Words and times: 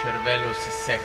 cervello 0.00 0.52
si 0.52 0.70
secca. 0.70 1.02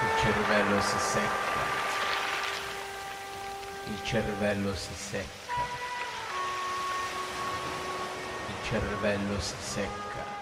Il 0.00 0.20
cervello 0.22 0.80
si 0.80 0.98
secca. 0.98 1.60
Il 3.86 3.98
cervello 4.04 4.74
si 4.74 4.94
secca. 4.94 5.26
Il 8.46 8.68
cervello 8.68 9.40
si 9.40 9.54
secca. 9.58 10.36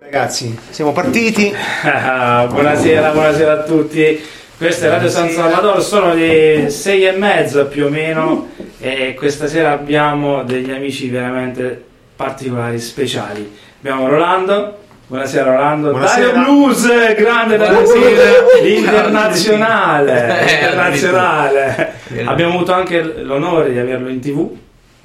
Ragazzi, 0.00 0.58
siamo 0.70 0.90
partiti. 0.90 1.54
Buonasera, 1.54 3.12
buonasera 3.12 3.52
a 3.52 3.62
tutti. 3.62 4.42
Questa 4.56 4.86
è 4.86 4.88
Radio 4.88 5.08
San 5.08 5.28
Salvador, 5.30 5.82
sono 5.82 6.14
le 6.14 6.66
sei 6.68 7.04
e 7.06 7.12
mezza 7.12 7.64
più 7.64 7.86
o 7.86 7.88
meno 7.88 8.48
e 8.78 9.14
questa 9.14 9.46
sera 9.48 9.72
abbiamo 9.72 10.42
degli 10.44 10.70
amici 10.70 11.08
veramente 11.08 11.82
particolari, 12.14 12.78
speciali. 12.78 13.52
Abbiamo 13.80 14.08
Rolando, 14.08 14.78
buonasera 15.08 15.50
Rolando, 15.56 15.90
Buonasera. 15.90 16.26
Dario 16.28 16.42
Blues, 16.44 17.14
grande 17.16 17.56
Buonasera. 17.56 18.32
l'internazionale, 18.62 20.46
Eh, 20.46 20.52
internazionale. 20.54 21.92
Abbiamo 22.24 22.54
avuto 22.54 22.72
anche 22.72 23.02
l'onore 23.02 23.72
di 23.72 23.78
averlo 23.78 24.08
in 24.08 24.20
tv. 24.20 24.56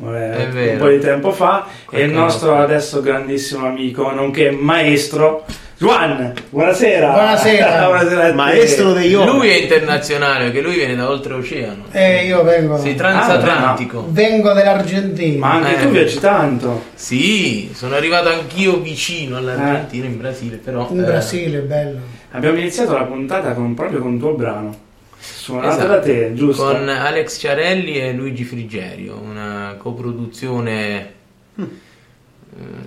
Eh, 0.05 0.31
È 0.37 0.47
vero. 0.47 0.71
un 0.73 0.77
po' 0.79 0.87
di 0.89 0.99
tempo 0.99 1.31
fa 1.31 1.67
e 1.91 2.03
il 2.03 2.11
nostro 2.11 2.55
adesso 2.55 3.01
grandissimo 3.01 3.65
amico 3.67 4.11
nonché 4.11 4.51
maestro 4.51 5.45
Juan 5.77 6.33
buonasera 6.49 7.09
Buonasera. 7.09 7.85
Buonasera. 7.87 8.33
Maestro 8.33 8.91
degli 8.91 9.13
uomini. 9.13 9.37
Lui 9.37 9.49
è 9.49 9.61
internazionale 9.61 10.43
perché 10.45 10.59
lui 10.59 10.75
viene 10.75 10.93
da 10.95 11.09
oltreoceano. 11.09 11.85
Eh, 11.91 12.25
io 12.25 12.43
vengo, 12.43 12.77
Sei 12.77 12.95
transatlantico. 12.95 14.05
vengo 14.09 14.51
dall'Argentina. 14.51 15.39
ma 15.47 15.53
anche 15.53 15.77
Eh. 15.77 15.81
tu 15.83 15.87
viaggi 15.89 16.19
tanto 16.19 16.83
Sì, 16.95 17.71
sono 17.73 17.95
arrivato 17.95 18.27
anch'io 18.27 18.79
vicino 18.81 19.37
all'Argentina, 19.37 20.05
in 20.05 20.17
Brasile, 20.17 20.57
però... 20.57 20.85
In 20.91 20.99
eh, 20.99 21.03
Brasile, 21.03 21.59
bello. 21.59 21.99
abbiamo 22.31 22.57
iniziato 22.57 22.93
la 22.97 23.03
puntata 23.03 23.53
con, 23.53 23.73
proprio 23.73 23.99
con 24.01 24.13
il 24.15 24.19
tuo 24.19 24.33
brano 24.33 24.75
suonato 25.19 25.69
Esatto. 25.75 25.87
da 25.87 25.99
te 25.99 26.33
giusto? 26.33 26.63
Con 26.63 26.87
Alex 26.89 27.39
Ciarelli 27.39 27.99
e 27.99 28.13
Luigi 28.13 28.43
Frigerio, 28.43 29.17
una 29.19 29.75
coproduzione, 29.77 31.13
Mm. 31.59 31.63
eh, 31.63 31.67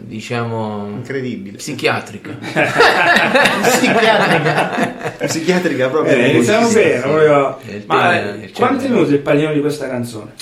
diciamo, 0.00 0.86
Incredibile. 0.96 1.56
psichiatrica. 1.58 2.36
Psichiatrica. 3.62 5.14
Psichiatrica 5.26 5.88
proprio. 5.88 6.14
Eh, 6.14 6.30
iniziamo 6.30 6.68
bene 6.70 7.00
proprio. 7.00 7.58
Ma 7.86 8.34
quanti 8.54 8.88
minuti 8.88 9.12
il 9.12 9.18
pagliano 9.20 9.52
di 9.54 9.60
questa 9.60 9.88
canzone? 9.88 10.32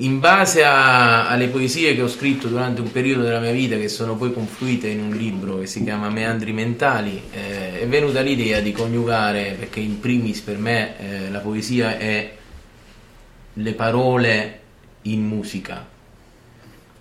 In 0.00 0.20
base 0.20 0.62
a- 0.62 1.28
alle 1.28 1.48
poesie 1.48 1.94
che 1.96 2.02
ho 2.02 2.08
scritto 2.08 2.46
durante 2.46 2.80
un 2.80 2.92
periodo 2.92 3.22
della 3.22 3.40
mia 3.40 3.50
vita, 3.50 3.76
che 3.76 3.88
sono 3.88 4.14
poi 4.16 4.32
confluite 4.32 4.86
in 4.88 5.00
un 5.00 5.10
libro 5.16 5.58
che 5.58 5.66
si 5.66 5.82
chiama 5.82 6.08
Meandri 6.08 6.52
Mentali, 6.52 7.20
eh, 7.32 7.80
è 7.80 7.86
venuta 7.88 8.20
l'idea 8.20 8.60
di 8.60 8.70
coniugare, 8.70 9.56
perché 9.58 9.80
in 9.80 9.98
primis 9.98 10.40
per 10.40 10.56
me 10.58 10.98
eh, 10.98 11.30
la 11.30 11.40
poesia 11.40 11.98
è 11.98 12.32
le 13.54 13.72
parole 13.72 14.60
in 15.02 15.24
musica, 15.26 15.84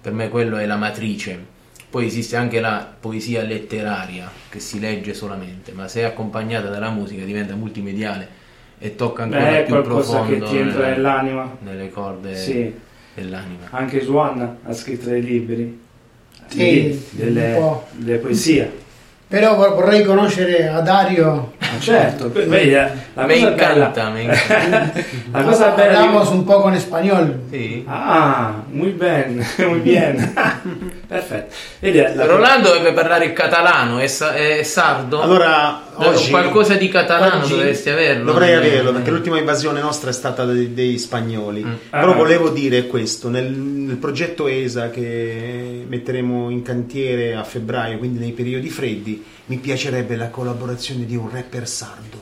per 0.02 0.14
me 0.14 0.30
quello 0.30 0.58
è 0.58 0.66
la 0.66 0.78
matrice. 0.78 1.56
Poi 1.90 2.08
esiste 2.08 2.36
anche 2.36 2.60
la 2.60 2.96
poesia 3.00 3.44
letteraria 3.44 4.30
che 4.50 4.60
si 4.60 4.80
legge 4.80 5.14
solamente, 5.14 5.72
ma 5.72 5.88
se 5.88 6.02
è 6.02 6.04
accompagnata 6.04 6.70
dalla 6.70 6.90
musica 6.90 7.24
diventa 7.24 7.54
multimediale 7.54 8.46
e 8.80 8.96
tocca 8.96 9.24
ancora 9.24 9.52
Beh, 9.52 9.64
più 9.64 9.74
qualcosa 9.76 10.22
che 10.26 10.36
profondo 10.38 10.46
ti 10.50 10.58
entra 10.58 10.80
nella- 10.80 10.96
nell'anima. 11.22 11.58
nelle 11.62 11.90
corde 11.90 12.36
sì 12.36 12.86
dell'anima. 13.22 13.66
anche 13.72 14.00
Juan 14.04 14.58
ha 14.64 14.74
scritto 14.74 15.10
dei 15.10 15.22
libri 15.24 15.80
Sì, 16.48 17.06
delle, 17.12 17.60
delle 17.94 18.18
poesie 18.19 18.72
Però 19.28 19.56
vor- 19.56 19.74
vorrei 19.75 20.06
conoscere 20.06 20.69
a 20.69 20.80
Dario. 20.80 21.56
Ah, 21.75 21.80
certo 21.80 22.31
vedi, 22.31 22.72
la 22.72 22.92
me 23.25 23.34
cosa 23.34 23.50
incanta, 23.50 24.10
bella 24.10 24.10
me 24.10 24.25
la 25.31 25.42
cosa 25.44 25.69
bella 25.69 25.90
di- 25.90 25.96
Hablamos 25.98 26.30
un 26.30 26.44
poco 26.46 26.69
en 26.69 26.75
español. 26.75 27.40
Sì. 27.52 27.84
Ah, 27.88 28.64
muy 28.72 28.92
bien, 28.92 29.46
muy 29.68 29.80
bien. 29.80 30.34
Perfetto. 31.08 31.56
Vedi, 31.80 31.98
la- 32.00 32.25
Rolando 32.25 32.69
dovrebbe 32.69 32.94
parlare 32.94 33.25
il 33.25 33.34
catalano, 33.34 34.00
è, 34.00 34.08
sa- 34.08 34.34
è 34.34 34.64
sardo. 34.64 35.22
Allora, 35.22 35.81
Dove- 35.98 36.10
oggi 36.16 36.30
qualcosa 36.30 36.75
di 36.75 36.88
catalano 36.90 37.42
oggi 37.44 37.50
dovresti 37.56 37.90
averlo. 37.90 38.31
Dovrei 38.31 38.52
Eh, 38.52 38.56
averlo 38.56 38.90
eh. 38.90 38.94
perché 38.94 39.12
l'ultima 39.12 39.38
invasione 39.38 39.81
nostra 39.81 40.10
è 40.10 40.14
stata 40.14 40.46
dei, 40.46 40.74
dei 40.74 40.98
spagnoli. 40.98 41.64
Mm. 41.64 41.74
Però 41.90 42.12
Ah. 42.12 42.16
volevo 42.16 42.50
dire 42.50 42.88
questo: 42.88 43.30
nel, 43.30 43.52
nel 43.52 43.98
progetto 43.98 44.48
ESA 44.48 44.90
che 44.90 45.86
metteremo 45.88 46.50
in 46.50 46.62
cantiere 46.62 47.36
a 47.36 47.44
febbraio, 47.44 47.98
quindi 47.98 48.19
nei 48.19 48.31
periodi 48.31 48.69
freddi, 48.69 49.24
mi 49.48 49.58
piacerebbe 49.58 50.16
la 50.16 50.30
collaborazione 50.30 51.06
di 51.06 51.16
un 51.16 51.30
rapper 51.32 51.68
sardo. 51.68 52.22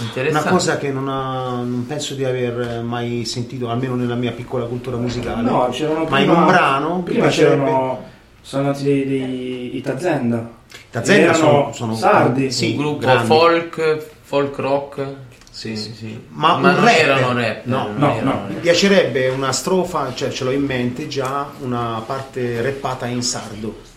Interessante. 0.00 0.30
Una 0.30 0.56
cosa 0.56 0.78
che 0.78 0.90
non, 0.90 1.08
ha- 1.08 1.56
non 1.62 1.84
penso 1.86 2.14
di 2.14 2.24
aver 2.24 2.82
mai 2.82 3.24
sentito, 3.24 3.68
almeno 3.68 3.94
nella 3.94 4.14
mia 4.14 4.32
piccola 4.32 4.64
cultura 4.64 4.96
musicale. 4.96 5.42
No, 5.42 5.68
c'erano 5.70 6.04
Ma 6.08 6.18
in 6.18 6.24
prima- 6.26 6.38
un 6.40 6.46
brano 6.46 7.02
Prima 7.02 7.20
piacerebbe- 7.26 7.54
c'erano 7.64 8.02
sono 8.40 8.62
nati 8.64 8.82
dei, 8.84 9.06
dei 9.06 9.76
Itazenda. 9.76 10.50
Tazenda 10.90 11.22
Erano 11.34 11.36
sono, 11.38 11.72
sono 11.72 11.94
sardi. 11.94 12.50
sì, 12.50 12.70
un 12.70 12.76
gruppo 12.76 12.98
grandi. 12.98 13.26
folk, 13.26 14.06
folk 14.22 14.56
rock. 14.58 15.06
Sì, 15.50 15.76
sì. 15.76 15.92
sì. 15.94 16.20
Ma 16.30 16.56
Ma, 16.56 16.70
un 16.70 16.74
non 16.76 16.84
rapper? 16.84 16.98
erano 17.08 17.32
rap. 17.34 17.64
No, 17.66 17.88
no, 17.94 18.14
erano 18.14 18.30
no. 18.32 18.44
Mi 18.48 18.54
piacerebbe 18.54 19.28
una 19.28 19.52
strofa, 19.52 20.12
cioè 20.14 20.30
ce 20.30 20.44
l'ho 20.44 20.50
in 20.50 20.64
mente 20.64 21.06
già, 21.08 21.50
una 21.60 22.02
parte 22.06 22.62
rappata 22.62 23.06
in 23.06 23.22
sardo. 23.22 23.90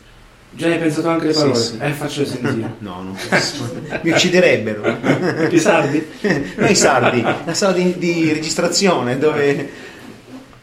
Già 0.56 0.68
hai 0.68 0.78
pensato 0.78 1.10
anche 1.10 1.28
le 1.28 1.34
Sì, 1.34 1.40
parole? 1.40 1.60
sì. 1.60 1.78
Eh, 1.81 1.92
faccio 1.92 2.25
sentire. 2.25 2.74
No, 2.80 3.02
non 3.02 3.18
posso. 3.30 3.75
Mi 4.02 4.12
ucciderebbero. 4.12 4.98
I 5.52 5.60
sardi? 5.60 6.06
Noi 6.56 6.75
sardi, 6.75 7.19
una 7.19 7.54
sala 7.54 7.74
di, 7.74 7.98
di 7.98 8.31
registrazione 8.31 9.18
dove 9.18 9.84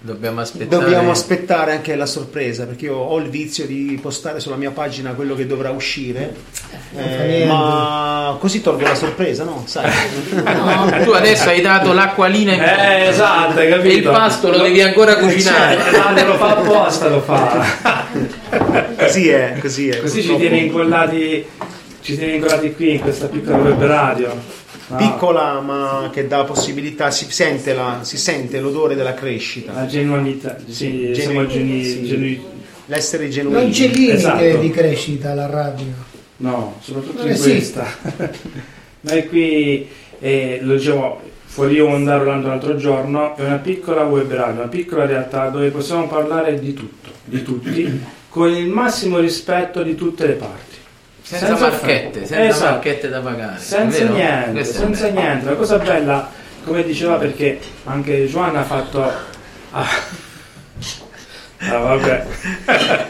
Dobbiamo 0.05 0.41
aspettare. 0.41 0.81
dobbiamo 0.83 1.11
aspettare 1.13 1.71
anche 1.73 1.95
la 1.95 2.07
sorpresa, 2.07 2.65
perché 2.67 2.87
io 2.87 2.97
ho 2.97 3.19
il 3.21 3.29
vizio 3.29 3.67
di 3.67 3.97
postare 4.03 4.41
sulla 4.41 4.57
mia 4.57 4.73
pagina 4.73 5.13
quello 5.13 5.37
che 5.37 5.47
dovrà 5.47 5.71
uscire, 5.71 6.35
eh, 6.97 7.45
ma 7.47 8.35
così 8.41 8.61
tolgo 8.63 8.83
la 8.83 8.97
sorpresa, 8.97 9.45
no? 9.45 9.63
Sai? 9.67 9.89
Tu 11.05 11.11
adesso 11.13 11.51
hai 11.51 11.61
dato 11.61 11.93
l'acquolina 11.93 12.53
in 12.53 12.63
Eh, 12.63 13.07
esatto, 13.11 13.61
hai 13.61 13.69
capito. 13.69 13.89
E 13.89 13.97
il 13.99 14.03
pasto 14.03 14.51
lo 14.51 14.59
devi 14.59 14.81
ancora 14.83 15.15
cucinare. 15.19 15.79
Esatto, 15.87 16.25
lo 16.27 16.35
fa 16.37 16.49
apposta, 16.57 17.09
lo 17.09 17.21
fa. 17.21 18.07
Così 19.13 19.29
è, 19.29 19.57
così 19.61 19.89
è. 19.89 20.01
Così 20.01 20.23
ci 20.23 20.37
tiene 20.37 20.57
incollati, 20.59 21.45
ci 22.01 22.17
tiene 22.17 22.35
incollati 22.35 22.73
qui 22.75 22.93
in 22.95 23.01
questa 23.01 23.27
piccola 23.29 23.57
web 23.59 23.83
radio. 23.85 24.61
No, 24.89 24.97
piccola 24.97 25.61
ma 25.61 26.11
che 26.13 26.27
dà 26.27 26.45
possibilità, 26.45 27.11
si 27.11 27.27
sente, 27.31 27.73
la- 27.75 28.01
si 28.03 28.19
sente 28.19 28.61
l'odore 28.61 28.95
della 28.95 29.15
crescita, 29.15 29.73
La 29.73 29.87
genuinità, 29.87 30.57
sì, 30.69 31.13
Genu- 31.13 31.15
siamo 31.17 31.47
geni, 31.47 31.85
sì. 31.85 32.05
genu- 32.05 32.41
l'essere 32.87 33.29
genuini. 33.29 33.61
Non 33.63 33.71
c'è 33.71 33.87
limite 33.89 34.13
Esatto. 34.13 34.57
di 34.59 34.71
crescita 34.71 35.31
alla 35.31 35.47
radio. 35.47 35.87
No, 36.39 36.77
soprattutto 36.81 37.19
Non 37.19 37.27
in 37.29 37.33
esiste. 37.33 37.81
questa. 37.81 38.31
Noi 39.03 39.29
qui, 39.29 39.89
eh, 40.21 40.59
lo 40.63 40.75
dicevo 40.75 41.21
fuori 41.45 41.81
onda 41.81 42.17
Rolando 42.17 42.49
l'altro 42.49 42.77
giorno, 42.77 43.37
è 43.37 43.43
una 43.45 43.59
piccola 43.59 44.03
web 44.05 44.31
radio, 44.33 44.61
una 44.61 44.69
piccola 44.69 45.07
realtà 45.07 45.49
dove 45.49 45.71
possiamo 45.71 46.07
parlare 46.09 46.59
di 46.59 46.75
tutto, 46.75 47.11
di 47.25 47.43
tutti, 47.43 48.01
con 48.33 48.49
il 48.49 48.67
massimo 48.67 49.19
rispetto 49.19 49.83
di 49.83 49.95
tutte 49.95 50.27
le 50.27 50.33
parti. 50.33 50.77
Senza, 51.21 51.51
marchette, 51.51 51.75
offerte. 51.83 52.19
senza 52.27 52.45
Esatto. 52.49 52.71
marchette 52.73 53.09
da 53.11 53.21
pagare. 53.21 53.59
Senza 53.61 53.99
vero? 53.99 54.15
niente, 54.15 54.65
senza 54.65 55.09
niente. 55.09 55.45
La 55.51 55.55
cosa 55.55 55.77
bella, 55.79 56.31
come 56.65 56.83
diceva, 56.83 57.17
perché 57.17 57.61
anche 57.85 58.27
Joanna 58.27 58.61
ha 58.61 58.65
fatto... 58.65 59.13
Ah, 59.73 59.87
Ah, 61.65 61.77
vabbè. 61.79 62.27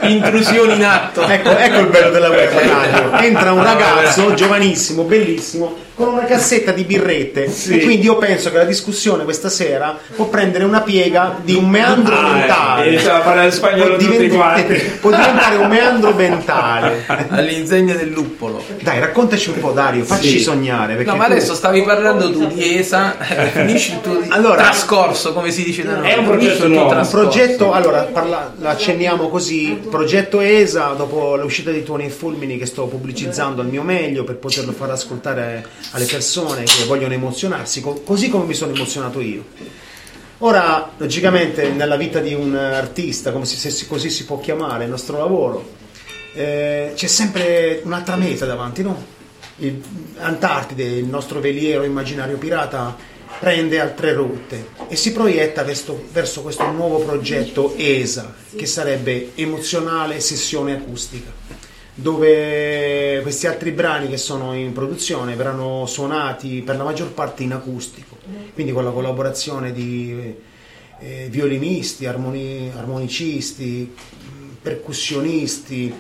Intrusioni 0.09 0.75
in 0.75 0.85
atto. 0.85 1.27
Ecco, 1.27 1.57
ecco 1.57 1.79
il 1.79 1.87
bello 1.87 2.11
della 2.11 2.29
web 2.29 2.51
radio. 2.51 3.13
Entra 3.25 3.53
un 3.53 3.63
ragazzo 3.63 4.35
giovanissimo, 4.35 5.05
bellissimo, 5.05 5.75
con 5.95 6.09
una 6.09 6.25
cassetta 6.25 6.73
di 6.73 6.85
birrette. 6.85 7.49
Sì. 7.51 7.79
E 7.79 7.85
quindi 7.85 8.07
io 8.07 8.17
penso 8.17 8.51
che 8.51 8.57
la 8.57 8.65
discussione 8.65 9.25
questa 9.25 9.49
sera 9.49 9.99
può 10.17 10.27
prendere 10.27 10.65
una 10.65 10.81
piega 10.81 11.39
di 11.43 11.55
un 11.55 11.69
meandro 11.69 12.17
Ah, 12.17 12.33
mentale. 12.33 12.91
e 12.97 13.03
parlare 13.03 13.51
spagnolo 13.51 13.97
Può 13.97 14.09
divent- 14.09 14.97
può 15.01 15.11
diventare 15.11 15.57
un 15.57 15.69
meandro 15.69 16.13
mentale. 16.15 17.05
All'insegna 17.29 17.95
del 17.95 18.11
luppolo. 18.11 18.63
Dai, 18.81 18.99
raccontaci 19.01 19.51
un 19.51 19.61
po', 19.61 19.73
Dario, 19.73 20.05
facci 20.05 20.29
Sì. 20.29 20.41
sognare. 20.41 20.95
No, 21.05 21.17
ma 21.17 21.27
tu- 21.27 21.33
adesso 21.33 21.55
stavi 21.55 21.83
parlando 21.83 22.31
tu 22.33 22.47
di 22.47 22.77
ESA, 22.79 23.17
eh, 23.19 23.47
finisci 23.53 23.93
il 23.93 24.01
tuo 24.01 24.19
Allora- 24.29 24.63
trascorso, 24.63 25.33
come 25.33 25.51
si 25.51 25.63
dice 25.63 25.85
da 25.85 25.97
noi. 25.97 26.09
È 26.11 26.17
un 26.17 26.25
progetto 26.27 26.69
nuovo. 26.69 26.91
Un 26.95 27.09
progetto, 27.11 27.73
allora 27.73 28.03
parla, 28.03 28.55
accenniamo 28.63 29.29
così, 29.29 29.79
progetto 29.91 30.41
ESA, 30.41 30.95
dopo 30.97 31.37
l'uscita 31.37 31.71
di 31.71 31.83
Tuoni 31.83 32.07
e 32.07 32.11
Fulmini 32.11 32.59
che 32.59 32.67
sto 32.67 32.87
pubblicizzando 32.87 33.61
al 33.61 33.69
mio 33.69 33.83
meglio 33.83 34.25
per 34.25 34.37
poterlo 34.37 34.73
far 34.73 34.91
ascoltare 34.91 35.65
alle 35.93 36.05
persone 36.05 36.65
che 36.65 36.85
vogliono 36.87 37.15
emozionarsi, 37.15 37.81
co- 37.81 38.01
così 38.03 38.29
come 38.29 38.45
mi 38.45 38.55
sono 38.55 38.75
emozionato 38.75 39.21
io. 39.21 39.45
Ora, 40.39 40.91
logicamente, 40.97 41.69
nella 41.71 41.97
vita 41.97 42.19
di 42.19 42.35
un 42.35 42.55
artista, 42.57 43.31
come 43.31 43.45
si- 43.47 43.87
così 43.87 44.11
si 44.11 44.25
può 44.25 44.41
chiamare 44.41 44.85
il 44.85 44.91
nostro 44.91 45.19
lavoro, 45.19 45.81
eh, 46.35 46.93
c'è 46.95 47.07
sempre 47.07 47.81
un'altra 47.85 48.17
meta 48.17 48.45
davanti, 48.45 48.83
no? 48.83 49.21
Il 49.57 49.81
Antartide, 50.19 50.83
il 50.85 51.05
nostro 51.05 51.41
veliero 51.41 51.85
immaginario 51.85 52.37
pirata, 52.39 52.97
prende 53.39 53.81
altre 53.81 54.13
rotte 54.13 54.69
e 54.89 54.97
si 54.97 55.13
proietta 55.13 55.63
verso, 55.63 56.05
verso 56.13 56.43
questo 56.43 56.71
nuovo 56.71 56.99
progetto 57.01 57.75
ESA, 57.77 58.35
che 58.55 58.67
sarebbe 58.67 59.33
emozionale 59.35 60.21
sessione 60.21 60.75
acustica, 60.75 61.31
dove 61.95 63.21
questi 63.23 63.47
altri 63.47 63.71
brani 63.73 64.09
che 64.09 64.17
sono 64.17 64.55
in 64.55 64.73
produzione 64.73 65.35
verranno 65.35 65.85
suonati 65.87 66.63
per 66.65 66.77
la 66.77 66.85
maggior 66.85 67.13
parte 67.13 67.43
in 67.43 67.53
acustico, 67.53 68.17
quindi 68.55 68.73
con 68.73 68.85
la 68.85 68.91
collaborazione 68.91 69.73
di 69.73 70.35
eh, 71.01 71.27
violinisti, 71.31 72.07
armoni- 72.07 72.71
armonicisti, 72.75 73.95
percussionisti, 74.63 75.93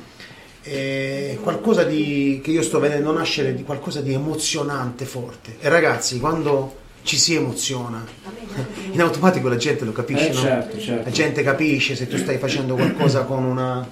eh, 0.62 1.38
qualcosa 1.42 1.82
di, 1.84 2.40
che 2.42 2.52
io 2.52 2.62
sto 2.62 2.78
vedendo 2.78 3.12
nascere 3.12 3.54
di 3.54 3.62
qualcosa 3.64 4.00
di 4.00 4.12
emozionante 4.12 5.04
forte. 5.04 5.56
E 5.60 5.68
ragazzi, 5.68 6.18
quando 6.20 6.76
ci 7.02 7.18
si 7.18 7.34
emoziona, 7.34 8.04
in 8.92 9.00
automatico 9.00 9.48
la 9.48 9.56
gente 9.56 9.84
lo 9.84 9.92
capisce, 9.92 10.28
Eh, 10.30 10.32
no? 10.32 10.40
certo, 10.40 10.78
certo. 10.80 11.04
La 11.04 11.10
gente 11.10 11.42
capisce 11.42 11.96
se 11.96 12.06
tu 12.06 12.16
stai 12.16 12.38
facendo 12.38 12.74
qualcosa 12.76 13.24
con 13.24 13.44
una... 13.44 13.86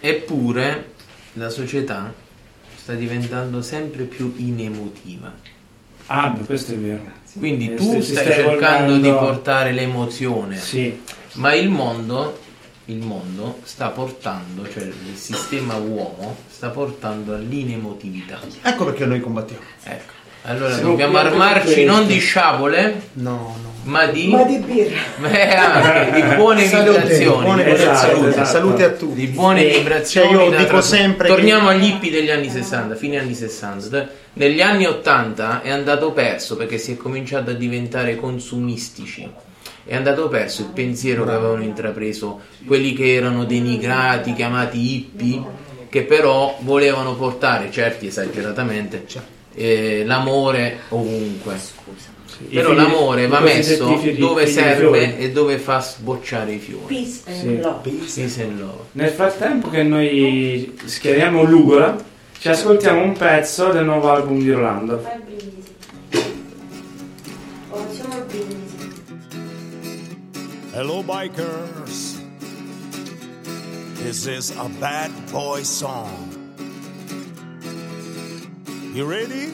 Eppure 0.00 0.92
la 1.34 1.48
società 1.50 2.12
sta 2.76 2.94
diventando 2.94 3.60
sempre 3.62 4.04
più 4.04 4.34
inemotiva. 4.36 5.32
Ah, 6.06 6.28
beh, 6.28 6.44
questo 6.46 6.72
è 6.72 6.76
vero. 6.76 7.02
Quindi 7.38 7.72
Eh, 7.72 7.74
tu 7.76 8.00
stai 8.00 8.02
sta 8.02 8.22
cercando 8.24 8.92
evolvendo- 8.94 8.96
di 8.96 9.10
portare 9.10 9.72
l'emozione, 9.72 10.56
Sì, 10.56 11.00
ma 11.34 11.52
il 11.54 11.68
mondo, 11.68 12.38
il 12.86 12.96
mondo 12.98 13.58
sta 13.64 13.88
portando, 13.88 14.66
cioè 14.70 14.84
il 14.84 15.16
sistema 15.16 15.74
uomo 15.76 16.36
sta 16.50 16.70
portando 16.70 17.34
all'inemotività. 17.34 18.40
Ecco 18.62 18.86
perché 18.86 19.04
noi 19.04 19.20
combattiamo. 19.20 19.62
Ecco. 19.84 20.12
Allora 20.44 20.72
Siamo 20.74 20.90
dobbiamo 20.90 21.18
armarci 21.18 21.84
non 21.84 22.06
di 22.06 22.18
sciabole, 22.18 23.10
No, 23.14 23.54
no. 23.62 23.72
Ma 23.88 24.06
di, 24.06 24.28
Ma 24.28 24.42
di 24.44 24.58
birra. 24.58 24.96
Eh, 25.28 25.54
anche 25.54 26.12
di 26.12 26.34
buone 26.36 26.66
Salute, 26.66 27.00
vibrazioni. 27.00 27.42
Buone 27.44 27.72
Esatto, 27.72 27.96
salute, 27.96 28.28
esatto. 28.28 28.44
salute 28.46 28.84
a 28.84 28.90
tutti. 28.90 29.14
di 29.14 29.26
buone 29.28 29.70
Sì. 29.70 29.78
vibrazioni. 29.78 30.32
Cioè, 30.32 30.42
io 30.44 30.50
dico 30.50 30.64
tras- 30.64 30.88
sempre 30.88 31.28
Torniamo 31.28 31.68
agli 31.68 31.84
hippie 31.84 32.10
degli 32.10 32.30
anni 32.30 32.50
60, 32.50 32.94
fine 32.94 33.18
anni 33.18 33.34
60. 33.34 34.08
Negli 34.34 34.60
anni 34.60 34.86
80 34.86 35.62
è 35.62 35.70
andato 35.70 36.12
perso 36.12 36.56
perché 36.56 36.78
si 36.78 36.92
è 36.92 36.96
cominciato 36.96 37.50
a 37.50 37.54
diventare 37.54 38.14
consumistici. 38.16 39.28
È 39.84 39.96
andato 39.96 40.28
perso 40.28 40.60
il 40.62 40.68
pensiero 40.68 41.24
che 41.24 41.30
avevano 41.30 41.62
intrapreso 41.62 42.40
quelli 42.66 42.92
che 42.92 43.14
erano 43.14 43.44
denigrati, 43.44 44.34
chiamati 44.34 44.94
hippie, 44.94 45.42
che 45.88 46.02
però 46.02 46.58
volevano 46.60 47.14
portare, 47.16 47.70
certi 47.70 48.06
esageratamente, 48.06 49.06
eh, 49.54 50.02
l'amore 50.04 50.80
ovunque. 50.90 51.56
I 52.40 52.54
Però 52.54 52.68
figli- 52.70 52.78
l'amore 52.78 53.26
va 53.26 53.40
messo 53.40 53.96
figli- 53.98 54.18
dove 54.18 54.46
serve 54.46 54.76
fiori. 54.76 55.16
e 55.18 55.32
dove 55.32 55.58
fa 55.58 55.80
sbocciare 55.80 56.52
i 56.52 56.58
fiori. 56.58 56.84
Peace 56.94 57.20
and 57.26 57.36
Sì. 57.36 57.60
love. 57.60 57.90
Peace 57.90 58.42
and 58.42 58.58
love. 58.60 58.78
Nel 58.92 59.10
frattempo 59.10 59.68
che 59.70 59.82
noi 59.82 60.78
schieriamo 60.84 61.42
l'ugola, 61.42 61.96
ci 62.38 62.48
ascoltiamo 62.48 63.02
un 63.02 63.12
pezzo 63.16 63.72
del 63.72 63.84
nuovo 63.84 64.10
album 64.10 64.38
di 64.38 64.52
Rolando. 64.52 64.98
Fai 65.00 65.18
brindisi. 65.24 65.56
Oh, 67.70 67.76
facciamo 67.88 68.24
brindisi. 68.28 68.76
Hello, 70.74 71.02
bikers. 71.02 72.22
This 74.04 74.26
is 74.26 74.52
a 74.56 74.68
bad 74.78 75.10
boy 75.32 75.64
song. 75.64 76.36
You 78.94 79.06
ready? 79.08 79.52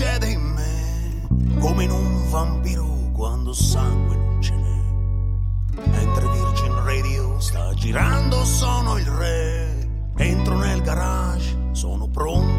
Succede 0.00 0.30
in 0.30 0.40
me? 0.40 1.58
Come 1.58 1.84
in 1.84 1.90
un 1.90 2.30
vampiro 2.30 3.10
quando 3.12 3.52
sangue 3.52 4.16
non 4.16 4.40
ce 4.40 4.54
n'è. 4.54 5.88
Mentre 5.88 6.26
Virgin 6.30 6.84
Radio 6.84 7.38
sta 7.38 7.74
girando, 7.74 8.42
sono 8.46 8.96
il 8.96 9.04
re. 9.04 9.88
Entro 10.16 10.56
nel 10.56 10.80
garage, 10.80 11.54
sono 11.72 12.08
pronto, 12.08 12.49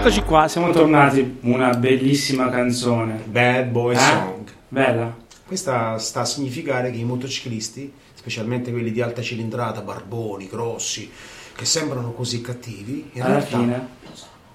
Eccoci 0.00 0.22
qua, 0.22 0.48
siamo 0.48 0.70
tornati. 0.70 1.36
Una 1.42 1.74
bellissima 1.74 2.48
canzone. 2.48 3.20
Bad 3.26 3.66
Boy 3.68 3.94
Eh? 3.94 3.98
Song. 3.98 4.48
Bella. 4.66 5.14
Questa 5.46 5.98
sta 5.98 6.20
a 6.20 6.24
significare 6.24 6.90
che 6.90 6.96
i 6.96 7.04
motociclisti, 7.04 7.92
specialmente 8.14 8.70
quelli 8.70 8.92
di 8.92 9.02
alta 9.02 9.20
cilindrata, 9.20 9.82
barboni, 9.82 10.48
grossi, 10.48 11.10
che 11.54 11.64
sembrano 11.66 12.12
così 12.12 12.40
cattivi, 12.40 13.10
in 13.12 13.20
Alla 13.20 13.34
realtà 13.34 13.58
fine. 13.58 13.88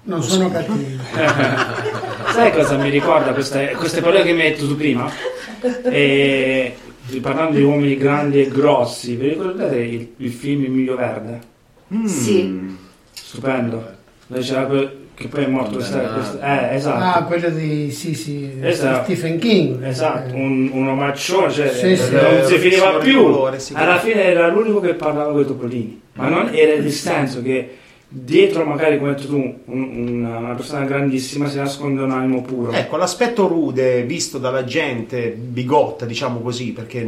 Non 0.02 0.20
sono 0.24 0.50
cattivi. 0.50 0.98
Sai 2.34 2.52
cosa 2.52 2.76
mi 2.76 2.90
ricorda 2.90 3.32
queste, 3.32 3.74
queste 3.76 4.00
parole 4.00 4.24
che 4.24 4.32
mi 4.32 4.40
hai 4.40 4.50
detto 4.50 4.66
tu 4.66 4.74
prima? 4.74 5.08
E, 5.84 6.74
parlando 7.20 7.56
di 7.56 7.62
uomini 7.62 7.96
grandi 7.96 8.40
e 8.40 8.48
grossi, 8.48 9.14
vi 9.14 9.28
ricordate 9.28 9.76
il, 9.76 10.12
il 10.16 10.32
film 10.32 10.64
Il 10.64 10.70
Miglio 10.72 10.96
Verde? 10.96 11.40
Mm. 11.94 12.04
Sì. 12.04 12.76
Stupendo. 13.12 13.94
Dove 14.26 14.40
c'era 14.40 14.66
quel- 14.66 14.95
che 15.16 15.28
poi 15.28 15.44
è 15.44 15.46
morto 15.46 15.76
questa, 15.76 15.98
questa- 15.98 16.70
eh, 16.70 16.74
esatto. 16.76 17.18
Ah, 17.18 17.22
quello 17.24 17.48
di 17.48 17.90
sì, 17.90 18.14
sì, 18.14 18.50
Esatto. 18.60 19.04
Stephen 19.04 19.38
King. 19.38 19.82
Esatto, 19.82 20.34
Eh, 20.34 20.38
un, 20.38 20.68
un 20.72 20.88
omaccione, 20.88 21.50
cioè 21.50 21.72
Sì, 21.72 21.96
sì. 21.96 22.12
non 22.12 22.42
si 22.44 22.54
Eh, 22.54 22.58
finiva 22.58 22.90
più. 22.98 23.22
colore, 23.22 23.58
sì. 23.58 23.72
Alla 23.74 23.98
fine 23.98 24.22
era 24.24 24.48
l'unico 24.48 24.80
che 24.80 24.92
parlava 24.94 25.32
con 25.32 25.40
i 25.40 25.46
topolini, 25.46 26.00
ma 26.14 26.28
non 26.28 26.50
era 26.52 26.74
il 26.74 26.92
senso 26.92 27.42
che 27.42 27.76
dietro, 28.08 28.64
magari 28.64 28.98
come 28.98 29.10
hai 29.10 29.16
detto 29.16 29.28
tu, 29.28 29.54
un- 29.64 30.22
una, 30.22 30.54
persona 30.54 30.84
grandissima 30.84 31.48
si 31.48 31.56
nasconde 31.56 32.02
un 32.02 32.10
animo 32.10 32.42
puro. 32.42 32.72
Ecco, 32.72 32.96
l'aspetto 32.96 33.46
rude 33.48 34.02
visto 34.02 34.36
dalla 34.36 34.64
gente 34.64 35.30
bigotta, 35.30 36.04
diciamo 36.04 36.40
così, 36.40 36.72
perché 36.72 37.02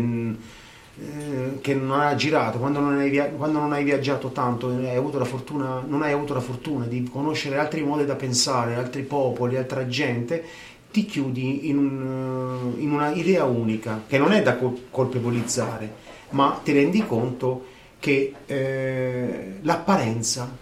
che 1.61 1.75
non 1.75 2.01
ha 2.01 2.15
girato, 2.15 2.59
quando 2.59 2.81
non, 2.81 2.99
hai 2.99 3.11
via- 3.11 3.27
quando 3.29 3.59
non 3.59 3.73
hai 3.73 3.85
viaggiato 3.85 4.29
tanto, 4.31 4.69
hai 4.69 4.97
avuto 4.97 5.19
la 5.19 5.25
fortuna, 5.25 5.83
non 5.87 6.03
hai 6.03 6.13
avuto 6.13 6.35
la 6.35 6.41
fortuna 6.41 6.87
di 6.87 7.09
conoscere 7.11 7.59
altri 7.59 7.83
modi 7.83 8.05
da 8.05 8.17
pensare, 8.17 8.75
altri 8.75 9.03
popoli, 9.03 9.57
altra 9.57 9.87
gente, 9.87 10.45
ti 10.91 11.05
chiudi 11.07 11.69
in, 11.69 11.79
un, 11.79 12.75
eh, 12.79 12.83
in 12.83 12.93
una 12.93 13.11
idea 13.13 13.45
unica, 13.45 14.03
che 14.07 14.19
non 14.19 14.33
è 14.33 14.43
da 14.43 14.57
col- 14.57 14.87
colpevolizzare, 14.91 15.93
ma 16.31 16.61
ti 16.63 16.73
rendi 16.73 17.05
conto 17.07 17.67
che 18.01 18.35
eh, 18.47 19.59
l'apparenza 19.63 20.57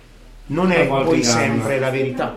non 0.47 0.71
è 0.73 0.87
poi 0.87 1.23
sempre 1.23 1.78
la 1.78 1.90
verità. 1.90 2.37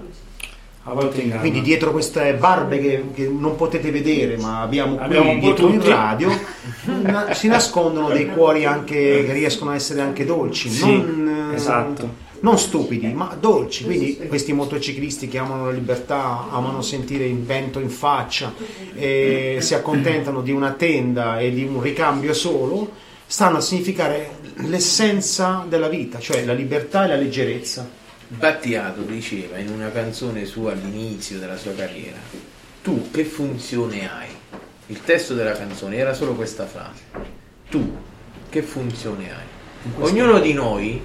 A 0.90 0.94
volte 0.94 1.22
inganna. 1.22 1.42
Quindi 1.42 1.62
dietro 1.62 1.92
queste 1.92 2.34
barbe 2.34 2.80
che, 2.80 3.04
che 3.14 3.28
non 3.28 3.56
potete 3.56 3.92
vedere, 3.92 4.38
ma 4.38 4.62
abbiamo 4.62 4.96
qui 4.96 5.06
Abbiamo 5.06 5.30
un 5.32 5.40
po' 5.40 5.46
dietro 5.46 5.68
in 5.70 5.84
radio, 5.84 6.32
na- 7.02 7.34
si 7.34 7.48
nascondono 7.48 8.10
dei 8.10 8.28
cuori 8.28 8.66
anche 8.66 9.24
che 9.26 9.34
riescono 9.34 9.72
a 9.72 9.76
essere 9.76 10.02
anche 10.02 10.26
dolci, 10.26 10.70
Sì, 10.70 10.86
non, 10.86 11.50
eh, 11.52 11.56
esatto. 11.56 12.28
non 12.42 12.58
stupidi, 12.58 13.08
ma 13.14 13.36
dolci. 13.40 13.84
Quindi 13.84 14.18
questi 14.28 14.54
motociclisti 14.54 15.28
che 15.28 15.38
amano 15.38 15.66
la 15.66 15.72
libertà, 15.72 16.48
amano 16.50 16.82
sentire 16.82 17.26
il 17.26 17.40
vento 17.40 17.80
in 17.80 17.90
faccia, 17.90 18.54
e 18.96 19.58
si 19.60 19.76
accontentano 19.76 20.42
di 20.42 20.52
una 20.52 20.72
tenda 20.72 21.40
e 21.40 21.52
di 21.52 21.64
un 21.64 21.82
ricambio 21.82 22.34
solo, 22.34 22.92
stanno 23.26 23.58
a 23.58 23.62
significare 23.62 24.38
l'essenza 24.56 25.64
della 25.68 25.88
vita, 25.88 26.18
cioè 26.20 26.44
la 26.46 26.54
libertà 26.54 27.06
e 27.06 27.08
la 27.10 27.16
leggerezza. 27.16 27.98
Battiato 28.32 29.02
diceva 29.02 29.58
in 29.58 29.70
una 29.70 29.92
canzone 29.92 30.46
sua 30.46 30.74
all'inizio 30.74 31.40
della 31.40 31.58
sua 31.58 31.74
carriera, 31.74 32.18
tu 32.84 33.10
che 33.10 33.24
funzione 33.24 34.08
hai? 34.08 34.30
Il 34.86 35.02
testo 35.02 35.34
della 35.34 35.54
canzone 35.54 35.96
era 35.96 36.14
solo 36.14 36.36
questa 36.36 36.68
frase, 36.68 37.02
tu 37.70 37.98
che 38.48 38.62
funzione 38.62 39.32
hai? 39.32 40.04
Ognuno 40.04 40.40
di 40.40 40.54
noi 40.54 41.02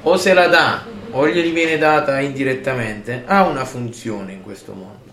o 0.00 0.16
se 0.16 0.32
la 0.32 0.46
dà 0.46 0.86
o 1.10 1.28
gli 1.28 1.52
viene 1.52 1.76
data 1.76 2.18
indirettamente, 2.20 3.24
ha 3.26 3.46
una 3.46 3.66
funzione 3.66 4.32
in 4.32 4.40
questo 4.40 4.72
mondo. 4.72 5.10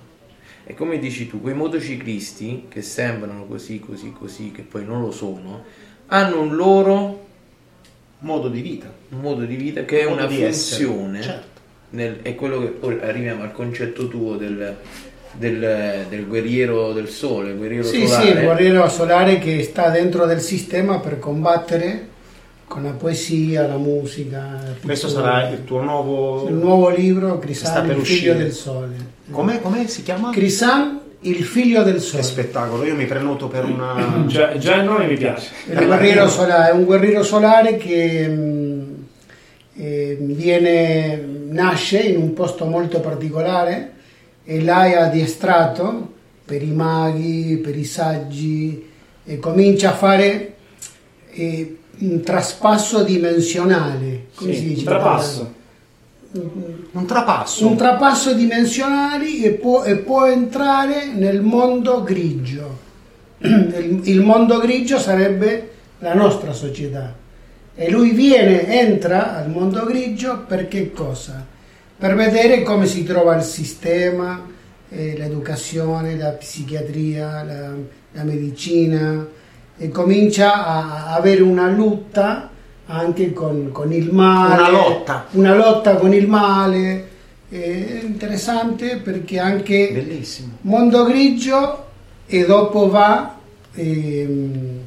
E 0.63 0.73
come 0.73 0.99
dici 0.99 1.27
tu, 1.27 1.41
quei 1.41 1.53
motociclisti 1.53 2.67
che 2.69 2.81
sembrano 2.81 3.45
così, 3.45 3.81
così, 3.81 4.13
così, 4.17 4.51
che 4.51 4.61
poi 4.61 4.85
non 4.85 5.01
lo 5.01 5.11
sono, 5.11 5.65
hanno 6.07 6.39
un 6.39 6.55
loro 6.55 7.27
Modo 8.21 8.49
di 8.49 8.61
vita. 8.61 8.91
un 9.11 9.19
modo 9.21 9.43
di 9.45 9.55
vita 9.55 9.85
che 9.85 10.01
è 10.01 10.05
una 10.05 10.27
funzione 10.27 11.21
certo. 11.21 11.59
nel- 11.91 12.19
è 12.21 12.35
quello 12.35 12.59
che 12.59 12.65
poi 12.67 12.99
arriviamo 13.01 13.43
al 13.43 13.53
concetto 13.53 14.07
tuo 14.09 14.35
del, 14.35 14.75
del- 15.33 16.05
del 16.09 16.27
guerriero 16.27 16.91
del 16.91 17.07
sole, 17.07 17.53
guerriero 17.53 17.83
Sì, 17.83 18.05
solare. 18.05 18.25
sì, 18.25 18.31
il 18.38 18.43
guerriero 18.43 18.89
solare 18.89 19.39
che 19.39 19.63
sta 19.63 19.89
dentro 19.89 20.25
del 20.25 20.41
sistema 20.41 20.99
per 20.99 21.17
combattere 21.19 22.07
con 22.67 22.83
la 22.83 22.91
poesia, 22.91 23.65
la 23.67 23.77
musica. 23.77 24.38
la 24.38 24.73
Questo 24.83 25.07
sarà 25.07 25.49
il 25.49 25.63
tuo 25.63 25.81
nuovo... 25.81 26.47
il 26.49 26.53
nuovo 26.55 26.89
libro 26.89 27.38
per 27.81 27.95
il 27.97 28.03
figlio 28.05 28.31
uscire. 28.33 28.38
del 28.38 28.51
sole. 28.51 28.95
Com'è, 29.31 29.61
com'è 29.61 29.88
si 29.88 30.03
chiama? 30.03 30.31
Crisan, 30.31 30.99
il 31.21 31.43
figlio 31.43 31.83
del 31.83 31.95
Che 31.95 31.99
sole. 31.99 32.23
spettacolo, 32.23 32.85
io 32.85 32.95
mi 32.95 33.05
prenoto 33.05 33.47
per 33.47 33.65
una... 33.65 34.23
Già, 34.27 34.57
già 34.57 34.75
il 34.75 34.83
nome 34.85 35.07
mi 35.07 35.17
piace. 35.17 35.49
Il 35.69 35.85
guerriero 35.85 36.27
solare, 36.29 36.69
è 36.71 36.73
un 36.73 36.85
guerriero 36.85 37.23
solare 37.23 37.77
che 37.77 38.27
mh, 38.27 39.05
eh, 39.75 40.17
viene, 40.19 41.23
nasce 41.49 41.99
in 41.99 42.17
un 42.21 42.33
posto 42.33 42.65
molto 42.65 42.99
particolare 42.99 43.91
e 44.43 44.61
là 44.61 44.85
è 44.85 44.95
addestrato 44.95 46.13
per 46.45 46.63
i 46.63 46.71
maghi, 46.71 47.59
per 47.63 47.75
i 47.77 47.83
saggi 47.85 48.88
e 49.25 49.38
comincia 49.39 49.89
a 49.89 49.93
fare 49.93 50.53
eh, 51.31 51.77
un 51.99 52.21
traspasso 52.21 53.03
dimensionale. 53.03 54.27
Come 54.35 54.53
Sì, 54.53 54.59
si 54.59 54.67
dice? 54.69 54.79
un 54.79 54.85
trapasso. 54.85 55.53
Un 56.31 57.05
trapasso. 57.07 57.67
Un 57.67 57.75
trapasso 57.75 58.33
dimensionali 58.33 59.43
e 59.43 59.51
può, 59.51 59.83
e 59.83 59.98
può 59.98 60.27
entrare 60.27 61.07
nel 61.07 61.41
mondo 61.41 62.03
grigio. 62.03 62.88
Il, 63.39 64.21
mondo 64.21 64.59
grigio 64.59 65.00
sarebbe 65.00 65.71
la 66.00 66.13
nostra 66.13 66.53
società. 66.53 67.15
E 67.74 67.89
lui 67.89 68.12
viene, 68.12 68.67
entra 68.67 69.38
al 69.38 69.50
mondo 69.50 69.86
grigio 69.86 70.43
per 70.45 70.67
che 70.67 70.91
cosa? 70.91 71.43
Per 71.98 72.15
vedere 72.15 72.62
come 72.62 72.86
si 72.86 73.03
trova 73.03 73.36
il 73.36 73.43
sistema, 73.43 74.45
eh, 74.89 75.15
l'educazione, 75.17 76.15
la 76.15 76.29
psichiatria, 76.31 77.43
la, 77.43 77.74
la 78.12 78.24
medicina 78.24 79.27
e 79.77 79.89
comincia 79.89 80.65
a, 80.65 81.15
avere 81.15 81.41
una 81.41 81.69
lotta 81.69 82.48
anche 82.89 83.34
con, 83.34 83.69
con 83.72 83.91
il 83.93 84.12
male. 84.12 84.53
Una 84.62 84.69
lotta. 84.72 85.25
Una 85.31 85.55
lotta 85.55 85.96
con 85.96 86.13
il 86.13 86.27
male. 86.27 87.08
È 87.50 88.00
interessante 88.03 88.98
perché 88.98 89.39
anche 89.39 89.89
Bellissimo. 89.91 90.58
mondo 90.62 91.03
grigio 91.03 91.86
e 92.27 92.46
dopo 92.46 92.89
va 92.89 93.38
ehm, 93.74 94.77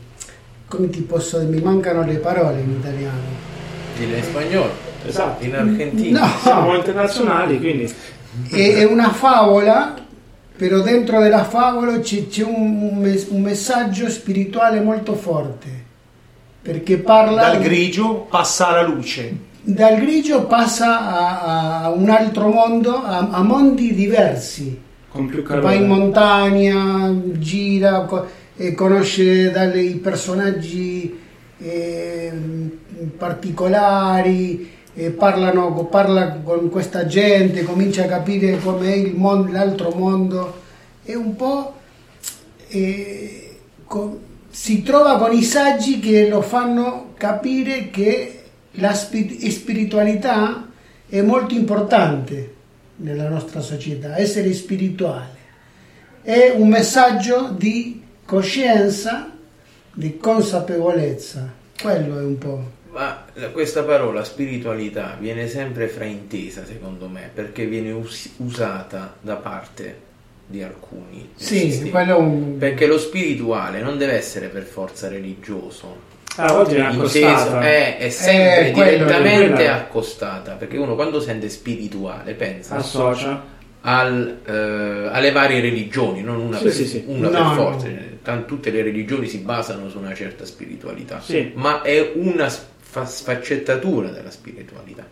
come 0.69 0.89
ti 0.91 1.01
posso 1.01 1.41
mi 1.43 1.61
mancano 1.61 2.05
le 2.05 2.19
parole 2.19 2.61
in 2.61 2.71
italiano 2.71 3.41
in 3.99 4.23
spagnolo, 4.23 4.71
Esatto. 5.05 5.45
in 5.45 5.55
argentino. 5.57 6.21
no 6.21 6.27
Siamo 6.41 6.75
internazionali, 6.77 7.59
quindi 7.59 7.93
è, 8.51 8.75
è 8.77 8.85
una 8.85 9.11
favola 9.11 9.95
però 10.57 10.81
dentro 10.83 11.21
della 11.21 11.43
favola 11.45 11.99
c'è, 11.99 12.29
c'è 12.29 12.45
un, 12.45 13.17
un 13.29 13.41
messaggio 13.43 14.09
spirituale 14.09 14.81
molto 14.81 15.15
forte 15.15 15.82
perché 16.63 16.99
parla 16.99 17.43
Dal 17.43 17.59
grigio 17.59 18.21
passa 18.31 18.69
alla 18.69 18.83
luce. 18.83 19.51
dal 19.65 19.97
grigio 20.01 20.47
passa 20.47 21.01
a, 21.01 21.83
a 21.85 21.91
un 21.91 22.09
altro 22.11 22.49
mondo 22.49 22.97
a, 23.03 23.29
a 23.31 23.43
mondi 23.43 23.95
diversi 23.95 24.81
con 25.09 25.27
più 25.27 25.43
va 25.61 25.73
in 25.75 25.87
calore. 25.87 25.87
montagna, 25.87 27.15
gira, 27.39 28.03
co- 28.05 28.27
e 28.57 28.75
conosce 28.75 29.51
dai 29.51 29.95
personaggi 29.97 31.19
eh, 31.59 32.33
particolari, 33.17 34.71
e 34.95 35.11
parlano, 35.11 35.73
parla 35.87 36.33
con 36.43 36.69
questa 36.71 37.07
gente, 37.07 37.63
comincia 37.65 38.05
a 38.05 38.07
capire 38.07 38.59
com'è 38.59 38.93
il 38.95 39.15
mondo, 39.17 39.53
l'altro 39.53 39.91
mondo 39.91 40.61
e 41.05 41.15
un 41.15 41.35
po' 41.37 41.75
eh, 42.69 43.59
co- 43.85 44.19
si 44.53 44.83
trova 44.83 45.17
con 45.17 45.33
i 45.33 45.43
saggi 45.43 45.99
che 45.99 46.29
lo 46.29 46.43
fanno 46.43 47.15
capire 47.17 47.89
che 47.89 48.43
la 48.73 48.93
spi- 48.93 49.51
spiritualità 49.51 50.69
è 51.09 51.23
molto 51.23 51.55
importante 51.55 52.55
nella 52.97 53.31
nostra 53.31 53.61
società, 53.61 54.19
essere 54.19 54.53
spirituale. 54.53 55.41
È 56.21 56.53
un 56.55 56.69
messaggio 56.69 57.49
di 57.57 58.03
coscienza, 58.27 59.33
di 59.91 60.19
consapevolezza. 60.19 61.51
Quello 61.81 62.19
è 62.19 62.23
un 62.23 62.37
po'. 62.37 62.71
Ma 62.91 63.25
questa 63.53 63.83
parola 63.85 64.23
spiritualità 64.23 65.17
viene 65.19 65.49
sempre 65.49 65.89
fraintesa 65.89 66.67
secondo 66.67 67.09
me 67.09 67.31
perché 67.33 67.65
viene 67.65 67.91
us- 67.93 68.29
usata 68.37 69.17
da 69.19 69.37
parte 69.37 70.11
di 70.53 70.63
alcuni. 70.63 71.31
Sì, 71.35 71.91
è 71.91 72.13
un... 72.13 72.59
Perché 72.59 72.87
lo 72.87 72.99
spirituale 72.99 73.81
non 73.81 73.97
deve 73.99 74.13
essere 74.13 74.47
per 74.49 74.63
forza 74.63 75.09
religioso, 75.09 76.11
Ah, 76.37 76.47
a 76.47 76.53
volte 76.53 76.75
viene 76.77 76.95
inteso, 76.95 77.27
accostata. 77.27 77.61
è, 77.63 77.99
è 77.99 78.09
sempre 78.09 78.69
Eh, 78.69 78.71
quello, 78.73 79.05
direttamente 79.05 79.69
accostata 79.69 80.53
perché 80.53 80.79
uno 80.79 80.95
quando 80.95 81.21
sente 81.21 81.51
spirituale 81.51 82.33
pensa 82.33 82.77
Associa. 82.77 83.45
al, 83.83 84.39
eh, 84.47 85.09
alle 85.13 85.31
varie 85.33 85.61
religioni, 85.61 86.23
non 86.23 86.41
una 86.41 86.57
Sì, 86.57 86.63
per, 86.65 86.73
sì, 86.73 86.87
sì. 86.87 87.05
una 87.07 87.29
No, 87.29 87.31
per 87.33 87.41
no. 87.43 87.55
forza. 87.55 87.87
Tan- 88.23 88.47
tutte 88.47 88.71
le 88.71 88.83
religioni 88.83 89.27
si 89.27 89.39
basano 89.39 89.91
su 89.91 89.99
una 89.99 90.15
certa 90.15 90.47
spiritualità, 90.47 91.21
Sì. 91.21 91.51
ma 91.55 91.83
è 91.83 92.13
una 92.15 92.49
sfa- 92.49 93.05
sfaccettatura 93.05 94.09
della 94.09 94.31
spiritualità. 94.31 95.05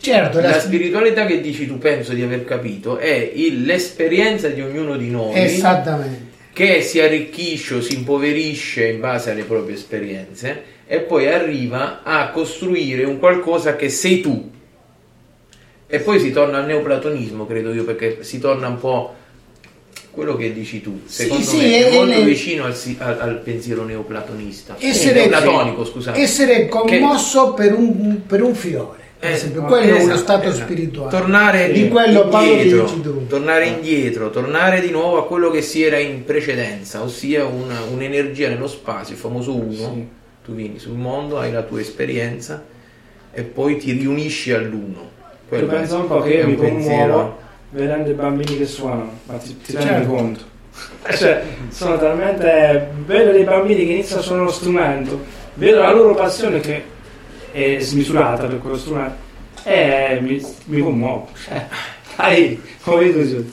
Certo, 0.00 0.40
La 0.40 0.48
la- 0.50 0.60
spiritualità 0.60 1.26
che 1.26 1.40
dici 1.42 1.66
tu 1.66 1.76
penso 1.78 2.14
di 2.14 2.22
aver 2.22 2.44
capito 2.44 2.96
è 2.96 3.32
il- 3.34 3.64
l'esperienza 3.64 4.48
di 4.48 4.62
ognuno 4.62 4.96
di 4.96 5.10
noi 5.10 5.38
esattamente. 5.38 6.28
che 6.54 6.80
si 6.82 7.00
arricchisce 7.00 7.74
o 7.74 7.80
si 7.82 7.94
impoverisce 7.96 8.86
in 8.88 9.00
base 9.00 9.30
alle 9.30 9.42
proprie 9.44 9.74
esperienze 9.76 10.62
e 10.86 11.00
poi 11.00 11.26
arriva 11.28 12.02
a 12.02 12.30
costruire 12.30 13.04
un 13.04 13.18
qualcosa 13.18 13.76
che 13.76 13.88
sei 13.90 14.20
tu. 14.20 14.50
E 15.86 15.98
poi 16.00 16.18
si 16.18 16.30
torna 16.32 16.58
al 16.58 16.66
neoplatonismo, 16.66 17.46
credo 17.46 17.72
io, 17.72 17.84
perché 17.84 18.18
si 18.22 18.38
torna 18.38 18.68
un 18.68 18.78
po' 18.78 19.14
quello 20.12 20.34
che 20.36 20.52
dici 20.52 20.80
tu. 20.80 21.00
Sì, 21.04 21.22
Secondo 21.24 21.44
sì, 21.44 21.56
me 21.58 21.78
è 21.78 21.88
è- 21.90 21.92
molto 21.94 22.12
è- 22.20 22.24
vicino 22.24 22.64
al, 22.64 22.74
al- 22.98 23.18
al 23.20 23.40
pensiero 23.44 23.84
neoplatonista. 23.84 24.76
Essere- 24.78 25.26
neoplatonico, 25.26 25.84
scusate. 25.84 26.20
Essere 26.20 26.68
commosso 26.68 27.52
per, 27.54 27.74
un, 27.74 28.22
per 28.26 28.42
un 28.42 28.54
fiore, 28.54 28.98
Eh, 29.22 29.32
esempio, 29.32 29.62
quello 29.64 29.84
è 29.96 30.02
uno 30.02 30.14
esatto, 30.14 30.16
stato 30.18 30.48
esatto. 30.48 30.64
spirituale. 30.64 31.10
Tornare 31.10 31.72
Di 31.72 31.88
quello 31.88 32.28
Paolo 32.28 32.50
indietro, 32.52 32.84
tu. 32.86 33.26
tornare 33.26 33.66
indietro, 33.66 34.30
tornare 34.30 34.80
di 34.80 34.90
nuovo 34.90 35.18
a 35.18 35.26
quello 35.26 35.50
che 35.50 35.60
si 35.60 35.82
era 35.82 35.98
in 35.98 36.24
precedenza, 36.24 37.02
ossia 37.02 37.44
una- 37.44 37.82
un'energia 37.92 38.48
nello 38.48 38.66
spazio, 38.66 39.14
il 39.14 39.20
famoso 39.20 39.54
uno. 39.54 39.72
Sì. 39.72 40.06
Tu 40.42 40.52
vieni 40.54 40.78
sul 40.78 40.94
mondo, 40.96 41.38
hai 41.38 41.52
la 41.52 41.62
tua 41.62 41.80
esperienza 41.80 42.64
e 43.32 43.42
poi 43.42 43.76
ti 43.76 43.92
riunisci 43.92 44.52
all'uno. 44.52 45.10
Tu 45.20 45.48
Quello 45.48 45.66
pensa 45.66 45.96
un 45.98 46.06
po' 46.06 46.20
che 46.22 46.30
io 46.32 46.46
mi 46.46 46.54
un 46.54 46.58
pensiero- 46.58 47.38
vedendo 47.72 48.08
i 48.10 48.14
bambini 48.14 48.56
che 48.56 48.64
suonano, 48.66 49.18
ma 49.26 49.34
ti, 49.36 49.54
ti 49.64 49.72
rendi 49.72 49.86
Certo. 49.88 50.08
conto? 50.12 50.40
Cioè, 51.14 51.42
sono 51.68 51.98
talmente... 51.98 52.88
vedo 53.04 53.32
dei 53.32 53.44
bambini 53.44 53.84
che 53.84 53.92
iniziano 53.92 54.20
a 54.22 54.24
suonare 54.24 54.46
lo 54.46 54.52
strumento, 54.52 55.20
vedo 55.54 55.80
la 55.80 55.92
loro 55.92 56.14
passione 56.14 56.60
che 56.60 56.82
è 57.52 57.78
smisurata 57.80 58.46
per 58.46 58.58
quello 58.58 58.76
strumento 58.76 59.28
e 59.64 60.18
mi, 60.20 60.44
mi 60.66 60.80
commuovo. 60.80 61.28
Cioè, 61.44 61.66
dai, 62.16 62.60
come 62.82 63.04
dico 63.04 63.18
io, 63.20 63.44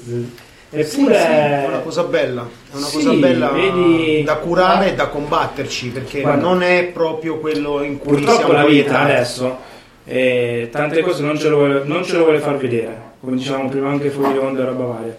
Eppure... 0.69 1.15
È 1.15 1.65
una 1.67 1.79
cosa 1.79 2.03
bella, 2.03 2.41
è 2.71 2.75
una 2.75 2.85
Sì, 2.85 2.95
cosa 2.97 3.13
bella 3.13 3.49
vedi- 3.51 4.23
da 4.23 4.35
curare 4.35 4.91
e 4.91 4.95
da 4.95 5.07
combatterci 5.07 5.89
perché 5.89 6.19
Guarda. 6.21 6.41
non 6.41 6.61
è 6.61 6.83
proprio 6.93 7.39
quello 7.39 7.81
in 7.83 7.97
cui 7.97 8.15
Purtroppo 8.17 8.37
siamo 8.37 8.51
la 8.53 8.65
vita 8.65 8.89
proiettati. 8.91 9.11
adesso 9.11 9.57
eh, 10.03 10.67
tante 10.69 11.01
cose 11.01 11.23
non 11.23 11.37
ce, 11.39 11.47
lo 11.47 11.57
vuole, 11.57 11.83
non 11.85 12.03
ce 12.03 12.17
lo 12.17 12.23
vuole 12.23 12.39
far 12.39 12.57
vedere, 12.57 12.97
come 13.21 13.37
dicevamo 13.37 13.69
prima 13.69 13.89
anche 13.89 14.09
fuori 14.09 14.37
onda 14.37 14.61
e 14.61 14.65
roba 14.65 14.83
varia. 14.83 15.17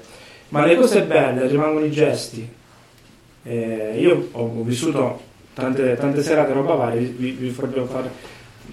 Ma 0.50 0.64
le 0.66 0.76
cose 0.76 1.02
belle 1.02 1.46
rimangono 1.46 1.84
i 1.86 1.90
gesti. 1.90 2.46
Eh, 3.44 3.94
io 3.98 4.28
ho, 4.32 4.40
ho 4.58 4.62
vissuto 4.62 5.20
tante, 5.54 5.96
tante 5.96 6.22
serate 6.22 6.52
roba 6.52 6.74
varia, 6.74 7.00
vi, 7.00 7.30
vi 7.30 7.48
voglio 7.48 7.86
fare 7.86 8.10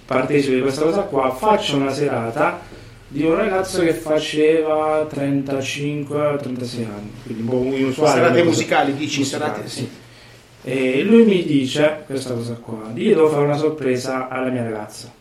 partecipe 0.06 0.56
di 0.56 0.62
questa 0.62 0.84
cosa 0.84 1.02
qua. 1.02 1.32
Faccio 1.32 1.76
una 1.78 1.92
serata 1.92 2.60
di 3.08 3.24
un 3.24 3.36
ragazzo 3.36 3.82
che 3.82 3.94
faceva 3.94 5.08
35-36 5.10 6.86
anni, 6.86 7.12
quindi 7.24 7.42
un 7.42 7.48
po' 7.48 7.76
inusuale. 7.76 8.22
Serate 8.22 8.44
musicali, 8.44 8.94
dici 8.96 9.20
Musicali, 9.20 9.52
serate? 9.52 9.68
sì. 9.68 9.90
E 10.64 11.04
lui 11.04 11.24
mi 11.26 11.44
dice 11.44 12.04
questa 12.06 12.34
cosa 12.34 12.54
qua, 12.56 12.92
io 12.96 13.16
devo 13.16 13.30
fare 13.30 13.44
una 13.44 13.58
sorpresa 13.58 14.28
alla 14.30 14.50
mia 14.50 14.64
ragazza. 14.64 15.12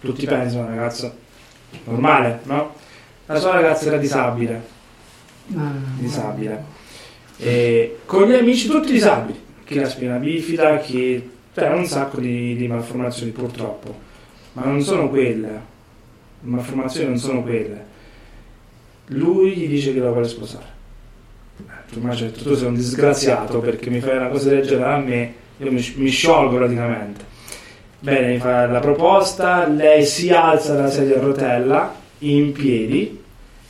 Tutti 0.00 0.24
pensano 0.24 0.62
una 0.66 0.74
ragazza 0.76 1.12
normale, 1.84 2.40
no? 2.44 2.74
La 3.26 3.38
sua 3.38 3.52
ragazza 3.52 3.86
era 3.88 3.96
disabile, 3.98 4.76
Ah, 5.56 5.72
disabile. 5.98 6.64
E 7.38 7.98
con 8.06 8.28
gli 8.28 8.34
amici 8.34 8.68
tutti 8.68 8.92
disabili, 8.92 9.38
chi 9.64 9.74
la 9.74 9.88
spina 9.88 10.16
bifida, 10.16 10.78
chi... 10.78 11.36
Cioè, 11.54 11.70
un 11.70 11.84
sacco 11.86 12.20
di, 12.20 12.54
di 12.54 12.68
malformazioni 12.68 13.32
purtroppo, 13.32 14.06
ma 14.58 14.64
non 14.66 14.82
sono 14.82 15.08
quelle, 15.08 15.48
le 15.48 15.60
malformazioni 16.40 17.08
non 17.08 17.18
sono 17.18 17.42
quelle. 17.42 17.86
Lui 19.06 19.52
gli 19.56 19.68
dice 19.68 19.92
che 19.94 20.00
la 20.00 20.10
vuole 20.10 20.28
sposare. 20.28 20.64
Eh, 21.60 21.92
Tu, 21.92 21.98
immagini, 21.98 22.32
tu 22.32 22.54
sei 22.54 22.66
un 22.68 22.74
disgraziato 22.74 23.60
perché 23.60 23.88
mi 23.90 24.00
fai 24.00 24.16
una 24.16 24.28
cosa 24.28 24.50
del 24.50 24.66
genere 24.66 24.92
a 24.92 24.98
me, 24.98 25.34
io 25.58 25.72
mi, 25.72 25.92
mi 25.96 26.08
sciolgo 26.10 26.56
praticamente. 26.56 27.24
Bene, 28.00 28.28
mi 28.32 28.38
fa 28.38 28.66
la 28.66 28.78
proposta, 28.80 29.66
lei 29.66 30.04
si 30.04 30.30
alza 30.30 30.74
dalla 30.74 30.90
sedia 30.90 31.16
a 31.16 31.20
rotella, 31.20 31.94
in 32.18 32.52
piedi, 32.52 33.20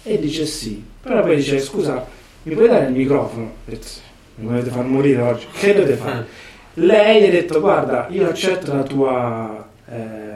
e 0.02 0.18
dice 0.18 0.44
sì. 0.44 0.82
Però 1.00 1.22
poi 1.22 1.36
dice, 1.36 1.58
scusa, 1.60 2.04
mi 2.42 2.54
puoi 2.54 2.68
dare 2.68 2.86
il 2.86 2.92
microfono? 2.92 3.44
Ho 3.44 3.52
detto, 3.64 3.86
"Sì, 3.86 4.00
mi 4.36 4.48
volete 4.48 4.70
far 4.70 4.84
morire 4.84 5.22
oggi? 5.22 5.46
Che 5.52 5.72
dovete 5.74 5.94
fare? 5.94 6.26
Lei 6.74 7.22
gli 7.22 7.26
ha 7.26 7.30
detto, 7.30 7.60
guarda, 7.60 8.06
io 8.10 8.28
accetto 8.28 8.74
la 8.74 8.82
tua, 8.82 9.68
eh, 9.90 10.27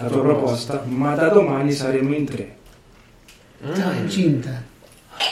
la 0.00 0.08
tua 0.08 0.22
proposta, 0.22 0.82
ma 0.86 1.14
da 1.14 1.28
domani 1.28 1.72
saremo 1.72 2.14
in 2.14 2.24
tre. 2.24 2.56
Ah, 3.64 3.92
incinta. 4.00 4.62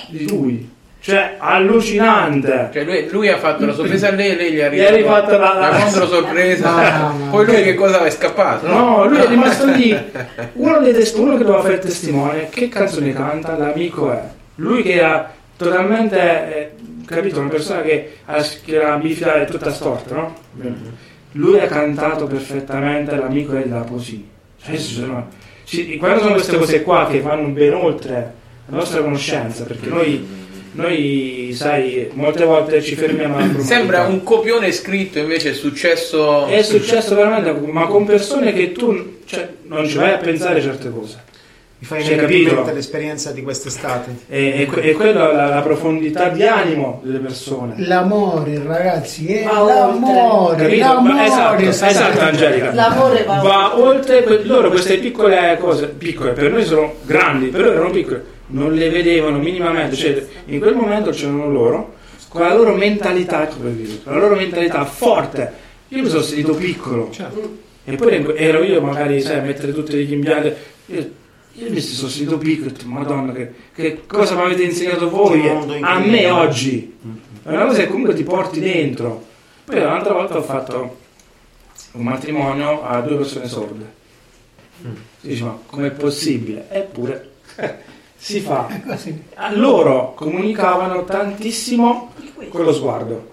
Di 0.08 0.28
lui. 0.28 0.74
Cioè, 0.98 1.36
allucinante. 1.38 2.70
Cioè 2.72 2.82
lui, 2.84 3.08
lui 3.10 3.28
ha 3.28 3.38
fatto 3.38 3.64
la 3.64 3.72
sorpresa 3.72 4.08
a 4.08 4.10
lei 4.10 4.30
e 4.32 4.34
lei 4.36 4.52
gli 4.54 4.60
ha 4.60 4.68
Gli 4.68 4.80
rifatto 4.96 5.36
la- 5.38 5.54
la 5.54 5.68
contro 5.78 6.06
sorpresa. 6.08 6.70
Mamma 6.72 7.30
Poi 7.30 7.46
lui 7.46 7.62
che 7.62 7.74
cosa 7.74 8.04
è 8.04 8.10
scappato? 8.10 8.66
No, 8.66 9.04
lui 9.06 9.18
è 9.18 9.28
rimasto 9.28 9.66
lì. 9.66 9.96
Uno, 10.54 10.78
dei 10.80 10.92
tes- 10.92 11.12
uno 11.14 11.36
che 11.36 11.44
doveva 11.44 11.62
fare 11.62 11.74
il 11.74 11.80
testimone, 11.80 12.48
che 12.48 12.68
canzone 12.68 13.12
canta? 13.12 13.56
L'amico 13.56 14.10
è. 14.10 14.20
Lui 14.56 14.82
che 14.82 14.94
era 14.94 15.32
totalmente, 15.56 16.18
eh, 16.18 16.70
capito, 17.06 17.38
una 17.38 17.50
persona 17.50 17.82
che, 17.82 18.16
ha- 18.24 18.42
che 18.42 18.74
era 18.74 18.96
bifida 18.96 19.34
e 19.42 19.44
tutta 19.44 19.70
storta, 19.70 20.14
no? 20.14 20.34
Lui 21.32 21.60
ha 21.60 21.66
cantato 21.66 22.26
perfettamente 22.26 23.14
l'amico 23.14 23.54
è 23.56 23.64
da 23.66 23.80
così. 23.82 24.26
Sono- 24.74 25.28
ci- 25.64 25.96
quando 25.96 26.20
sono 26.20 26.32
queste 26.34 26.56
cose 26.58 26.82
qua 26.82 27.08
che 27.10 27.20
vanno 27.20 27.48
ben 27.48 27.74
oltre 27.74 28.34
la 28.68 28.76
nostra 28.76 29.00
conoscenza, 29.00 29.64
perché 29.64 29.88
noi, 29.88 30.26
noi 30.72 31.50
sai, 31.54 32.08
molte 32.12 32.44
volte 32.44 32.82
ci 32.82 32.94
fermiamo 32.94 33.36
alla 33.36 33.60
Sembra 33.60 34.06
un 34.06 34.22
copione 34.22 34.70
scritto, 34.72 35.18
invece 35.18 35.50
è 35.50 35.54
successo. 35.54 36.46
è 36.46 36.62
successo 36.62 37.14
veramente, 37.14 37.52
ma 37.70 37.86
con 37.86 38.04
persone 38.04 38.52
che 38.52 38.72
tu 38.72 39.18
cioè, 39.24 39.48
non 39.64 39.86
ci 39.88 39.96
vai 39.96 40.12
a 40.12 40.18
pensare 40.18 40.60
certe 40.60 40.90
cose. 40.90 41.22
Mi 41.78 41.86
fai 41.86 42.16
capito? 42.16 42.54
mente 42.54 42.72
l'esperienza 42.72 43.32
di 43.32 43.42
quest'estate. 43.42 44.16
E, 44.28 44.66
e, 44.72 44.88
e 44.88 44.92
quella 44.94 45.30
la, 45.30 45.46
la 45.48 45.60
profondità 45.60 46.30
di 46.30 46.42
animo 46.42 47.02
delle 47.04 47.18
persone. 47.18 47.74
L'amore, 47.76 48.62
ragazzi, 48.64 49.26
è 49.26 49.44
Va 49.44 49.62
oltre. 49.62 49.74
l'amore, 49.74 50.56
Capito? 50.62 50.84
l'amore. 50.86 51.24
esatto, 51.26 51.62
esatto, 51.62 52.20
Angelica. 52.20 52.72
L'amore 52.72 53.24
va, 53.24 53.36
Va 53.42 53.78
oltre 53.78 54.22
que- 54.22 54.42
loro 54.44 54.70
queste 54.70 54.96
piccole 54.96 55.58
cose, 55.60 55.88
piccole, 55.88 56.32
per 56.32 56.50
noi 56.50 56.64
sono 56.64 56.94
grandi, 57.02 57.48
per 57.48 57.60
loro 57.60 57.72
erano 57.72 57.90
piccole, 57.90 58.24
non 58.48 58.72
le 58.72 58.88
vedevano 58.88 59.36
minimamente, 59.36 59.96
cioè 59.96 60.26
in 60.46 60.58
quel 60.60 60.74
momento 60.74 61.10
c'erano 61.10 61.50
loro, 61.50 61.94
con 62.28 62.40
la 62.40 62.54
loro 62.54 62.74
mentalità, 62.74 63.48
come 63.48 63.76
dire, 63.76 63.98
con 64.02 64.14
la 64.14 64.18
loro 64.20 64.34
mentalità 64.34 64.82
forte. 64.86 65.52
Io 65.88 66.02
mi 66.02 66.08
sono 66.08 66.22
sentito 66.22 66.54
piccolo, 66.54 67.10
e 67.84 67.96
poi 67.96 68.26
ero 68.34 68.62
io 68.62 68.80
magari, 68.80 69.20
sai, 69.20 69.38
a 69.38 69.42
mettere 69.42 69.74
tutti 69.74 69.92
gli 69.94 70.12
impianti, 70.14 70.52
io, 71.58 71.70
mi 71.70 71.80
sono 71.80 72.08
sentito 72.08 72.38
piccolo, 72.38 72.68
ho 72.68 72.72
detto, 72.72 72.86
madonna, 72.86 73.32
che, 73.32 73.52
che 73.74 74.06
cosa 74.06 74.34
mi 74.34 74.42
avete 74.42 74.64
insegnato 74.64 75.08
voi 75.08 75.48
a 75.48 75.52
incredibile." 75.52 76.10
me 76.10 76.30
oggi? 76.30 76.96
È 77.42 77.48
una 77.48 77.66
cosa 77.66 77.80
che 77.80 77.88
comunque 77.88 78.14
ti 78.14 78.24
porti 78.24 78.60
dentro. 78.60 79.24
Poi 79.64 79.78
un'altra 79.78 80.12
volta 80.12 80.36
ho 80.36 80.42
fatto 80.42 80.98
un 81.92 82.02
matrimonio 82.02 82.84
a 82.84 83.00
due 83.00 83.16
persone 83.16 83.48
sorde. 83.48 83.94
Si 85.20 85.28
dice, 85.28 85.44
ma 85.44 85.58
com'è 85.66 85.90
possibile? 85.92 86.66
Eppure 86.68 87.30
si 88.16 88.40
fa. 88.40 88.68
A 89.34 89.54
loro 89.54 90.12
comunicavano 90.14 91.04
tantissimo 91.04 92.12
con 92.48 92.64
lo 92.64 92.72
sguardo. 92.72 93.32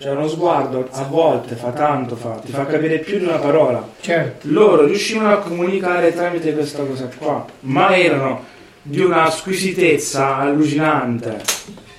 Cioè 0.00 0.12
uno 0.12 0.28
sguardo 0.28 0.86
a 0.92 1.02
volte 1.04 1.56
fa 1.56 1.70
tanto, 1.72 2.14
fa, 2.14 2.34
ti 2.44 2.52
fa 2.52 2.66
capire 2.66 2.98
più 2.98 3.18
di 3.18 3.24
una 3.24 3.38
parola. 3.38 3.86
Certo. 4.00 4.46
Loro 4.48 4.84
riuscivano 4.86 5.32
a 5.32 5.38
comunicare 5.38 6.12
tramite 6.14 6.52
questa 6.54 6.84
cosa 6.84 7.10
qua, 7.18 7.44
ma 7.60 7.96
erano 7.96 8.44
di 8.80 9.00
una 9.00 9.28
squisitezza 9.28 10.36
allucinante. 10.36 11.40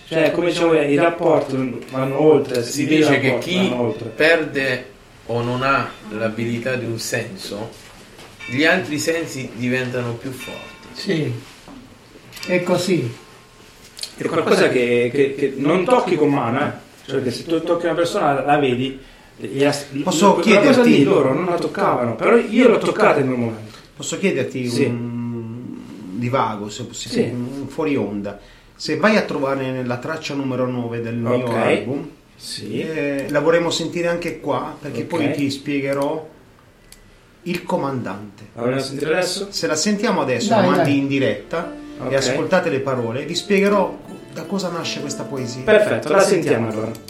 Cioè, 0.07 0.31
come 0.31 0.47
diciamo, 0.47 0.73
i 0.81 0.95
rapporti 0.95 1.85
vanno 1.91 2.21
oltre. 2.21 2.63
Si 2.63 2.85
dice 2.87 3.19
che 3.19 3.37
chi 3.39 3.71
perde 4.15 4.85
o 5.25 5.41
non 5.41 5.61
ha 5.61 5.89
l'abilità 6.11 6.75
di 6.75 6.85
un 6.85 6.97
senso, 6.99 7.69
gli 8.47 8.63
altri 8.63 8.97
sensi 8.97 9.51
diventano 9.55 10.13
più 10.13 10.31
forti. 10.31 10.87
Sì. 10.93 11.31
È 12.47 12.63
così. 12.63 13.13
È 14.15 14.23
qualcosa 14.23 14.69
che, 14.69 15.11
che- 15.13 15.35
che 15.35 15.53
non 15.57 15.83
tocchi 15.83 16.15
con 16.15 16.29
mano, 16.29 16.59
eh. 16.61 16.87
Cioè, 17.09 17.19
perché 17.21 17.31
se 17.31 17.45
tu 17.45 17.61
tocchi 17.61 17.85
una 17.85 17.95
persona 17.95 18.43
la 18.45 18.57
vedi, 18.57 18.99
Gliela- 19.41 19.73
Posso 20.03 20.33
quella 20.33 20.59
chiederti- 20.59 20.67
cosa 20.75 20.81
lì 20.89 21.03
loro 21.03 21.33
non 21.33 21.45
la 21.45 21.57
toccavano, 21.57 22.15
però 22.17 22.35
io 22.35 22.67
l'ho 22.67 22.77
toccata 22.77 23.21
in 23.21 23.27
quel 23.27 23.39
momento. 23.39 23.77
Posso 23.95 24.17
chiederti 24.17 24.67
Sì. 24.67 24.83
un 24.83 25.61
divago, 26.19 26.67
se 26.67 26.83
possiamo, 26.83 27.15
Sì. 27.15 27.33
un 27.61 27.67
fuori 27.69 27.95
onda. 27.95 28.37
Se 28.75 28.97
vai 28.97 29.15
a 29.15 29.21
trovare 29.21 29.71
nella 29.71 29.95
traccia 29.95 30.33
numero 30.33 30.67
9 30.67 30.99
del 30.99 31.15
mio 31.15 31.35
Ok. 31.35 31.53
album, 31.55 32.09
Sì. 32.35 32.81
eh, 32.81 33.27
la 33.29 33.39
vorremmo 33.39 33.69
sentire 33.69 34.09
anche 34.09 34.41
qua, 34.41 34.75
perché 34.77 35.01
Ok. 35.03 35.07
poi 35.07 35.31
ti 35.31 35.49
spiegherò 35.49 36.27
il 37.43 37.63
comandante. 37.63 38.43
La 38.55 38.61
vogliamo 38.63 38.81
sentire 38.81 39.13
adesso? 39.13 39.47
Se 39.51 39.67
la 39.67 39.75
sentiamo 39.75 40.19
adesso, 40.19 40.49
Dai, 40.49 40.61
la 40.63 40.67
mandi 40.69 40.89
dai. 40.89 40.97
in 40.97 41.07
diretta 41.07 41.73
Ok. 41.97 42.11
e 42.11 42.15
ascoltate 42.17 42.69
le 42.69 42.79
parole, 42.81 43.23
vi 43.25 43.35
spiegherò 43.35 43.97
da 44.39 44.45
cosa 44.45 44.69
nasce 44.69 45.01
questa 45.01 45.23
poesia. 45.23 45.63
Perfetto, 45.63 46.09
la 46.09 46.21
sentiamo 46.21 46.69
allora. 46.69 47.08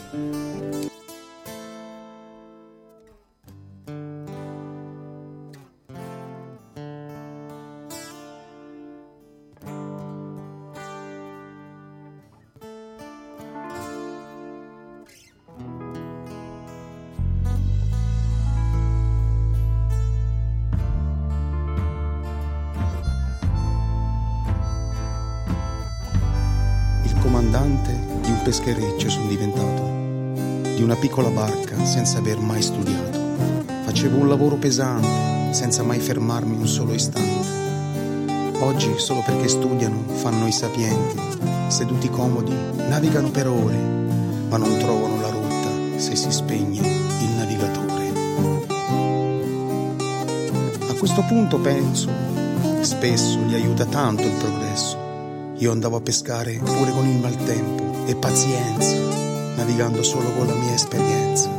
Peschereccio 28.60 29.10
sono 29.10 29.28
diventato, 29.28 29.84
di 30.76 30.84
una 30.84 30.96
piccola 30.96 31.30
barca 31.30 31.84
senza 31.86 32.18
aver 32.18 32.40
mai 32.40 32.62
studiato. 32.62 33.18
Facevo 33.86 34.18
un 34.18 34.28
lavoro 34.28 34.56
pesante 34.56 35.54
senza 35.54 35.82
mai 35.84 36.00
fermarmi 36.00 36.58
un 36.58 36.68
solo 36.68 36.94
istante. 36.94 38.58
Oggi, 38.60 38.94
solo 38.98 39.24
perché 39.26 39.48
studiano, 39.48 40.04
fanno 40.08 40.46
i 40.46 40.52
sapienti, 40.52 41.16
seduti 41.68 42.10
comodi, 42.10 42.54
navigano 42.88 43.30
per 43.30 43.48
ore, 43.48 43.78
ma 44.50 44.58
non 44.58 44.78
trovano 44.78 45.22
la 45.22 45.30
rotta 45.30 45.98
se 45.98 46.16
si 46.16 46.32
spegne 46.32 46.82
il 46.82 47.30
navigatore. 47.38 48.12
A 50.90 50.94
questo 50.98 51.24
punto 51.28 51.58
penso, 51.60 52.10
spesso 52.82 53.40
gli 53.40 53.54
aiuta 53.54 53.86
tanto 53.86 54.24
il 54.24 54.34
progresso. 54.34 54.99
Io 55.60 55.74
andavo 55.74 55.98
a 55.98 56.02
pescare 56.02 56.54
pure 56.54 56.92
con 56.92 57.06
il 57.06 57.18
maltempo 57.18 58.06
e 58.06 58.16
pazienza, 58.16 58.96
navigando 59.58 60.02
solo 60.04 60.32
con 60.32 60.48
la 60.48 60.54
mia 60.54 60.74
esperienza. 60.74 61.50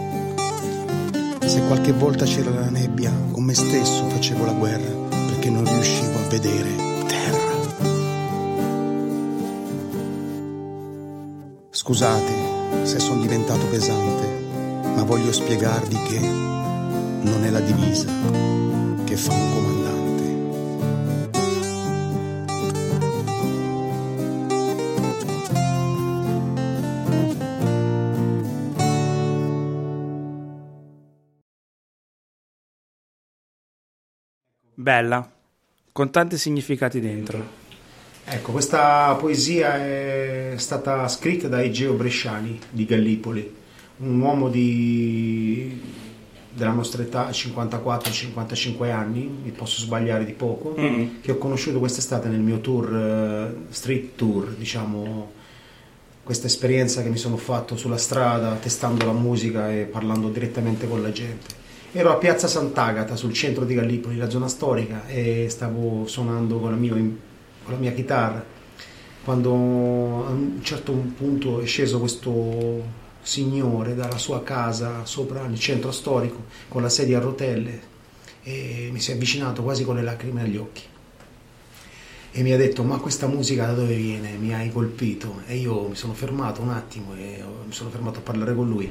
Se 1.44 1.60
qualche 1.66 1.92
volta 1.92 2.24
c'era 2.24 2.48
la 2.48 2.70
nebbia, 2.70 3.12
con 3.30 3.44
me 3.44 3.52
stesso 3.52 4.08
facevo 4.08 4.46
la 4.46 4.52
guerra 4.52 4.90
perché 5.10 5.50
non 5.50 5.66
riuscivo 5.66 6.18
a 6.18 6.28
vedere 6.30 6.70
terra. 7.06 7.52
Scusate 11.68 12.84
se 12.84 12.98
sono 13.00 13.20
diventato 13.20 13.66
pesante, 13.66 14.26
ma 14.94 15.02
voglio 15.02 15.30
spiegarvi 15.30 16.02
che 16.04 16.20
non 16.20 17.44
è 17.44 17.50
la 17.50 17.60
divisa 17.60 18.08
che 19.04 19.16
fa 19.16 19.32
un 19.34 19.52
comandante. 19.52 19.79
Bella, 34.90 35.24
con 35.92 36.10
tanti 36.10 36.36
significati 36.36 36.98
dentro. 36.98 37.40
Ecco, 38.24 38.50
questa 38.50 39.14
poesia 39.14 39.76
è 39.76 40.54
stata 40.56 41.06
scritta 41.06 41.46
da 41.46 41.62
Egeo 41.62 41.92
Bresciani 41.92 42.58
di 42.70 42.84
Gallipoli, 42.86 43.54
un 43.98 44.18
uomo 44.18 44.48
di- 44.48 45.80
della 46.52 46.72
nostra 46.72 47.04
età, 47.04 47.30
54-55 47.30 48.90
anni, 48.90 49.30
mi 49.44 49.50
posso 49.52 49.80
sbagliare 49.80 50.24
di 50.24 50.32
poco, 50.32 50.74
Mm. 50.76 51.20
che 51.20 51.30
ho 51.30 51.38
conosciuto 51.38 51.78
quest'estate 51.78 52.26
nel 52.26 52.40
mio 52.40 52.58
tour, 52.58 52.92
eh, 52.92 53.72
street 53.72 54.16
tour, 54.16 54.48
diciamo, 54.56 55.30
questa 56.24 56.48
esperienza 56.48 57.00
che 57.04 57.10
mi 57.10 57.16
sono 57.16 57.36
fatto 57.36 57.76
sulla 57.76 57.96
strada, 57.96 58.56
testando 58.56 59.06
la 59.06 59.12
musica 59.12 59.70
e 59.72 59.84
parlando 59.84 60.30
direttamente 60.30 60.88
con 60.88 61.00
la 61.00 61.12
gente. 61.12 61.58
Ero 61.92 62.12
a 62.12 62.18
Piazza 62.18 62.46
Sant'Agata, 62.46 63.16
sul 63.16 63.32
centro 63.32 63.64
di 63.64 63.74
Gallipoli, 63.74 64.16
la 64.16 64.30
zona 64.30 64.46
storica, 64.46 65.08
e 65.08 65.48
stavo 65.50 66.06
suonando 66.06 66.60
con 66.60 66.70
la, 66.70 66.76
mio- 66.76 66.94
con 66.94 67.72
la 67.72 67.78
mia 67.78 67.90
chitarra. 67.90 68.44
Quando 69.24 69.50
a 69.52 70.30
un 70.30 70.60
certo 70.62 70.92
punto 70.92 71.60
è 71.60 71.66
sceso 71.66 71.98
questo 71.98 72.80
signore 73.22 73.96
dalla 73.96 74.18
sua 74.18 74.44
casa 74.44 75.04
sopra 75.04 75.44
nel 75.46 75.58
centro 75.58 75.90
storico 75.90 76.44
con 76.68 76.80
la 76.80 76.88
sedia 76.88 77.18
a 77.18 77.20
rotelle 77.20 77.80
e 78.44 78.88
mi 78.92 79.00
si 79.00 79.10
è 79.10 79.14
avvicinato 79.14 79.62
quasi 79.62 79.84
con 79.84 79.96
le 79.96 80.02
lacrime 80.02 80.40
agli 80.42 80.56
occhi 80.56 80.82
e 82.30 82.42
mi 82.42 82.52
ha 82.52 82.56
detto 82.56 82.82
ma 82.82 82.96
questa 82.96 83.26
musica 83.26 83.66
da 83.66 83.74
dove 83.74 83.94
viene? 83.94 84.38
Mi 84.38 84.54
hai 84.54 84.70
colpito 84.72 85.42
e 85.46 85.56
io 85.56 85.88
mi 85.88 85.96
sono 85.96 86.14
fermato 86.14 86.62
un 86.62 86.70
attimo 86.70 87.14
e 87.14 87.44
mi 87.66 87.72
sono 87.72 87.90
fermato 87.90 88.20
a 88.20 88.22
parlare 88.22 88.54
con 88.54 88.68
lui 88.68 88.90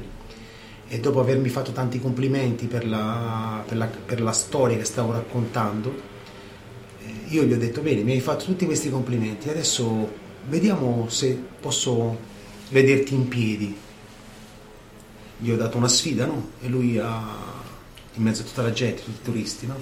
e 0.92 0.98
dopo 0.98 1.20
avermi 1.20 1.48
fatto 1.48 1.70
tanti 1.70 2.00
complimenti 2.00 2.66
per 2.66 2.84
la, 2.84 3.62
per 3.64 3.76
la- 3.76 3.86
per 3.86 4.20
la 4.20 4.32
storia 4.32 4.76
che 4.76 4.84
stavo 4.84 5.12
raccontando 5.12 5.94
eh, 7.06 7.12
io 7.28 7.44
gli 7.44 7.52
ho 7.52 7.58
detto 7.58 7.80
bene 7.80 8.02
mi 8.02 8.10
hai 8.12 8.20
fatto 8.20 8.44
tutti 8.44 8.64
questi 8.66 8.90
complimenti 8.90 9.48
adesso 9.48 10.10
vediamo 10.48 11.08
se 11.08 11.40
posso 11.60 12.18
vederti 12.70 13.14
in 13.14 13.28
piedi 13.28 13.76
gli 15.38 15.50
ho 15.52 15.56
dato 15.56 15.76
una 15.76 15.86
sfida 15.88 16.26
no? 16.26 16.50
e 16.60 16.68
lui 16.68 16.98
ha 16.98 17.22
in 18.14 18.22
mezzo 18.24 18.42
a 18.42 18.44
tutta 18.46 18.62
la 18.62 18.72
gente 18.72 19.04
tutti 19.04 19.20
i 19.20 19.32
turisti 19.32 19.66
no? 19.66 19.76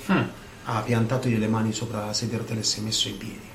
ha 0.64 0.82
piantato 0.82 1.26
le 1.28 1.48
mani 1.48 1.72
sopra 1.72 2.04
la 2.04 2.12
sedia 2.12 2.36
a 2.36 2.40
rotelle 2.40 2.60
e 2.60 2.64
si 2.64 2.80
è 2.80 2.82
messo 2.82 3.08
in 3.08 3.16
piedi 3.16 3.47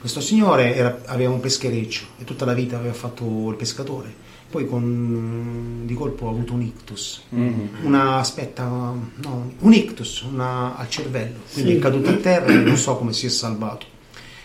questo 0.00 0.20
signore 0.20 0.74
era- 0.74 1.00
aveva 1.06 1.32
un 1.32 1.40
peschereccio 1.40 2.04
e 2.18 2.24
tutta 2.24 2.44
la 2.44 2.52
vita 2.54 2.76
aveva 2.76 2.92
fatto 2.94 3.24
il 3.50 3.56
pescatore. 3.56 4.24
Poi 4.48 4.66
con, 4.66 5.82
di 5.86 5.94
colpo 5.94 6.28
ha 6.28 6.30
avuto 6.30 6.52
un 6.52 6.62
ictus. 6.62 7.22
Una, 7.82 8.16
aspetta, 8.18 8.64
no, 8.64 9.52
un 9.58 9.72
ictus 9.72 10.22
una- 10.22 10.76
al 10.76 10.88
cervello. 10.88 11.38
Quindi 11.52 11.72
è 11.76 11.78
caduto 11.80 12.10
a 12.10 12.14
terra 12.14 12.52
e 12.52 12.56
non 12.56 12.76
so 12.76 12.96
come 12.96 13.12
si 13.12 13.26
è 13.26 13.28
salvato. 13.28 13.86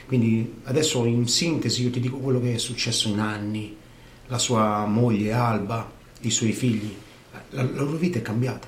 Quindi 0.08 0.56
adesso 0.63 1.06
in 1.06 1.28
sintesi 1.28 1.84
io 1.84 1.89
ti 1.91 2.00
dico 2.00 2.17
quello 2.17 2.41
che 2.41 2.56
è 2.56 2.58
successo 2.58 3.10
in 3.10 3.19
anni. 3.19 3.76
La 4.28 4.39
sua 4.39 4.86
moglie 4.86 5.34
Alba, 5.34 5.89
i 6.21 6.32
suoi 6.32 6.52
figli, 6.54 6.93
la, 7.52 7.63
la 7.63 7.69
loro 7.71 7.97
vita 7.97 8.17
è 8.17 8.21
cambiata. 8.21 8.67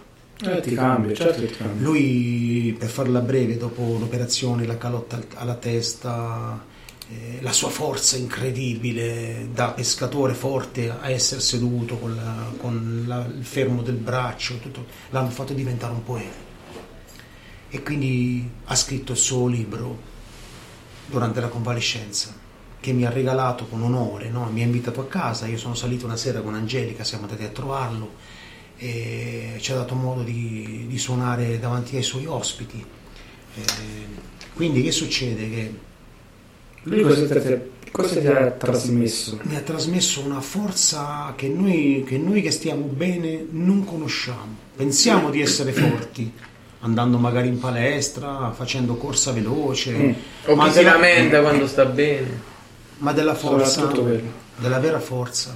Eh, 0.52 0.62
ti 0.62 0.74
cambia, 0.76 1.14
certo 1.14 1.40
che 1.42 1.48
ti 1.48 1.56
cambia. 1.58 1.82
Lui, 1.88 2.76
per 2.78 2.90
farla 2.90 3.20
breve, 3.20 3.58
dopo 3.58 3.98
l'operazione, 4.00 4.66
la 4.66 4.78
calotta 4.78 5.16
al- 5.16 5.26
alla 5.36 5.56
testa, 5.56 6.64
eh, 7.10 7.40
la 7.42 7.52
sua 7.52 7.70
forza 7.70 8.18
incredibile 8.18 9.48
da 9.54 9.72
pescatore 9.72 10.34
forte 10.34 10.90
a 10.90 11.10
essere 11.10 11.42
seduto 11.42 11.98
con, 11.98 12.16
la- 12.16 12.52
con 12.58 13.04
la- 13.08 13.26
il 13.26 13.46
fermo 13.46 13.82
del 13.82 13.96
braccio, 13.96 14.58
tutto, 14.60 14.86
l'hanno 15.12 15.30
fatto 15.30 15.54
diventare 15.54 15.94
un 15.94 16.04
poeta. 16.04 16.52
E 17.70 17.82
quindi 17.82 18.48
ha 18.66 18.76
scritto 18.76 19.14
il 19.14 19.18
suo 19.18 19.48
libro 19.48 19.98
durante 21.08 21.42
la 21.42 21.48
convalescenza 21.48 22.34
che 22.80 22.92
mi 22.92 23.06
ha 23.06 23.10
regalato 23.10 23.66
con 23.66 23.82
onore, 23.82 24.30
no? 24.30 24.48
mi 24.52 24.62
ha 24.62 24.66
invitato 24.66 25.00
a 25.02 25.08
casa, 25.08 25.48
io 25.48 25.58
sono 25.58 25.74
salito 25.74 26.06
una 26.06 26.18
sera 26.18 26.42
con 26.42 26.54
Angelica, 26.54 27.04
siamo 27.04 27.24
andati 27.24 27.44
a 27.44 27.48
trovarlo 27.50 28.12
e 28.78 29.56
ci 29.60 29.72
ha 29.72 29.76
dato 29.76 29.96
modo 29.96 30.24
di, 30.24 30.86
di 30.88 30.98
suonare 30.98 31.60
davanti 31.60 31.96
ai 31.96 32.04
suoi 32.04 32.26
ospiti. 32.26 32.84
Eh, 33.56 33.62
quindi 34.54 34.82
che 34.84 34.92
succede? 34.92 35.50
Che 35.50 35.74
Lui 36.84 37.02
cosa 37.02 37.40
ti, 37.40 37.48
ha- 37.54 37.60
cosa 37.92 38.20
ti 38.20 38.28
ha 38.28 38.52
trasmesso? 38.52 39.40
mi 39.44 39.56
ha 39.56 39.62
trasmesso 39.62 40.22
una 40.22 40.42
forza 40.42 41.34
che 41.38 41.48
noi, 41.48 42.04
che 42.06 42.18
noi 42.18 42.42
che 42.42 42.52
stiamo 42.52 42.86
bene 42.86 43.46
non 43.52 43.86
conosciamo. 43.86 44.58
Pensiamo 44.76 45.30
di 45.30 45.42
essere 45.42 45.72
forti, 45.74 46.32
andando 46.82 47.18
magari 47.18 47.48
in 47.48 47.60
palestra, 47.60 48.52
facendo 48.56 48.96
corsa 48.96 49.32
veloce, 49.32 49.92
Mm. 49.92 50.12
O 50.48 50.56
ma, 50.56 50.66
chi 50.66 50.72
si 50.72 50.78
della, 50.80 50.94
lamenta 50.94 51.40
quando 51.42 51.68
sta 51.68 51.86
bene. 51.86 52.42
ma 52.98 53.14
della 53.14 53.36
forza, 53.36 53.92
della 54.58 54.80
vera 54.80 55.00
forza, 55.00 55.56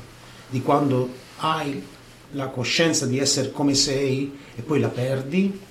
di 0.50 0.62
quando 0.62 1.10
hai 1.40 1.84
la 2.32 2.48
coscienza 2.48 3.06
di 3.06 3.20
essere 3.20 3.52
come 3.52 3.74
sei 3.74 4.38
e 4.56 4.62
poi 4.62 4.80
la 4.80 4.90
perdi. 4.90 5.66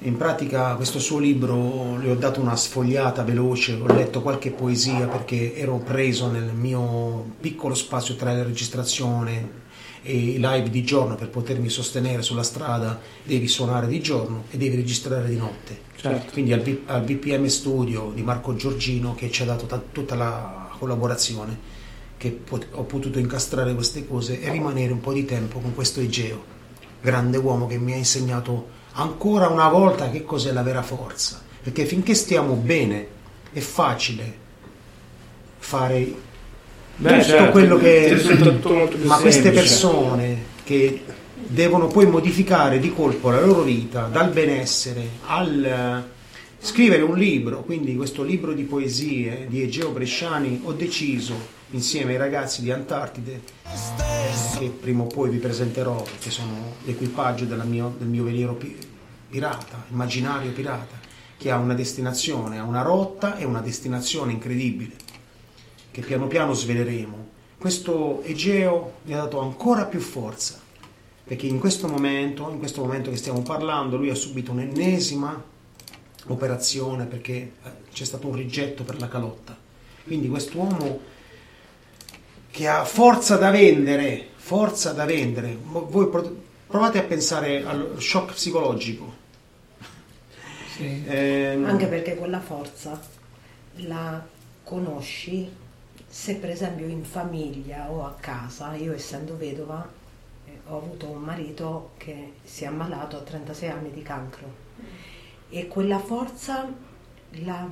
In 0.00 0.16
pratica 0.16 0.74
questo 0.74 0.98
suo 0.98 1.18
libro 1.18 1.96
le 1.98 2.10
ho 2.10 2.14
dato 2.14 2.40
una 2.40 2.56
sfogliata 2.56 3.22
veloce, 3.22 3.72
ho 3.72 3.86
letto 3.86 4.20
qualche 4.20 4.50
poesia 4.50 5.06
perché 5.06 5.56
ero 5.56 5.78
preso 5.78 6.30
nel 6.30 6.52
mio 6.52 7.24
piccolo 7.40 7.74
spazio 7.74 8.14
tra 8.14 8.34
la 8.34 8.42
registrazione 8.42 9.62
e 10.02 10.14
i 10.14 10.38
live 10.38 10.68
di 10.68 10.84
giorno 10.84 11.14
per 11.14 11.30
potermi 11.30 11.70
sostenere 11.70 12.20
sulla 12.20 12.42
strada 12.42 13.00
devi 13.22 13.48
suonare 13.48 13.86
di 13.86 14.02
giorno 14.02 14.44
e 14.50 14.58
devi 14.58 14.76
registrare 14.76 15.26
di 15.26 15.36
notte. 15.36 15.80
Certo. 15.96 16.32
Quindi 16.32 16.52
al, 16.52 16.60
V- 16.60 16.80
al 16.84 17.02
VPM 17.02 17.46
Studio 17.46 18.12
di 18.14 18.22
Marco 18.22 18.54
Giorgino 18.54 19.14
che 19.14 19.30
ci 19.30 19.40
ha 19.40 19.46
dato 19.46 19.64
ta- 19.64 19.82
tutta 19.90 20.14
la 20.14 20.68
collaborazione, 20.78 21.58
che 22.24 22.30
pot- 22.30 22.68
ho 22.70 22.84
potuto 22.84 23.18
incastrare 23.18 23.74
queste 23.74 24.06
cose 24.08 24.40
e 24.40 24.50
rimanere 24.50 24.92
un 24.92 25.00
po' 25.00 25.12
di 25.12 25.26
tempo 25.26 25.58
con 25.58 25.74
questo 25.74 26.00
Egeo, 26.00 26.42
grande 27.02 27.36
uomo 27.36 27.66
che 27.66 27.76
mi 27.76 27.92
ha 27.92 27.96
insegnato 27.96 28.68
ancora 28.92 29.48
una 29.48 29.68
volta 29.68 30.08
che 30.08 30.24
cos'è 30.24 30.50
la 30.50 30.62
vera 30.62 30.80
forza. 30.82 31.42
Perché 31.62 31.84
finché 31.84 32.14
stiamo 32.14 32.54
bene 32.54 33.06
è 33.52 33.60
facile 33.60 34.34
fare 35.58 36.14
Beh, 36.96 37.10
tutto 37.10 37.24
certo, 37.24 37.50
quello 37.50 37.76
che 37.76 38.16
tutto- 38.38 38.90
ma 39.02 39.16
queste 39.18 39.42
semplice. 39.42 39.52
persone 39.60 40.42
che 40.64 41.02
devono 41.34 41.88
poi 41.88 42.06
modificare 42.06 42.78
di 42.78 42.90
colpo 42.94 43.28
la 43.28 43.44
loro 43.44 43.62
vita 43.62 44.08
dal 44.10 44.30
benessere 44.30 45.06
al 45.26 45.62
eh, 45.64 46.02
scrivere 46.58 47.02
un 47.02 47.16
libro 47.18 47.62
quindi 47.64 47.94
questo 47.96 48.22
libro 48.22 48.52
di 48.54 48.62
poesie 48.62 49.46
di 49.48 49.62
Egeo 49.62 49.90
Bresciani 49.90 50.60
ho 50.64 50.72
deciso 50.72 51.34
insieme 51.74 52.12
ai 52.12 52.18
ragazzi 52.18 52.62
di 52.62 52.70
Antartide 52.70 53.42
che 54.58 54.68
prima 54.68 55.02
o 55.02 55.06
poi 55.06 55.30
vi 55.30 55.38
presenterò 55.38 56.02
perché 56.02 56.30
sono 56.30 56.74
l'equipaggio 56.84 57.44
mio- 57.64 57.94
del 57.98 58.08
mio 58.08 58.24
veliero 58.24 58.54
pi- 58.54 58.76
pirata 59.28 59.84
immaginario 59.90 60.52
pirata 60.52 60.98
che 61.36 61.50
ha 61.50 61.56
una 61.58 61.74
destinazione 61.74 62.58
ha 62.58 62.64
una 62.64 62.82
rotta 62.82 63.36
e 63.36 63.44
una 63.44 63.60
destinazione 63.60 64.32
incredibile 64.32 65.04
che 65.94 66.00
piano 66.00 66.26
piano 66.26 66.52
sveleremo, 66.54 67.28
questo 67.56 68.20
Egeo 68.24 68.94
mi 69.04 69.14
ha 69.14 69.18
dato 69.18 69.38
ancora 69.38 69.84
più 69.84 70.00
forza, 70.00 70.60
perché 71.22 71.46
in 71.46 71.60
questo 71.60 71.86
momento, 71.86 72.50
in 72.50 72.58
questo 72.58 72.80
momento 72.80 73.10
che 73.10 73.16
stiamo 73.16 73.42
parlando, 73.42 73.96
lui 73.96 74.10
ha 74.10 74.14
subito 74.16 74.50
un'ennesima 74.50 75.40
operazione 76.26 77.04
perché 77.04 77.32
eh, 77.34 77.52
c'è 77.92 78.04
stato 78.04 78.26
un 78.26 78.34
rigetto 78.34 78.82
per 78.82 78.98
la 78.98 79.06
calotta. 79.06 79.56
Quindi 80.02 80.28
quest'uomo 80.28 80.98
che 82.54 82.68
ha 82.68 82.84
forza 82.84 83.36
da 83.36 83.50
vendere, 83.50 84.28
forza 84.36 84.92
da 84.92 85.04
vendere, 85.04 85.58
voi 85.60 86.06
pro- 86.08 86.36
provate 86.68 87.00
a 87.00 87.02
pensare 87.02 87.64
allo 87.64 87.98
shock 87.98 88.32
psicologico. 88.32 89.12
Sì. 90.76 91.02
Ehm, 91.04 91.64
Anche 91.64 91.86
perché 91.86 92.14
quella 92.14 92.38
forza 92.38 93.00
la 93.78 94.24
conosci 94.62 95.50
se 96.06 96.36
per 96.36 96.50
esempio 96.50 96.86
in 96.86 97.02
famiglia 97.02 97.90
o 97.90 98.06
a 98.06 98.14
casa, 98.20 98.72
io 98.76 98.94
essendo 98.94 99.36
vedova 99.36 99.84
eh, 100.46 100.60
ho 100.68 100.76
avuto 100.76 101.08
un 101.08 101.22
marito 101.22 101.90
che 101.96 102.34
si 102.44 102.62
è 102.62 102.68
ammalato 102.68 103.16
a 103.16 103.22
36 103.22 103.68
anni 103.68 103.90
di 103.90 104.02
cancro 104.02 104.46
e 105.48 105.66
quella 105.66 105.98
forza 105.98 106.72
la 107.30 107.68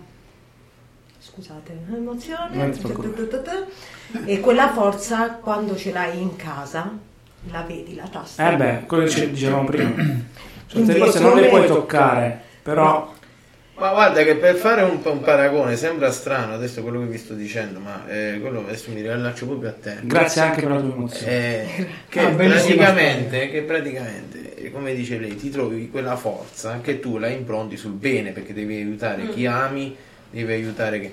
scusate, 1.23 1.73
Non 1.87 1.99
emozione 1.99 2.71
ti 2.71 2.81
preoccupare. 2.81 3.67
e 4.25 4.41
quella 4.41 4.71
forza 4.73 5.31
quando 5.41 5.77
ce 5.77 5.93
l'hai 5.93 6.21
in 6.21 6.37
casa 6.37 6.91
la 7.51 7.63
vedi 7.63 7.95
la 7.95 8.07
tasta 8.11 8.53
Eh 8.53 8.57
beh, 8.57 8.83
quello 8.87 9.05
che 9.05 9.11
ci 9.11 9.31
dicevamo 9.31 9.65
prima. 9.65 9.91
Certe 9.95 10.25
Quindi 10.73 10.99
cose 10.99 11.21
non 11.21 11.37
le 11.39 11.49
puoi 11.49 11.67
toccare, 11.67 12.41
però 12.63 13.13
Ma 13.75 13.91
guarda 13.91 14.23
che 14.23 14.37
per 14.37 14.55
fare 14.57 14.83
un, 14.83 15.01
un 15.03 15.21
paragone 15.21 15.77
sembra 15.77 16.11
strano 16.13 16.55
adesso 16.55 16.83
quello 16.83 17.01
che 17.01 17.07
vi 17.07 17.19
sto 17.19 17.35
dicendo, 17.35 17.79
ma 17.81 18.07
eh, 18.09 18.39
quello 18.41 18.61
adesso 18.61 18.91
mi 18.93 19.01
riallaccio 19.01 19.47
proprio 19.47 19.71
a 19.71 19.73
te. 19.73 19.99
grazie 20.03 20.41
anche 20.43 20.61
per 20.63 20.71
la 20.71 20.81
tua 20.81 20.93
emozione. 20.93 21.33
Eh, 21.77 21.87
che, 22.09 22.21
Ah, 22.21 22.29
praticamente, 22.31 23.51
che 23.51 23.63
praticamente, 23.63 24.55
eh, 24.55 24.71
come 24.71 24.95
dice 24.95 25.19
lei, 25.19 25.37
ti 25.37 25.51
trovi 25.51 25.89
quella 25.91 26.17
forza 26.17 26.79
che 26.81 27.01
tu 27.01 27.19
la 27.19 27.29
impronti 27.29 27.77
sul 27.77 27.93
bene 27.93 28.31
perché 28.33 28.53
devi 28.55 28.77
aiutare 28.77 29.29
chi 29.31 29.47
ami, 29.47 29.97
devi 30.33 30.53
aiutare 30.53 31.01
chi... 31.01 31.11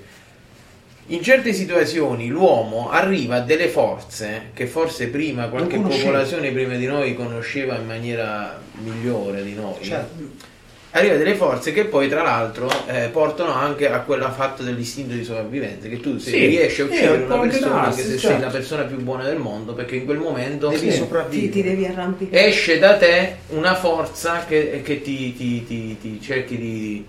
In 1.06 1.22
certe 1.22 1.52
situazioni 1.52 2.28
l'uomo 2.28 2.90
arriva 2.90 3.36
a 3.36 3.40
delle 3.40 3.68
forze 3.68 4.50
che 4.54 4.66
forse 4.66 5.08
prima 5.08 5.48
qualche 5.48 5.78
popolazione 5.78 6.50
prima 6.52 6.76
di 6.76 6.86
noi 6.86 7.14
conosceva 7.14 7.76
in 7.76 7.86
maniera 7.86 8.60
migliore 8.82 9.42
di 9.42 9.54
noi. 9.54 9.74
certo. 9.82 10.48
Arriva 10.92 11.14
a 11.14 11.18
delle 11.18 11.34
forze 11.34 11.72
che 11.72 11.84
poi 11.84 12.08
tra 12.08 12.22
l'altro 12.22 12.68
eh, 12.88 13.08
portano 13.12 13.52
anche 13.52 13.88
a 13.88 14.00
quella 14.00 14.32
fatta 14.32 14.64
dell'istinto 14.64 15.14
di 15.14 15.22
sopravvivenza 15.22 15.86
che 15.86 16.00
tu 16.00 16.18
se 16.18 16.30
Sì, 16.30 16.46
riesci 16.46 16.80
a 16.80 16.84
uccidere 16.84 17.22
una 17.22 17.38
persona 17.38 17.74
darsi, 17.74 18.00
anche 18.00 18.02
se 18.02 18.18
certo. 18.18 18.26
sei 18.26 18.40
la 18.40 18.50
persona 18.50 18.82
più 18.82 18.98
buona 19.00 19.22
del 19.24 19.36
mondo 19.38 19.72
perché 19.72 19.96
in 19.96 20.04
quel 20.04 20.18
momento 20.18 20.68
Devi 20.68 20.90
sì, 20.90 21.48
ti 21.48 21.62
devi 21.62 21.86
arrampicare 21.86 22.46
esce 22.46 22.78
da 22.80 22.96
te 22.96 23.36
una 23.50 23.76
forza 23.76 24.44
che, 24.46 24.82
che 24.84 25.00
ti, 25.00 25.32
ti- 25.36 25.64
ti- 25.64 25.96
ti 26.00 26.20
cerchi 26.20 26.56
di 26.56 27.04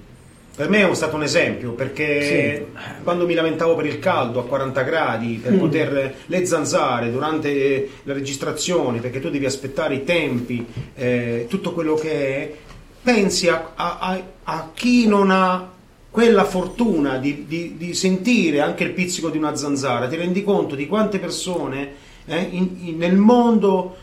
Per 0.54 0.70
me 0.70 0.88
è 0.88 0.94
stato 0.96 1.16
un 1.16 1.24
esempio 1.24 1.72
perché 1.72 2.68
quando 3.04 3.26
mi 3.26 3.34
lamentavo 3.34 3.74
per 3.76 3.86
il 3.86 4.00
caldo 4.00 4.40
a 4.42 4.46
40 4.46 4.82
gradi, 4.82 5.40
per 5.42 5.58
poter 5.58 6.16
le 6.26 6.46
zanzare 6.46 7.10
durante 7.10 7.90
le 8.04 8.14
registrazioni, 8.14 9.00
perché 9.00 9.20
tu 9.22 9.30
devi 9.30 9.46
aspettare 9.46 9.96
i 9.96 10.04
tempi, 10.04 10.64
eh, 10.96 11.46
tutto 11.50 11.72
quello 11.72 11.96
che 11.96 12.12
è, 12.12 12.54
pensi 13.02 13.48
a, 13.48 13.72
a- 13.76 14.22
a- 14.44 14.70
chi 14.74 15.08
non 15.08 15.32
ha 15.32 15.70
quella 16.12 16.44
fortuna 16.44 17.18
di, 17.18 17.46
di- 17.48 17.76
di 17.78 17.94
sentire 17.94 18.60
anche 18.60 18.84
il 18.84 18.92
pizzico 18.92 19.30
di 19.30 19.38
una 19.38 19.56
zanzara, 19.56 20.08
ti 20.10 20.18
rendi 20.18 20.44
conto 20.44 20.76
di 20.76 20.86
quante 20.86 21.18
persone 21.18 21.94
eh, 22.26 22.48
in- 22.52 22.76
in- 22.82 22.98
nel 22.98 23.16
mondo 23.16 23.96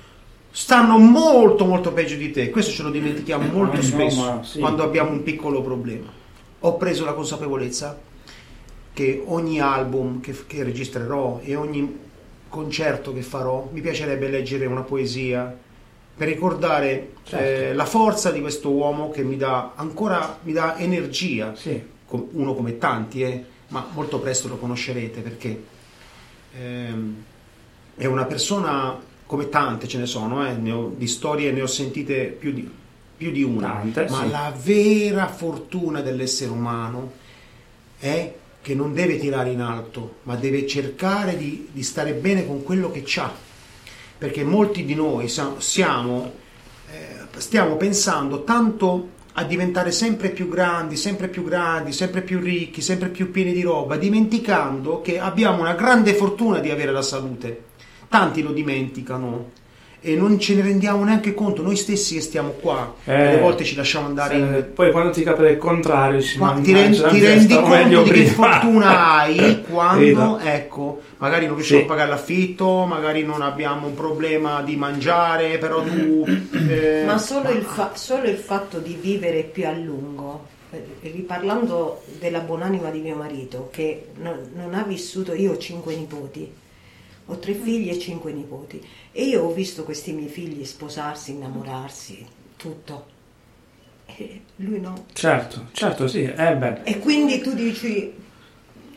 stanno 0.51 0.97
molto 0.99 1.67
molto 1.67 1.93
peggio 1.93 2.17
di 2.17 2.31
te, 2.33 2.49
questo 2.51 2.73
ce 2.73 2.83
lo 2.83 2.91
dimentichiamo 2.91 3.47
molto 3.53 3.77
no, 3.77 3.83
spesso 3.83 4.21
ma 4.21 4.41
sì. 4.43 4.59
quando 4.59 4.83
abbiamo 4.83 5.11
un 5.11 5.23
piccolo 5.23 5.61
problema. 5.63 6.17
Ho 6.61 6.77
preso 6.77 7.05
la 7.05 7.13
consapevolezza 7.13 7.99
che 8.93 9.23
ogni 9.27 9.61
album 9.61 10.21
che, 10.21 10.35
che 10.47 10.63
registrerò 10.65 11.41
e 11.43 11.55
ogni 11.55 12.07
concerto 12.49 13.13
che 13.13 13.23
farò 13.23 13.69
mi 13.73 13.81
piacerebbe 13.81 14.29
leggere 14.29 14.67
una 14.67 14.83
poesia 14.83 15.57
per 16.17 16.27
ricordare 16.27 17.13
Certo. 17.23 17.45
eh, 17.71 17.75
la 17.75 17.85
forza 17.85 18.33
di 18.33 18.41
questo 18.41 18.71
uomo 18.71 19.11
che 19.11 19.23
mi 19.23 19.37
dà 19.37 19.73
ancora 19.77 20.39
mi 20.43 20.53
dà 20.53 20.77
energia 20.79 21.55
Sì. 21.55 21.81
uno 22.09 22.55
come 22.55 22.79
tanti, 22.79 23.23
eh, 23.23 23.45
ma 23.69 23.87
molto 23.93 24.19
presto 24.19 24.49
lo 24.49 24.57
conoscerete 24.57 25.21
perché 25.21 25.63
ehm, 26.59 27.15
è 27.97 28.07
una 28.07 28.25
persona 28.25 28.99
come 29.27 29.49
tante 29.51 29.87
ce 29.87 29.99
ne 29.99 30.07
sono, 30.07 30.45
eh, 30.49 30.55
ne 30.55 30.73
ho- 30.73 30.93
di 30.97 31.07
storie 31.07 31.53
ne 31.53 31.61
ho 31.63 31.67
sentite 31.67 32.25
più 32.27 32.51
di, 32.53 32.69
più 33.19 33.31
di 33.31 33.43
una, 33.43 33.73
Tante, 33.73 34.07
ma 34.09 34.23
sì. 34.23 34.31
la 34.31 34.55
vera 34.57 35.27
fortuna 35.27 36.01
dell'essere 36.01 36.51
umano 36.51 37.13
è 37.99 38.33
che 38.63 38.75
non 38.75 38.95
deve 38.95 39.19
tirare 39.19 39.51
in 39.51 39.61
alto, 39.61 40.21
ma 40.23 40.37
deve 40.37 40.67
cercare 40.67 41.37
di, 41.37 41.69
di 41.73 41.83
stare 41.83 42.13
bene 42.13 42.47
con 42.47 42.63
quello 42.63 42.91
che 42.91 43.05
ha, 43.17 43.31
perché 44.17 44.45
molti 44.45 44.85
di 44.85 44.95
noi 44.95 45.29
siamo 45.29 46.33
eh, 46.91 47.19
stiamo 47.37 47.77
pensando 47.77 48.45
tanto 48.45 49.17
a 49.35 49.45
diventare 49.45 49.93
sempre 49.93 50.31
più 50.31 50.49
grandi, 50.49 50.97
sempre 50.97 51.29
più 51.29 51.45
grandi, 51.45 51.93
sempre 51.93 52.23
più 52.23 52.41
ricchi, 52.41 52.81
sempre 52.81 53.09
più 53.09 53.31
pieni 53.31 53.53
di 53.53 53.63
roba, 53.63 53.97
dimenticando 53.97 55.01
che 55.01 55.21
abbiamo 55.21 55.61
una 55.61 55.75
grande 55.75 56.15
fortuna 56.15 56.59
di 56.59 56.71
avere 56.71 56.91
la 56.91 57.03
salute. 57.03 57.65
Tanti 58.09 58.43
lo 58.43 58.53
dimenticano 58.53 59.51
e 60.01 60.15
non 60.15 60.39
ce 60.39 60.55
ne 60.55 60.63
rendiamo 60.63 61.03
neanche 61.05 61.35
conto, 61.35 61.63
noi 61.63 61.75
stessi 61.77 62.15
che 62.15 62.21
stiamo 62.21 62.51
qua, 62.51 62.95
Eh, 63.05 63.17
delle 63.17 63.41
volte 63.41 63.65
ci 63.65 63.75
lasciamo 63.75 64.07
andare 64.07 64.35
Se- 64.35 64.41
in... 64.41 64.67
Poi 64.75 64.91
quando 64.93 65.11
ti 65.11 65.23
capita 65.25 65.49
il 65.49 65.59
contrario, 65.59 66.21
ci 66.23 66.39
Ma 66.39 66.53
ti, 66.53 66.73
rendi- 66.73 66.99
mannaggia, 66.99 67.09
ti 67.09 67.25
rendi 67.25 67.55
conto 67.55 68.03
di 68.05 68.11
che 68.11 68.25
fortuna 68.27 69.17
hai 69.19 69.63
quando, 69.69 70.01
Vedo. 70.05 70.39
ecco, 70.39 71.01
magari 71.19 71.47
non 71.47 71.57
riusciamo 71.57 71.81
Sì. 71.81 71.85
a 71.87 71.89
pagare 71.89 72.09
l'affitto, 72.11 72.85
magari 72.85 73.25
non 73.25 73.43
abbiamo 73.43 73.87
un 73.89 73.95
problema 73.95 74.63
di 74.63 74.77
mangiare, 74.77 75.59
però 75.59 75.83
tu... 75.83 76.25
eh, 76.69 77.03
Ma 77.05 77.19
solo 77.19 77.51
il, 77.51 77.63
fa- 77.63 77.93
solo 77.95 78.29
il 78.29 78.37
fatto 78.37 78.79
di 78.79 78.97
vivere 79.01 79.43
più 79.43 79.67
a 79.67 79.73
lungo, 79.73 80.47
eh, 80.71 80.81
riparlando 81.03 82.03
della 82.21 82.41
buonanima 82.41 82.91
di 82.91 83.01
mio 83.01 83.17
marito, 83.17 83.69
che 83.73 84.09
non, 84.23 84.51
non 84.55 84.75
ha 84.75 84.85
vissuto, 84.85 85.35
io 85.35 85.53
ho 85.53 85.59
cinque 85.59 85.97
nipoti, 85.97 86.51
ho 87.31 87.39
tre 87.39 87.53
figli 87.53 87.91
e 87.91 87.99
cinque 87.99 88.33
nipoti, 88.33 88.83
e 89.13 89.25
io 89.25 89.43
ho 89.43 89.53
visto 89.53 89.85
questi 89.85 90.13
miei 90.13 90.29
figli 90.29 90.65
sposarsi, 90.65 91.33
innamorarsi, 91.33 92.27
tutto. 92.57 93.07
E 94.07 94.41
lui 94.57 94.81
no. 94.81 95.05
Certo, 95.13 95.67
certo, 95.73 96.09
sì, 96.09 96.23
eh 96.23 96.57
beh. 96.57 96.81
E 96.85 96.99
quindi 96.99 97.41
tu 97.41 97.53
dici 97.53 98.11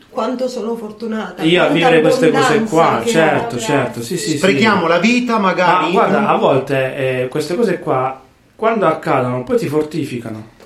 quanto 0.08 0.48
sono 0.48 0.74
fortunata. 0.76 1.42
Io 1.42 1.62
a 1.62 1.68
vivere 1.68 2.00
queste 2.00 2.30
cose 2.30 2.62
qua, 2.64 3.02
certo, 3.04 3.58
certo, 3.58 4.02
sì, 4.02 4.16
sì, 4.16 4.38
sprechiamo 4.38 4.82
sì. 4.82 4.88
la 4.88 4.98
vita 4.98 5.38
magari... 5.38 5.84
Ma 5.84 5.90
guarda, 5.90 6.28
a 6.28 6.36
volte 6.36 6.96
eh, 6.96 7.28
queste 7.28 7.54
cose 7.54 7.78
qua, 7.78 8.22
quando 8.56 8.86
accadono, 8.86 9.44
poi 9.44 9.58
ti 9.58 9.68
fortificano. 9.68 10.60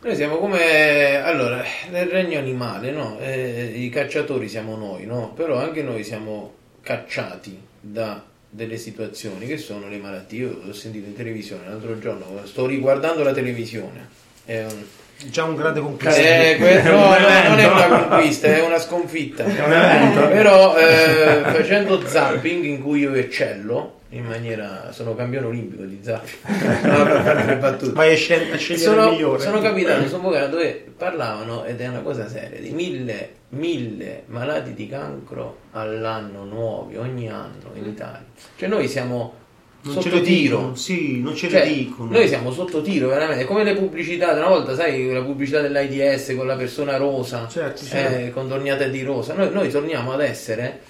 Noi 0.00 0.14
siamo 0.14 0.36
come 0.36 1.16
allora 1.20 1.62
nel 1.90 2.06
regno 2.06 2.38
animale, 2.38 2.92
no? 2.92 3.18
Eh, 3.20 3.72
I 3.74 3.88
cacciatori 3.88 4.48
siamo 4.48 4.76
noi, 4.76 5.04
no? 5.06 5.32
Però 5.34 5.56
anche 5.58 5.82
noi 5.82 6.04
siamo 6.04 6.54
cacciati 6.82 7.60
da 7.80 8.22
delle 8.50 8.76
situazioni 8.78 9.46
che 9.46 9.58
sono 9.58 9.88
le 9.88 9.98
malattie. 9.98 10.38
Io 10.40 10.60
l'ho 10.64 10.72
sentito 10.72 11.06
in 11.06 11.16
televisione 11.16 11.68
l'altro 11.68 11.98
giorno, 11.98 12.24
sto 12.44 12.64
riguardando 12.66 13.22
la 13.24 13.32
televisione. 13.32 14.08
È 14.44 14.64
un, 14.64 14.84
Già 15.30 15.42
un 15.42 15.56
grande 15.56 15.80
conquista. 15.80 16.20
eh, 16.20 16.56
que- 16.60 16.80
È 16.80 16.88
un 16.90 16.94
no, 17.00 17.18
no, 17.18 17.48
non 17.48 17.58
è 17.58 17.66
una 17.66 18.06
conquista, 18.06 18.46
è 18.46 18.64
una 18.64 18.78
sconfitta. 18.78 19.44
È 19.44 19.64
un. 19.64 20.28
Però 20.30 20.78
eh, 20.78 21.42
facendo 21.52 22.06
zapping 22.06 22.64
in 22.64 22.80
cui 22.80 23.00
io 23.00 23.12
eccello 23.14 23.97
in 24.10 24.24
maniera 24.24 24.90
sono 24.92 25.14
campione 25.14 25.46
olimpico 25.46 25.82
di 25.84 25.98
zapping. 26.02 26.46
No, 26.88 27.04
per 27.04 27.22
fare 27.22 27.44
le 27.44 27.56
battute. 27.56 27.92
Vai 27.92 28.12
a, 28.12 28.16
scel- 28.16 28.48
il 28.52 28.78
Sono, 28.78 29.10
migliore. 29.10 29.42
sono 29.42 29.60
capitato 29.60 30.06
su 30.08 30.14
un 30.16 30.20
programma 30.22 30.46
dove 30.48 30.84
parlavano, 30.96 31.64
ed 31.64 31.80
è 31.80 31.88
una 31.88 32.00
cosa 32.00 32.28
seria, 32.28 32.58
di 32.60 32.70
mille, 32.70 33.30
mille 33.50 34.22
malati 34.26 34.72
di 34.74 34.88
cancro 34.88 35.58
all'anno 35.72 36.44
nuovi, 36.44 36.96
ogni 36.96 37.28
anno 37.28 37.70
in 37.74 37.86
Italia. 37.86 38.24
Cioè 38.56 38.68
noi 38.68 38.88
siamo 38.88 39.34
non 39.80 39.94
ce 39.94 40.00
sotto 40.02 40.16
le 40.16 40.22
tiro. 40.22 40.56
dicono, 40.56 40.74
sì, 40.74 41.20
non 41.20 41.36
ce 41.36 41.48
Cioè, 41.48 41.64
le 41.64 41.72
dicono. 41.72 42.10
noi 42.10 42.26
siamo 42.26 42.50
sotto 42.50 42.82
tiro 42.82 43.08
veramente, 43.08 43.42
è 43.44 43.46
come 43.46 43.62
le 43.62 43.74
pubblicità, 43.74 44.32
una 44.32 44.48
volta 44.48 44.74
sai 44.74 45.12
la 45.12 45.22
pubblicità 45.22 45.60
dell'AIDS 45.60 46.34
con 46.36 46.46
la 46.46 46.56
persona 46.56 46.96
rosa, 46.96 47.46
Certo, 47.48 47.84
certo. 47.84 48.16
eh, 48.18 48.30
contorniata 48.32 48.86
di 48.88 49.02
rosa, 49.04 49.34
noi, 49.34 49.50
noi 49.52 49.70
torniamo 49.70 50.12
ad 50.12 50.20
essere 50.20 50.80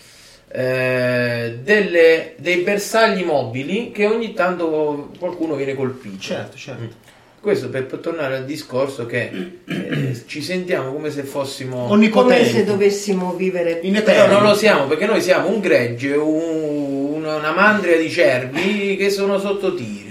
eh, 0.51 1.59
delle- 1.63 2.35
dei 2.39 2.59
bersagli 2.59 3.23
mobili 3.25 3.91
che 3.93 4.07
ogni 4.07 4.33
tanto 4.35 5.11
qualcuno 5.19 5.55
viene 5.55 5.75
colpito. 5.75 6.19
Certo, 6.21 6.57
certo. 6.57 6.83
Mm. 6.83 6.87
Questo 7.41 7.69
per, 7.69 7.87
per 7.87 8.01
tornare 8.01 8.37
al 8.37 8.45
discorso 8.45 9.07
che 9.07 9.31
eh, 9.65 10.23
ci 10.27 10.43
sentiamo 10.43 10.93
come 10.93 11.11
se 11.11 11.23
fossimo... 11.23 11.87
come 11.87 12.45
se 12.45 12.65
dovessimo 12.65 13.35
vivere 13.35 13.79
In 13.83 13.93
Però 13.93 14.11
eterno. 14.11 14.39
non 14.41 14.49
lo 14.49 14.55
siamo 14.55 14.87
perché 14.87 15.07
noi 15.07 15.23
siamo 15.23 15.49
un 15.49 15.61
gregge, 15.61 16.15
un- 16.15 17.13
una, 17.15 17.37
una 17.37 17.53
mandria 17.53 17.97
di 17.97 18.11
cervi 18.11 18.97
che 18.97 19.11
sono 19.11 19.39
sotto 19.39 19.73
tiro. 19.75 20.07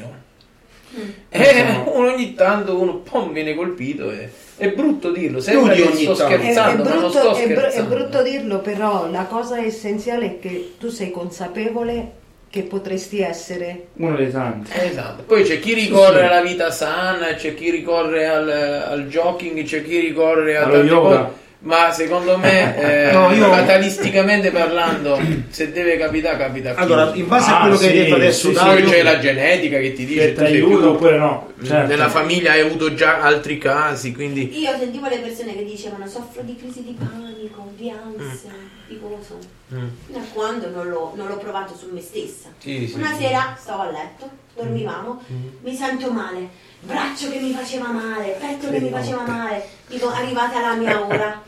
E 1.30 1.62
uno 1.86 2.12
ogni 2.13 2.34
tanto 2.34 2.80
uno 2.80 2.95
pom, 3.00 3.34
viene 3.34 3.54
colpito 3.56 4.10
e 4.10 4.30
è 4.58 4.70
brutto 4.72 5.12
dirlo, 5.12 5.39
sembra 5.39 5.74
che 5.74 5.84
ogni 5.84 6.02
sto 6.04 6.13
tanto. 6.15 6.34
È, 6.34 6.38
è 6.38 6.39
scherzando, 6.41 6.84
ma 6.84 6.89
non 6.89 7.00
brutto, 7.00 7.17
sto 7.20 7.36
è 7.36 7.48
br- 7.48 7.54
è 7.58 7.70
scherzando. 7.70 7.96
brutto 7.96 8.24
dirlo, 8.24 8.60
però 8.60 9.10
la 9.12 9.24
cosa 9.26 9.58
essenziale 9.63 10.26
è 10.26 10.39
che 10.39 10.74
tu 10.80 10.89
sei 10.89 11.12
consapevole 11.12 12.12
che 12.50 12.63
potresti 12.63 13.20
essere 13.20 13.88
Uno 13.96 14.15
dei 14.15 14.32
tanti. 14.32 14.72
Esatto. 14.74 15.24
Poi 15.24 15.43
c'è 15.43 15.60
chi 15.60 15.74
ricorre 15.74 16.26
alla 16.28 16.41
vita 16.41 16.72
sana, 16.72 17.34
c'è 17.36 17.54
chi 17.54 17.70
ricorre 17.70 18.26
al, 18.28 18.50
al 18.50 19.08
jogging, 19.08 19.63
c'è 19.63 19.84
chi 19.84 20.00
ricorre 20.00 20.58
a 20.58 20.63
Allo 20.63 20.74
tante 20.74 20.88
yoga. 20.88 21.17
cose. 21.17 21.32
Ma 21.60 21.91
secondo 21.91 22.38
me, 22.38 23.08
eh, 23.10 23.12
No, 23.12 23.32
io- 23.32 23.49
fatalisticamente 23.51 24.51
parlando, 24.51 25.20
se 25.49 25.72
deve 25.72 25.97
capitare, 25.97 26.38
capita 26.38 26.72
a. 26.72 26.76
Allora, 26.76 27.12
in 27.16 27.28
base 27.28 27.49
a 27.49 27.58
Ah, 27.58 27.62
quello 27.62 27.78
che 27.78 27.86
hai 27.88 27.91
sì, 27.91 27.97
detto 27.97 28.16
adesso, 28.16 28.47
sì, 28.49 28.55
sì, 28.55 28.64
Dario, 28.64 28.89
c'è 28.89 29.01
la 29.03 29.20
genetica 29.20 29.80
che 29.80 29.93
ti 29.93 30.05
dice 30.05 30.34
Che 30.34 30.43
più- 30.51 30.72
oppure 30.86 31.18
no. 31.18 31.51
Certo. 31.64 31.88
nella 31.88 32.10
famiglia 32.10 32.51
hai 32.51 32.60
avuto 32.60 32.93
già 32.93 33.22
altri 33.22 33.58
casi, 33.58 34.14
quindi 34.14 34.55
Io 34.60 34.78
sentivo 34.78 35.08
le 35.08 35.18
persone 35.18 35.55
che 35.55 35.66
dicevano 35.66 36.05
soffro 36.08 36.43
di 36.43 36.55
crisi 36.55 36.84
di 36.84 36.95
panico, 36.97 37.72
di 37.76 37.89
ansia, 37.89 38.51
di 38.88 38.99
coso. 39.01 39.39
Mm. 39.74 39.88
Fino 40.05 40.20
a 40.20 40.26
quando 40.32 40.70
non 40.70 40.88
l'ho, 40.88 41.14
non 41.16 41.28
l'ho 41.28 41.38
provato 41.38 41.76
su 41.76 41.89
me 41.91 42.01
stessa. 42.01 42.49
Sì, 42.60 42.88
sì, 42.88 42.93
Una 42.99 43.14
sì. 43.16 43.24
sera 43.24 43.58
stavo 43.60 43.82
a 43.82 43.89
letto, 43.91 44.30
dormivamo, 44.58 45.22
mi 45.62 45.76
sento 45.76 46.12
male, 46.12 46.49
braccio 46.82 47.30
che 47.30 47.39
mi 47.39 47.51
faceva 47.53 47.89
male, 47.89 48.36
petto 48.39 48.70
che 48.70 48.80
mi 48.80 48.89
faceva 48.89 49.22
male. 49.26 49.64
Dico, 49.88 50.10
arrivata 50.10 50.60
la 50.60 50.74
mia 50.74 51.05
ora. 51.05 51.41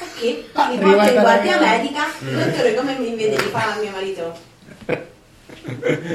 Ok, 0.00 0.22
mi 0.22 0.78
porto 0.78 1.12
in 1.12 1.20
guardia 1.20 1.40
mia 1.40 1.56
ora. 1.56 1.66
medica, 1.76 2.04
dottore 2.18 2.74
come 2.74 2.98
mi 2.98 3.14
vede 3.14 3.36
di 3.36 3.48
fare 3.48 3.72
a 3.72 3.76
mio 3.80 3.90
marito? 3.90 4.36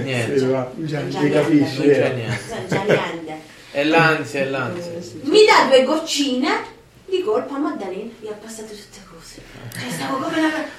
niente, 0.03 0.37
Sì, 0.37 0.45
ma 0.45 0.69
Già, 0.75 0.99
Non 0.99 1.09
c'è 1.09 1.17
ti 1.17 1.17
niente. 1.17 1.39
capisci, 1.41 1.77
non 1.77 1.87
c'è 1.87 2.05
eh. 2.05 2.13
niente. 2.13 2.67
Già 2.67 2.83
niente. 2.83 3.41
È 3.71 3.83
l'ansia, 3.83 4.39
è 4.41 4.45
l'ansia. 4.45 4.91
mi 5.23 5.39
dà 5.45 5.67
due 5.67 5.83
goccine 5.83 6.71
di 7.07 7.21
colpo 7.23 7.55
a 7.55 7.57
Maddalena 7.59 8.11
mi 8.21 8.27
ha 8.27 8.33
passato 8.33 8.69
tutte 8.73 8.99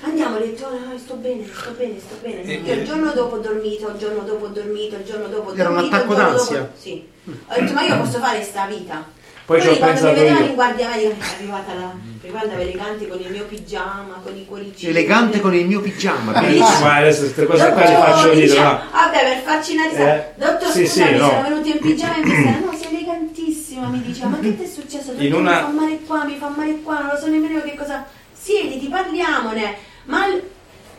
andiamo 0.04 0.36
ho 0.36 0.38
detto 0.38 0.66
"Ah, 0.66 0.98
sto 0.98 1.14
bene 1.14 1.44
sto 1.52 1.70
bene 1.76 1.98
sto 1.98 2.16
bene 2.22 2.40
io 2.52 2.72
il 2.74 2.84
giorno 2.84 3.12
dopo 3.12 3.36
ho 3.36 3.38
dormito 3.38 3.88
il 3.88 3.96
giorno 3.98 4.22
dopo 4.22 4.44
ho 4.46 4.48
dormito 4.48 4.96
il 4.96 5.04
giorno 5.04 5.26
dopo 5.26 5.50
ho 5.50 5.54
Era 5.56 5.68
un 5.70 5.74
dormito 5.76 5.96
attacco 5.96 6.12
il 6.12 6.18
giorno 6.18 6.32
d'ansia? 6.36 6.58
dopo- 6.58 6.70
sì 6.78 7.06
ho 7.24 7.54
detto 7.60 7.72
ma 7.72 7.82
io 7.82 7.98
posso 7.98 8.18
fare 8.18 8.42
sta 8.42 8.66
vita 8.66 9.04
Poi 9.46 9.58
ho 9.60 9.62
quando 9.62 9.84
mi 9.84 9.86
pensato 9.92 10.14
vedevano 10.14 10.46
in 10.46 10.54
guardia 10.54 10.88
medica 10.88 11.14
è 11.24 11.34
arrivata 11.38 11.74
la 11.74 11.92
arrivata 12.22 12.60
elegante 12.60 13.08
con 13.08 13.20
il 13.20 13.30
mio 13.30 13.44
pigiama 13.44 14.20
con 14.22 14.36
i 14.36 14.44
cuoricini 14.46 14.90
elegante 14.90 15.40
con 15.40 15.54
il 15.54 15.66
mio 15.66 15.80
pigiama. 15.80 16.32
Bellissimo. 16.32 16.64
bellissimo. 16.64 16.86
Ma 16.86 16.96
adesso 16.96 17.20
queste 17.20 17.46
cose 17.46 17.68
qua 17.72 17.80
le 17.84 17.94
faccio 17.96 18.28
dire, 18.30 18.46
dice- 18.46 18.60
no? 18.62 18.80
Vabbè, 18.92 19.18
per 19.24 19.38
farci 19.44 19.72
una 19.74 19.86
risata. 19.88 20.14
Eh, 20.14 20.32
Dottor, 20.36 20.70
sì, 20.70 20.86
scusami, 20.86 21.08
sì, 21.12 21.16
no. 21.18 21.28
sono 21.28 21.42
venuto 21.42 21.68
in 21.68 21.78
pigiama 21.80 22.16
e 22.16 22.20
mi 22.24 22.30
sta, 22.40 22.58
no, 22.64 22.72
sei 22.78 22.88
elegantissima, 22.96 23.86
mi 23.88 24.00
dice, 24.02 24.24
ma 24.26 24.38
che 24.38 24.56
ti 24.56 24.62
è 24.62 24.66
successo? 24.66 25.12
Dottor, 25.12 25.32
una- 25.38 25.50
Mi 25.52 25.60
fa 25.66 25.68
male 25.80 25.98
qua, 26.06 26.24
mi 26.24 26.36
fa 26.38 26.48
male 26.48 26.80
qua, 26.82 26.98
non 27.00 27.08
lo 27.12 27.16
so 27.18 27.26
nemmeno 27.28 27.60
che 27.62 27.74
cosa... 27.74 28.06
Siediti, 28.44 28.86
parliamone. 28.88 29.74
Ma... 30.04 30.26
il- 30.26 30.42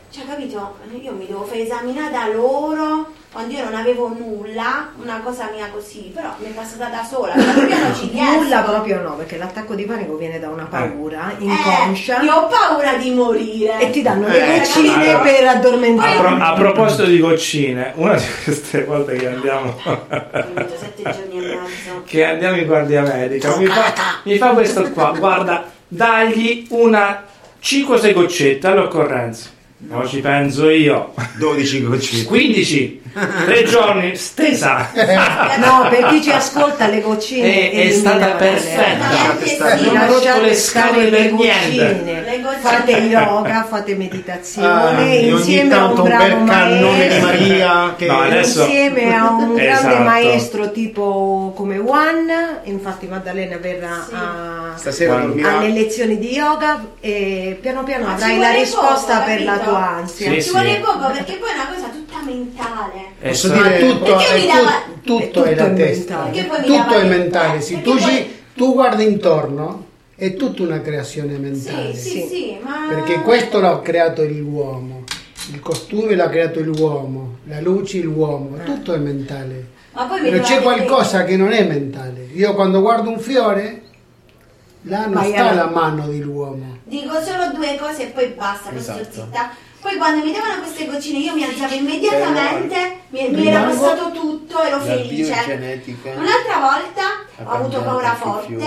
Cioè, 0.09 0.23
capito? 0.27 0.77
Io 1.01 1.11
mi 1.11 1.27
devo 1.27 1.43
fare 1.43 1.61
esaminare 1.63 2.09
da 2.11 2.27
loro 2.33 3.11
quando 3.31 3.53
io 3.53 3.65
non 3.65 3.75
avevo 3.75 4.07
nulla, 4.07 4.91
una 5.03 5.19
cosa 5.21 5.49
mia 5.53 5.67
così, 5.69 6.09
però 6.15 6.29
mi 6.39 6.45
è 6.47 6.51
passata 6.51 6.85
da 6.87 7.03
sola. 7.03 7.33
Piano 7.33 7.93
ci 7.93 8.07
riesco. 8.13 8.31
nulla 8.41 8.61
proprio 8.61 9.01
no, 9.01 9.15
perché 9.17 9.35
l'attacco 9.37 9.75
di 9.75 9.83
panico 9.83 10.15
viene 10.15 10.39
da 10.39 10.47
una 10.47 10.63
paura 10.63 11.35
inconscia 11.37 12.21
Eh, 12.21 12.23
io 12.23 12.33
ho 12.33 12.47
paura 12.47 12.93
di 12.95 13.11
morire. 13.11 13.77
e 13.81 13.89
ti 13.89 14.01
danno 14.01 14.27
Eh, 14.27 14.39
le 14.39 14.57
goccine 14.59 14.93
allora- 15.09 15.19
per 15.19 15.43
A, 15.47 15.51
addormentare. 15.51 16.17
pro- 16.17 16.37
a 16.39 16.53
proposito 16.53 17.03
di 17.03 17.19
goccine, 17.19 17.91
una 17.95 18.15
di 18.15 18.23
queste 18.45 18.83
volte 18.85 19.15
che 19.17 19.27
andiamo, 19.27 19.75
che 22.05 22.23
andiamo 22.23 22.57
in 22.57 22.65
guardia 22.65 23.01
medica, 23.01 23.55
mi 23.57 23.65
fa, 23.65 23.93
mi 24.23 24.37
fa 24.37 24.49
questo 24.51 24.89
qua, 24.91 25.13
guarda, 25.17 25.69
dagli 25.87 26.65
una 26.69 27.23
5-6 27.65 28.13
goccette 28.13 28.67
all'occorrenza. 28.67 29.49
No, 29.77 30.07
ci 30.07 30.19
penso 30.19 30.69
io. 30.69 31.13
12 31.37 31.83
goccine. 31.83 32.23
15, 32.23 33.01
3 33.45 33.63
giorni, 33.65 34.15
stesa. 34.15 34.89
No, 35.57 35.87
per 35.89 36.07
chi 36.07 36.21
ci 36.23 36.31
ascolta 36.31 36.87
le 36.87 37.01
goccine 37.01 37.71
È- 37.71 37.87
è 37.87 37.91
stata 37.91 38.27
perfetta. 38.31 38.97
Lasciate 39.09 39.47
stare. 39.47 39.81
Non 39.81 39.97
ho 39.97 40.05
rotto 40.07 40.41
le 40.41 40.55
scatole 40.55 41.07
per 41.09 41.19
le 41.21 41.31
niente. 41.31 42.43
Fate 42.61 42.91
yoga, 42.91 43.63
fate 43.69 43.95
meditazione 43.95 45.07
ogni 45.07 45.27
insieme 45.29 45.73
a 45.75 45.85
un 45.85 45.97
un 45.97 46.03
bravo 46.03 46.23
bel 46.23 46.43
cannone 46.45 47.07
di 47.07 47.19
maestro. 47.19 47.27
Maria 47.27 47.93
che 47.97 48.05
No, 48.07 48.19
adesso- 48.21 48.63
insieme 48.63 49.15
a 49.15 49.29
un 49.29 49.57
Esatto. 49.59 49.87
grande 49.87 50.03
maestro 50.03 50.71
tipo 50.71 51.53
come 51.55 51.75
Juan 51.77 52.27
infatti 52.63 53.07
Maddalena 53.07 53.57
verrà 53.57 54.05
Sì. 54.07 54.13
a- 54.13 54.73
stasera 54.75 55.15
alle 55.15 55.69
lezioni 55.69 56.17
di 56.17 56.31
yoga 56.33 56.83
e 56.99 57.57
piano 57.61 57.83
piano 57.83 58.05
Ma 58.05 58.13
avrai 58.13 58.37
la 58.39 58.51
risposta 58.51 59.15
poco, 59.19 59.25
per 59.25 59.43
la 59.43 59.51
capito? 59.53 59.64
Tua 59.69 59.89
ansia. 59.97 60.29
Sì, 60.29 60.35
Ci 60.35 60.41
sì. 60.41 60.49
vuole 60.51 60.79
poco 60.79 61.07
perché 61.11 61.33
poi 61.33 61.49
è 61.49 61.53
una 61.53 61.67
cosa 61.73 61.87
tutta 61.89 62.21
mentale. 62.25 62.99
Posso 63.21 63.47
Esatto. 63.47 63.63
dire 63.63 63.79
tutto, 63.79 64.03
Perché 64.15 64.27
è 64.27 64.39
mi 64.39 64.47
dava- 64.47 64.71
tu- 64.71 65.01
tutto 65.01 65.17
è 65.17 65.29
tutto 65.29 65.43
è 65.43 65.55
la 65.55 65.69
testa 65.69 66.29
tutto 66.31 66.93
è 66.95 67.01
le- 67.03 67.09
mentale. 67.17 67.61
se 67.61 67.73
perché 67.75 67.89
tu, 67.89 67.97
poi- 67.97 68.01
ci- 68.15 68.27
tu 68.55 68.73
guardi 68.73 69.03
intorno 69.03 69.85
è 70.15 70.33
tutta 70.35 70.63
una 70.63 70.81
creazione 70.81 71.37
mentale. 71.37 71.93
Sì, 71.93 72.09
sì, 72.09 72.21
Sì. 72.21 72.27
sì, 72.27 72.57
ma... 72.63 72.85
perché 72.89 73.19
questo 73.21 73.59
l'ha 73.59 73.79
creato 73.81 74.23
l'uomo 74.23 75.03
il 75.51 75.59
costume 75.59 76.15
l'ha 76.15 76.27
creato 76.29 76.59
l'uomo 76.61 77.37
la 77.45 77.59
luce 77.61 77.99
l'uomo 77.99 78.57
tutto 78.63 78.93
è 78.93 78.97
mentale. 78.97 79.73
Ma 79.93 80.05
poi 80.05 80.21
mi 80.21 80.29
però 80.31 80.43
c'è 80.43 80.61
qualcosa 80.61 81.23
che 81.23 81.37
non 81.37 81.51
è 81.51 81.63
mentale. 81.65 82.27
Io 82.33 82.53
quando 82.53 82.81
guardo 82.81 83.09
un 83.09 83.19
fiore 83.19 83.81
là 84.83 85.03
non 85.05 85.13
Ma 85.13 85.23
sta 85.23 85.53
la 85.53 85.67
mano 85.67 86.07
dell'uomo 86.07 86.74
Dico 87.01 87.21
solo 87.21 87.51
due 87.51 87.75
cose 87.77 88.03
e 88.03 88.07
poi 88.07 88.27
basta, 88.27 88.69
poi 88.69 88.79
sto 88.81 88.91
Esatto. 88.99 89.11
zitta. 89.11 89.51
Poi 89.81 89.97
quando 89.97 90.23
mi 90.25 90.31
davano 90.31 90.61
queste 90.61 90.85
goccine 90.85 91.19
io 91.19 91.33
mi 91.35 91.43
alzavo 91.43 91.75
immediatamente, 91.75 93.01
mi, 93.09 93.29
mi 93.29 93.47
era 93.47 93.63
passato 93.63 94.11
tutto, 94.11 94.61
ero 94.61 94.79
felice. 94.79 95.33
Un'altra 96.15 96.57
volta 96.59 97.03
ho 97.43 97.49
avuto 97.49 97.83
paura 97.83 98.15
forte, 98.15 98.65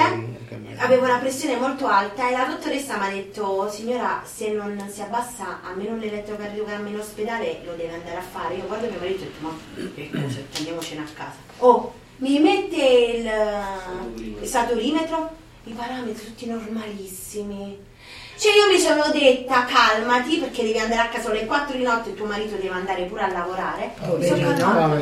avevo 0.77 1.07
la 1.07 1.17
pressione 1.17 1.57
molto 1.57 1.87
alta 1.89 2.29
e 2.29 2.33
la 2.33 2.45
dottoressa 2.45 2.99
mi 2.99 3.07
ha 3.07 3.11
detto 3.11 3.69
signora 3.69 4.23
se 4.25 4.51
non 4.51 4.89
si 4.93 5.01
abbassa 5.01 5.61
almeno 5.65 5.97
l'elettrocardiogramma 5.97 6.89
in 6.89 6.99
ospedale 6.99 7.63
lo 7.65 7.73
deve 7.75 7.95
andare 7.95 8.19
a 8.19 8.23
fare. 8.23 8.55
Io 8.55 8.67
guardo 8.67 8.89
mio 8.89 8.99
marito 9.01 9.25
e 9.25 9.27
ho 9.27 9.31
detto 9.31 9.41
ma 9.41 9.91
che 9.95 10.11
cosa, 10.13 10.39
andiamocene 10.57 11.01
a 11.01 11.09
casa. 11.15 11.37
Oh, 11.59 11.95
mi 12.19 12.39
mette 12.39 12.77
il, 12.77 14.41
il 14.41 14.47
saturimetro, 14.47 15.31
i 15.65 15.73
parametri 15.73 16.25
tutti 16.27 16.47
normalissimi. 16.47 17.88
Cioè 18.39 18.53
io 18.53 18.73
mi 18.73 18.79
sono 18.79 19.11
detta 19.13 19.65
calmati 19.65 20.37
perché 20.39 20.63
devi 20.63 20.79
andare 20.79 21.01
a 21.01 21.09
casa 21.09 21.31
alle 21.31 21.45
4 21.45 21.77
di 21.77 21.83
notte 21.83 22.11
e 22.11 22.15
tuo 22.15 22.27
marito 22.27 22.55
deve 22.55 22.75
andare 22.75 23.03
pure 23.03 23.23
a 23.23 23.33
lavorare. 23.33 23.91
Mi 24.17 24.27
sono 24.27 24.55
calmata. 24.55 25.01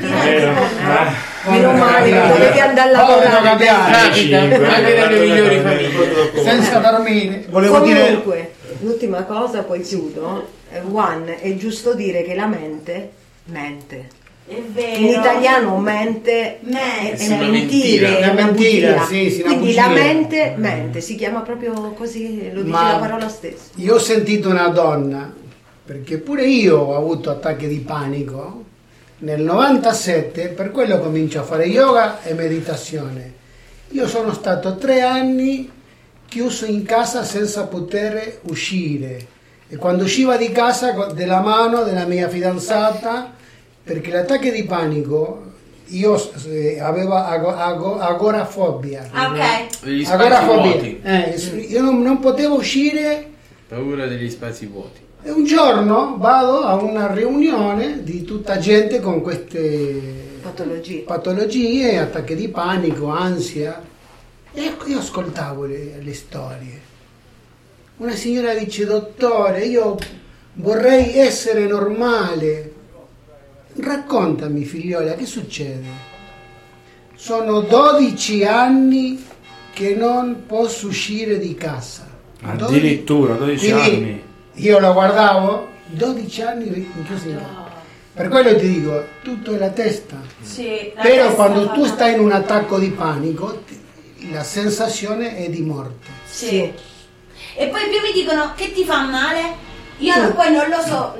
Cioè, 0.00 0.26
Eh, 0.26 0.42
eh. 0.42 1.50
meno 1.50 1.72
male 1.72 2.10
che 2.10 2.26
dovevi 2.28 2.60
andare 2.60 2.88
a 2.88 2.92
lavorare 2.92 3.68
anche 3.68 4.24
nelle 4.24 5.18
migliori 5.18 5.60
famiglie. 5.60 6.42
senza 6.44 6.78
dormire 6.78 7.44
Volevo 7.48 7.80
dire 7.80 8.06
Comunque, 8.06 8.54
l'ultima 8.80 9.22
cosa, 9.24 9.62
poi 9.64 9.80
chiudo. 9.80 10.48
Eh, 10.70 10.80
Juan, 10.80 11.34
è 11.40 11.54
giusto 11.56 11.92
dire 11.94 12.22
che 12.22 12.34
la 12.36 12.46
mente 12.46 13.10
mente. 13.46 14.08
È 14.48 14.60
vero. 14.72 15.00
In 15.00 15.06
italiano 15.08 15.76
mente 15.78 16.58
Mente. 16.60 17.16
è, 17.16 17.26
una 17.36 17.48
mentire, 17.48 17.50
mentira. 17.50 18.08
è 18.08 18.16
Una 18.18 18.30
una 18.32 18.44
mentira, 18.44 18.92
bugia. 18.92 19.04
sì, 19.06 19.30
sì, 19.30 19.40
una 19.40 19.48
Quindi 19.50 19.66
bugia. 19.66 19.86
la 19.86 19.92
mente 19.92 20.54
mente, 20.56 21.00
si 21.00 21.14
chiama 21.16 21.40
proprio 21.40 21.72
così, 21.92 22.52
lo 22.52 22.60
dice 22.62 22.70
Ma- 22.76 22.92
la 22.92 22.98
parola 22.98 23.28
stessa. 23.28 23.70
Io 23.76 23.94
ho 23.94 23.98
sentito 23.98 24.48
una 24.48 24.68
donna, 24.68 25.32
perché 25.84 26.18
pure 26.18 26.46
io 26.46 26.78
ho 26.78 26.96
avuto 26.96 27.30
attacchi 27.30 27.66
di 27.66 27.78
panico. 27.80 28.62
Nel 29.18 29.40
97, 29.42 30.48
per 30.48 30.70
quello 30.70 31.00
comincio 31.00 31.40
a 31.40 31.42
fare 31.42 31.64
yoga 31.66 32.22
e 32.22 32.34
meditazione. 32.34 33.32
Io 33.90 34.06
sono 34.06 34.32
stato 34.32 34.76
tre 34.76 35.00
anni 35.00 35.68
chiuso 36.28 36.66
in 36.66 36.84
casa 36.84 37.24
senza 37.24 37.64
poter 37.66 38.40
uscire. 38.42 39.26
E 39.68 39.76
quando 39.76 40.04
usciva 40.04 40.36
di 40.36 40.52
casa 40.52 40.92
della 41.12 41.40
mano 41.40 41.82
della 41.82 42.04
mia 42.04 42.28
fidanzata, 42.28 43.32
perché 43.86 44.10
l'attacco 44.10 44.48
di 44.50 44.64
panico, 44.64 45.42
io 45.90 46.20
eh, 46.48 46.80
avevo 46.80 47.14
ago- 47.14 47.54
ago- 47.54 47.98
agorafobia. 48.00 49.08
Ah, 49.12 49.28
ok. 49.30 49.84
Gli 49.86 50.04
spazi 50.04 50.12
Agorafobia. 50.20 50.72
vuoti. 50.72 51.00
Eh, 51.04 51.34
io 51.68 51.80
non, 51.82 52.02
non 52.02 52.18
potevo 52.18 52.56
uscire 52.56 53.30
Paura 53.68 54.06
degli 54.08 54.28
spazi 54.28 54.66
vuoti. 54.66 54.98
e 55.22 55.30
un 55.30 55.44
giorno 55.44 56.16
vado 56.18 56.62
a 56.62 56.74
una 56.74 57.12
riunione 57.12 58.02
di 58.02 58.24
tutta 58.24 58.58
gente 58.58 58.98
con 58.98 59.20
queste 59.22 60.24
Patologie. 60.42 61.02
patologie, 61.02 61.98
attacchi 61.98 62.34
di 62.34 62.48
panico, 62.48 63.06
ansia. 63.06 63.80
E 64.52 64.64
ecco, 64.64 64.88
io 64.88 64.98
ascoltavo 64.98 65.64
le, 65.64 65.98
le 66.02 66.14
storie. 66.14 66.80
Una 67.98 68.14
signora 68.16 68.52
dice, 68.54 68.84
dottore, 68.84 69.64
io 69.64 69.96
vorrei 70.54 71.16
essere 71.18 71.66
normale. 71.66 72.72
Raccontami, 73.78 74.64
figliola, 74.64 75.14
che 75.14 75.26
succede? 75.26 76.14
Sono 77.14 77.60
12 77.60 78.44
anni 78.44 79.24
che 79.72 79.94
non 79.94 80.44
posso 80.46 80.86
uscire 80.88 81.38
di 81.38 81.54
casa. 81.54 82.06
Addirittura 82.42 83.34
12 83.34 83.70
Quindi 83.70 83.90
anni. 83.90 84.22
io 84.54 84.78
la 84.78 84.92
guardavo, 84.92 85.68
12 85.86 86.42
anni 86.42 86.68
rinchiuso 86.72 87.28
in 87.28 87.36
casa. 87.36 87.64
Per 88.14 88.28
quello 88.28 88.56
ti 88.56 88.68
dico, 88.68 89.04
tutto 89.22 89.54
è 89.54 89.58
la 89.58 89.68
testa. 89.68 90.16
Sì, 90.40 90.92
la 90.94 91.02
Però 91.02 91.26
testa 91.26 91.34
quando 91.34 91.70
tu 91.72 91.80
male. 91.80 91.92
stai 91.92 92.14
in 92.14 92.20
un 92.20 92.32
attacco 92.32 92.78
di 92.78 92.88
panico, 92.88 93.62
la 94.30 94.42
sensazione 94.42 95.36
è 95.36 95.50
di 95.50 95.60
morte. 95.60 96.06
Sì. 96.24 96.72
E 97.58 97.66
poi 97.68 97.82
più 97.88 98.00
mi 98.00 98.12
dicono 98.14 98.52
che 98.56 98.72
ti 98.72 98.84
fa 98.84 99.02
male. 99.02 99.64
Io 99.98 100.14
non- 100.16 100.34
poi 100.34 100.52
non 100.52 100.68
lo 100.68 100.80
so, 100.82 101.14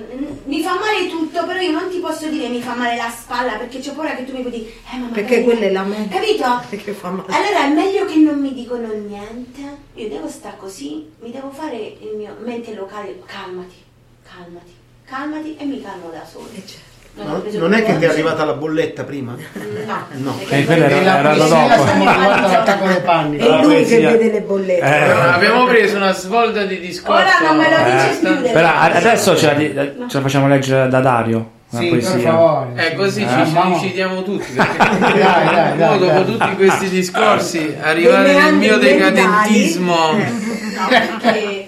mi 0.44 0.60
fa 0.62 0.74
male 0.78 1.08
tutto, 1.08 1.46
però 1.46 1.58
io 1.60 1.70
non 1.72 1.88
ti 1.88 1.98
posso 1.98 2.28
dire 2.28 2.48
mi 2.48 2.60
fa 2.60 2.74
male 2.74 2.96
la 2.96 3.08
spalla 3.10 3.54
perché 3.54 3.78
c'ho 3.80 3.92
paura 3.92 4.14
che 4.14 4.24
tu 4.26 4.32
mi 4.32 4.40
puoi 4.42 4.52
dire, 4.52 4.70
eh 4.92 4.96
ma 4.98 5.06
Perché 5.08 5.42
quella 5.42 5.60
è 5.66 5.72
la 5.72 5.82
mente. 5.82 6.14
Capito? 6.14 6.60
Perché 6.68 6.92
fa 6.92 7.10
male. 7.10 7.32
Allora 7.32 7.64
è 7.64 7.68
meglio 7.72 8.04
che 8.04 8.16
non 8.16 8.38
mi 8.40 8.52
dicono 8.52 8.88
niente. 8.92 9.60
Io 9.94 10.08
devo 10.08 10.28
stare 10.28 10.56
così, 10.58 11.10
mi 11.20 11.30
devo 11.30 11.50
fare 11.50 11.76
il 11.76 12.16
mio 12.16 12.36
mente 12.40 12.74
locale. 12.74 13.22
Calmati, 13.24 13.76
calmati, 14.22 14.74
calmati 15.04 15.56
e 15.58 15.64
mi 15.64 15.80
calmo 15.80 16.10
da 16.10 16.24
solo. 16.24 16.48
Eh, 16.52 16.62
certo. 16.66 16.85
No, 17.18 17.42
non 17.52 17.72
è 17.72 17.82
che 17.82 17.96
ti 17.98 18.04
è 18.04 18.08
arrivata 18.08 18.44
la 18.44 18.52
bolletta 18.52 19.04
prima? 19.04 19.34
No, 19.86 20.06
No. 20.16 20.38
Eh, 20.48 20.64
quella 20.66 20.84
era, 20.84 21.00
la 21.00 21.18
era 21.20 21.34
da 21.34 21.46
dopo. 21.46 21.84
È 23.36 23.62
lui 23.62 23.84
che 23.84 24.00
vede 24.00 24.30
le 24.32 24.40
bollette. 24.42 24.84
Eh. 24.84 25.02
Allora, 25.02 25.34
abbiamo 25.34 25.64
preso 25.64 25.96
una 25.96 26.12
svolta 26.12 26.64
di 26.64 26.78
discorso. 26.78 27.22
Ora 27.22 27.48
non 27.48 27.56
me 27.56 27.70
lo 27.70 27.76
dici 27.76 27.86
abbastanza- 28.04 28.42
più 28.42 28.52
Però 28.52 28.68
adesso 28.74 29.36
ce 29.36 29.46
la, 29.46 29.58
ce 30.08 30.16
la 30.16 30.20
facciamo 30.20 30.46
leggere 30.48 30.88
da 30.90 31.00
Dario. 31.00 31.50
Una 31.70 31.80
Sì, 31.82 31.88
per 31.88 31.98
poesia. 32.00 32.30
favore. 32.30 32.68
Eh, 32.86 32.94
così 32.94 33.22
Eh, 33.22 33.26
ci, 33.26 33.78
citiamo 33.80 34.22
tutti. 34.22 34.52
Perché 34.52 34.76
Dai, 34.98 35.18
dai, 35.18 35.76
dai, 35.78 35.98
dopo 35.98 36.04
dai. 36.12 36.24
tutti 36.26 36.54
questi 36.56 36.88
discorsi, 36.90 37.74
arrivare 37.80 38.32
nel 38.34 38.54
mio 38.54 38.76
decadentismo. 38.76 39.94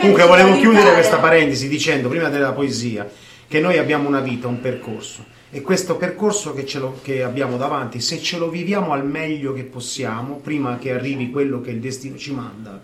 Comunque 0.00 0.26
volevo 0.26 0.56
chiudere 0.58 0.92
questa 0.92 1.16
parentesi 1.18 1.66
dicendo 1.68 2.08
prima 2.08 2.28
della 2.28 2.52
poesia 2.52 3.04
che 3.52 3.60
noi 3.60 3.76
abbiamo 3.76 4.08
una 4.08 4.20
vita, 4.20 4.48
un 4.48 4.62
percorso 4.62 5.26
e 5.50 5.60
questo 5.60 5.98
percorso 5.98 6.54
che, 6.54 6.64
ce 6.64 6.78
lo- 6.78 7.00
che 7.02 7.22
abbiamo 7.22 7.58
davanti, 7.58 8.00
se 8.00 8.18
ce 8.18 8.38
lo 8.38 8.48
viviamo 8.48 8.92
al 8.94 9.04
meglio 9.06 9.52
che 9.52 9.64
possiamo, 9.64 10.36
prima 10.36 10.78
che 10.78 10.90
arrivi 10.90 11.30
quello 11.30 11.60
che 11.60 11.70
il 11.70 11.78
destino 11.78 12.16
ci 12.16 12.32
manda, 12.32 12.82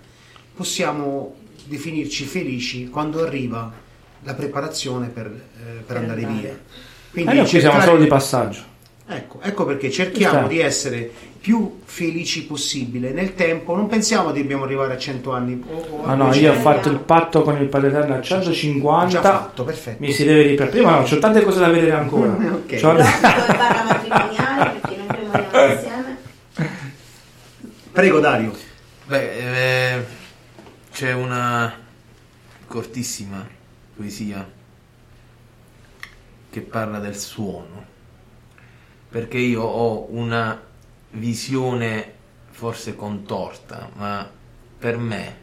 possiamo 0.54 1.36
definirci 1.64 2.24
felici 2.24 2.90
quando 2.90 3.24
arriva 3.24 3.72
la 4.22 4.34
preparazione 4.34 5.08
per, 5.08 5.28
eh, 5.28 5.80
per 5.86 5.96
andare 5.96 6.20
via. 6.26 6.58
Quindi 7.12 7.30
Eh, 7.32 7.34
noi 7.36 7.48
qui 7.48 7.60
siamo 7.60 7.80
solo 7.80 7.98
di 7.98 8.06
passaggio. 8.06 8.60
Ecco, 9.10 9.38
ecco 9.40 9.64
perché 9.64 9.90
cerchiamo 9.90 10.34
Certo. 10.34 10.48
di 10.48 10.60
essere 10.60 11.10
più 11.40 11.80
felici 11.84 12.44
possibile 12.44 13.10
nel 13.12 13.34
tempo, 13.34 13.74
non 13.74 13.86
pensiamo 13.86 14.30
che 14.32 14.40
dobbiamo 14.42 14.64
arrivare 14.64 14.92
a 14.92 14.98
100 14.98 15.32
anni. 15.32 15.62
o- 15.66 15.76
o 15.90 16.04
a 16.04 16.10
Ah 16.10 16.14
no, 16.14 16.24
200. 16.26 16.38
io 16.52 16.58
ho 16.58 16.60
fatto 16.62 16.88
il 16.90 16.98
patto 16.98 17.42
con 17.42 17.56
il 17.60 17.68
Padre 17.68 17.88
Eterno 17.88 18.14
a 18.16 18.20
Già 18.20 18.36
150. 18.42 19.22
fatto, 19.22 19.64
perfetto. 19.64 19.96
Mi 20.00 20.12
si 20.12 20.24
deve 20.24 20.42
riprendere. 20.42 20.70
Prima 20.82 20.98
no, 20.98 21.02
c'ho 21.04 21.18
tante 21.18 21.42
cose 21.42 21.58
da 21.60 21.68
vedere 21.68 21.92
ancora. 21.92 22.32
Ok. 22.36 22.74
C'ho- 22.80 22.92
barra 22.92 23.84
matrimoniale 23.84 24.80
perché 24.80 24.96
noi 24.96 25.06
rimaniamo 25.18 25.72
insieme. 25.72 26.16
Prego 27.92 28.20
Dario. 28.20 28.52
Beh, 29.06 29.94
eh, 29.94 30.04
c'è 30.92 31.12
una 31.14 31.72
cortissima 32.66 33.46
poesia 33.96 34.46
che 36.50 36.60
parla 36.60 36.98
del 36.98 37.16
suono, 37.16 37.84
perché 39.08 39.38
io 39.38 39.62
ho 39.62 40.06
una 40.10 40.60
visione 41.10 42.14
forse 42.50 42.94
contorta, 42.94 43.90
ma 43.94 44.28
per 44.78 44.96
me 44.96 45.36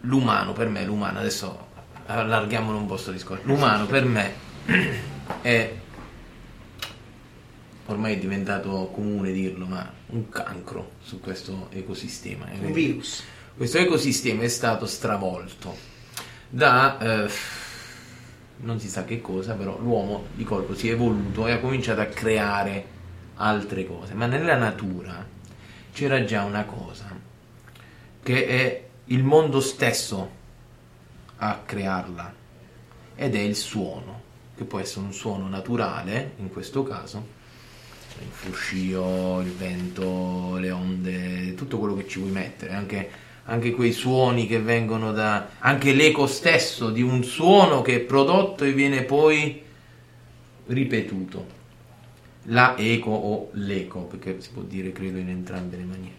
l'umano, 0.00 0.52
per 0.52 0.68
me 0.68 0.84
l'umano, 0.84 1.18
adesso 1.18 1.64
allarghiamolo 2.06 2.78
un 2.78 2.86
po' 2.86 2.96
sto 2.96 3.12
discorso, 3.12 3.44
l'umano 3.46 3.86
per 3.86 4.04
me 4.04 4.34
è 5.42 5.74
ormai 7.86 8.14
è 8.14 8.18
diventato 8.18 8.90
comune 8.92 9.32
dirlo, 9.32 9.66
ma 9.66 9.90
un 10.06 10.28
cancro 10.28 10.92
su 11.02 11.20
questo 11.20 11.68
ecosistema. 11.70 12.46
Un 12.60 12.72
virus. 12.72 13.22
Questo 13.56 13.78
ecosistema 13.78 14.42
è 14.42 14.48
stato 14.48 14.86
stravolto 14.86 15.74
da 16.48 16.98
eh, 16.98 17.30
non 18.58 18.80
si 18.80 18.88
sa 18.88 19.04
che 19.04 19.20
cosa, 19.20 19.54
però 19.54 19.78
l'uomo 19.78 20.26
di 20.34 20.44
colpo 20.44 20.74
si 20.74 20.88
è 20.88 20.92
evoluto 20.92 21.46
e 21.46 21.52
ha 21.52 21.60
cominciato 21.60 22.00
a 22.00 22.06
creare 22.06 22.94
altre 23.36 23.86
cose, 23.86 24.14
ma 24.14 24.26
nella 24.26 24.56
natura 24.56 25.24
c'era 25.92 26.24
già 26.24 26.44
una 26.44 26.64
cosa 26.64 27.14
che 28.22 28.46
è 28.46 28.84
il 29.06 29.22
mondo 29.22 29.60
stesso 29.60 30.30
a 31.36 31.60
crearla 31.64 32.34
ed 33.14 33.34
è 33.34 33.40
il 33.40 33.56
suono, 33.56 34.22
che 34.56 34.64
può 34.64 34.78
essere 34.78 35.04
un 35.04 35.12
suono 35.12 35.48
naturale 35.48 36.32
in 36.38 36.50
questo 36.50 36.82
caso, 36.82 37.34
il 38.18 38.30
fruscio, 38.30 39.40
il 39.40 39.52
vento, 39.52 40.56
le 40.56 40.70
onde, 40.70 41.54
tutto 41.54 41.78
quello 41.78 41.94
che 41.94 42.08
ci 42.08 42.18
vuoi 42.18 42.32
mettere, 42.32 42.72
anche, 42.72 43.10
anche 43.46 43.70
quei 43.72 43.92
suoni 43.92 44.46
che 44.46 44.60
vengono 44.60 45.12
da... 45.12 45.48
anche 45.58 45.92
l'eco 45.92 46.26
stesso 46.26 46.90
di 46.90 47.02
un 47.02 47.24
suono 47.24 47.82
che 47.82 47.96
è 47.96 48.00
prodotto 48.00 48.64
e 48.64 48.72
viene 48.72 49.02
poi 49.02 49.62
ripetuto. 50.66 51.54
La 52.48 52.76
eco 52.76 53.10
o 53.10 53.50
l'eco, 53.54 54.00
perché 54.02 54.40
si 54.40 54.50
può 54.52 54.62
dire 54.62 54.92
credo 54.92 55.18
in 55.18 55.28
entrambe 55.28 55.76
le 55.76 55.84
maniere. 55.84 56.14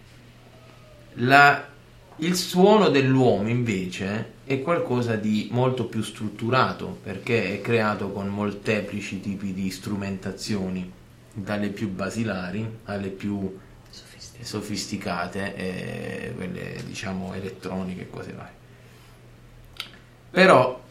La- 1.13 1.67
il 2.17 2.35
suono 2.35 2.89
dell'uomo 2.89 3.47
invece 3.47 4.33
è 4.43 4.61
qualcosa 4.61 5.15
di 5.15 5.49
molto 5.51 5.85
più 5.85 6.01
strutturato 6.01 6.97
perché 7.03 7.53
è 7.53 7.61
creato 7.61 8.11
con 8.11 8.27
molteplici 8.27 9.19
tipi 9.19 9.53
di 9.53 9.69
strumentazioni, 9.69 10.91
dalle 11.33 11.69
più 11.69 11.91
basilari 11.91 12.67
alle 12.85 13.09
più 13.09 13.55
sofisticate, 14.41 15.55
e 15.55 16.33
quelle 16.35 16.75
diciamo 16.85 17.33
elettroniche 17.33 18.01
e 18.01 18.09
cose 18.09 18.31
varie. 18.33 18.55
Però 20.31 20.81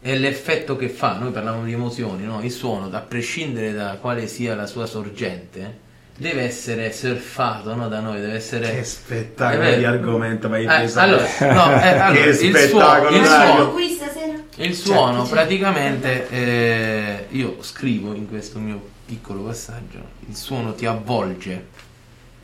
è 0.00 0.14
l'effetto 0.16 0.76
che 0.76 0.88
fa, 0.88 1.16
noi 1.18 1.32
parliamo 1.32 1.64
di 1.64 1.72
emozioni, 1.72 2.24
no? 2.24 2.40
il 2.42 2.50
suono, 2.50 2.88
a 2.94 3.00
prescindere 3.00 3.72
da 3.72 3.98
quale 4.00 4.26
sia 4.26 4.54
la 4.54 4.66
sua 4.66 4.86
sorgente, 4.86 5.84
deve 6.16 6.42
essere 6.42 6.92
surfato 6.92 7.74
no? 7.74 7.88
da 7.88 8.00
noi, 8.00 8.20
deve 8.20 8.34
essere... 8.34 8.74
Che 8.74 8.84
spettacolo 8.84 9.62
È 9.62 9.64
vero. 9.64 9.78
di 9.78 9.84
argomento 9.84 10.48
mi 10.48 10.56
hai 10.56 10.64
Eh, 10.64 10.66
preso 10.66 11.00
allora, 11.00 11.22
no, 11.40 11.80
eh, 11.80 11.88
allora, 11.98 12.12
Che 12.12 12.18
il 12.20 12.34
spettacolo, 12.34 13.10
suono, 13.10 13.16
il 13.16 13.26
suono, 13.26 13.70
qui 13.72 13.88
stasera? 13.90 14.34
il 14.56 14.74
suono 14.74 15.22
praticamente, 15.24 16.28
eh, 16.30 17.26
io 17.30 17.56
scrivo 17.62 18.14
in 18.14 18.28
questo 18.28 18.58
mio 18.58 18.80
piccolo 19.04 19.42
passaggio, 19.42 19.98
il 20.28 20.36
suono 20.36 20.74
ti 20.74 20.86
avvolge 20.86 21.66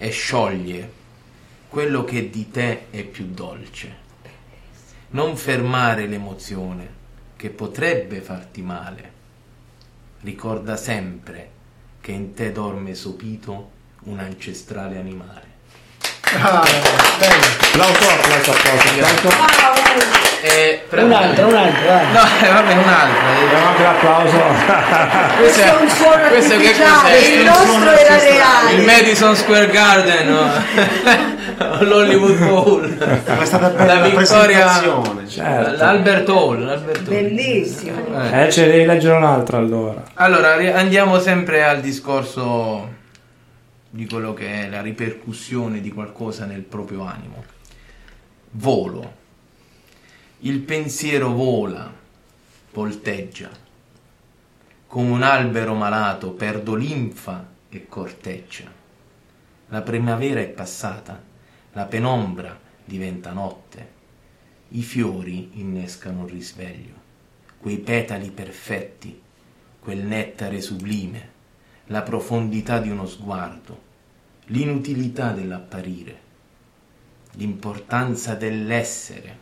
e 0.02 0.10
scioglie 0.10 0.92
quello 1.68 2.02
che 2.02 2.28
di 2.28 2.50
te 2.50 2.90
è 2.90 3.04
più 3.04 3.26
dolce. 3.26 4.00
Non 5.10 5.36
fermare 5.36 6.06
l'emozione 6.06 7.00
che 7.36 7.50
potrebbe 7.50 8.20
farti 8.20 8.62
male, 8.62 9.12
ricorda 10.22 10.76
sempre 10.76 11.50
che 12.00 12.10
in 12.10 12.34
te 12.34 12.50
dorme 12.50 12.96
sopito 12.96 13.70
un 14.04 14.18
ancestrale 14.18 14.98
animale. 14.98 15.46
Ah, 16.34 16.64
bello. 17.20 17.46
Applauso, 17.84 18.10
applauso, 18.10 18.50
applauso. 19.04 20.31
Eh, 20.44 20.82
pre- 20.88 21.02
Un'altra, 21.02 21.46
un'altra, 21.46 21.80
dai. 21.86 22.12
No, 22.12 22.20
eh, 22.20 22.52
vabbè, 22.52 22.72
un'altra. 22.72 23.48
Diamo 23.48 23.66
anche 23.66 23.82
l'applauso. 23.82 25.36
Questo 25.38 25.60
è 25.62 25.74
un 25.80 25.88
suono 25.88 26.28
questo 26.28 26.56
che 26.56 26.72
cos'è? 26.72 27.16
il 27.38 27.44
nostro 27.44 27.90
era 27.92 28.18
reale. 28.18 28.72
Il 28.72 28.84
Madison 28.84 29.36
Square 29.36 29.68
Garden 29.68 30.28
no? 30.28 30.50
l'Hollywood 31.80 32.38
Bowl 32.38 32.98
È 32.98 33.44
stata 33.44 33.68
bella 33.68 33.94
la 33.94 34.00
la 34.00 34.08
vittoria. 34.08 34.80
Certo. 35.28 35.76
l'Albert 35.76 36.28
Hall, 36.28 36.64
l'Albert 36.64 36.98
Hall. 36.98 37.14
Bellissimo. 37.14 38.20
Eh. 38.20 38.46
Eh, 38.46 38.50
ce 38.50 38.66
ne 38.66 38.72
devi 38.72 38.84
leggere 38.84 39.16
un'altra 39.16 39.58
allora. 39.58 40.02
Allora, 40.14 40.56
ri- 40.56 40.70
andiamo 40.70 41.20
sempre 41.20 41.62
al 41.64 41.80
discorso 41.80 42.88
di 43.90 44.06
quello 44.08 44.34
che 44.34 44.64
è 44.64 44.68
la 44.68 44.80
ripercussione 44.80 45.80
di 45.80 45.92
qualcosa 45.92 46.46
nel 46.46 46.62
proprio 46.62 47.06
animo. 47.06 47.44
Volo. 48.50 49.20
Il 50.44 50.58
pensiero 50.58 51.32
vola, 51.32 51.88
volteggia. 52.72 53.48
Come 54.88 55.10
un 55.10 55.22
albero 55.22 55.74
malato 55.74 56.32
perdo 56.32 56.74
linfa 56.74 57.48
e 57.68 57.86
corteccia. 57.86 58.68
La 59.68 59.82
primavera 59.82 60.40
è 60.40 60.48
passata, 60.48 61.22
la 61.74 61.84
penombra 61.84 62.58
diventa 62.84 63.30
notte. 63.30 63.88
I 64.70 64.82
fiori 64.82 65.60
innescano 65.60 66.22
un 66.22 66.26
risveglio, 66.26 66.94
quei 67.60 67.78
petali 67.78 68.32
perfetti, 68.32 69.22
quel 69.78 70.04
nettare 70.04 70.60
sublime, 70.60 71.30
la 71.86 72.02
profondità 72.02 72.80
di 72.80 72.90
uno 72.90 73.06
sguardo, 73.06 73.80
l'inutilità 74.46 75.30
dell'apparire, 75.30 76.18
l'importanza 77.34 78.34
dell'essere. 78.34 79.41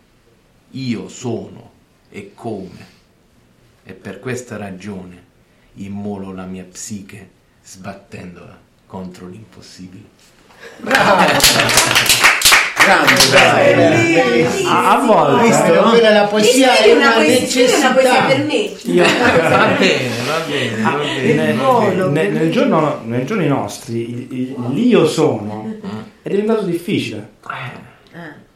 Io 0.73 1.09
sono 1.09 1.71
e 2.11 2.33
come. 2.35 2.99
E 3.85 3.93
per 3.93 4.21
questa 4.21 4.57
ragione 4.57 5.29
immolo 5.75 6.33
la 6.33 6.45
mia 6.45 6.65
psiche 6.71 7.29
sbattendola 7.65 8.59
contro 8.87 9.27
l'impossibile. 9.27 10.05
Grande, 12.81 13.15
grande. 13.31 14.23
Bellissimo. 14.23 14.69
A, 14.71 14.91
a 14.93 15.05
volte, 15.05 15.47
Visto? 15.47 15.75
no? 15.75 15.91
Quella 15.91 16.11
la 16.11 16.25
poesia 16.25 16.77
è 16.79 16.93
una 16.93 17.11
poesia, 17.13 17.47
scrivi 17.47 17.73
una 17.81 17.93
poesia 17.93 18.23
per 18.25 18.39
necessità. 18.45 19.05
me. 19.05 19.49
Va 19.49 19.67
bene, 19.79 20.09
va 20.27 20.39
bene, 20.49 20.83
va 20.83 20.91
bene. 20.97 21.33
Nel, 21.35 21.57
volo, 21.57 22.11
nel- 22.11 22.51
giorno, 22.51 23.01
nei 23.05 23.27
giorni 23.27 23.47
nostri 23.47 24.55
l'io 24.73 25.07
sono 25.07 25.77
è 26.23 26.29
diventato 26.29 26.63
difficile 26.63 27.29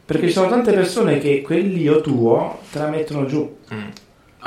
perché 0.05 0.27
ci 0.27 0.33
sono 0.33 0.49
tante 0.49 0.71
persone 0.71 1.17
che 1.19 1.41
quell'io 1.41 2.01
tuo 2.01 2.59
te 2.71 2.79
la 2.79 2.87
mettono 2.87 3.25
giù. 3.25 3.57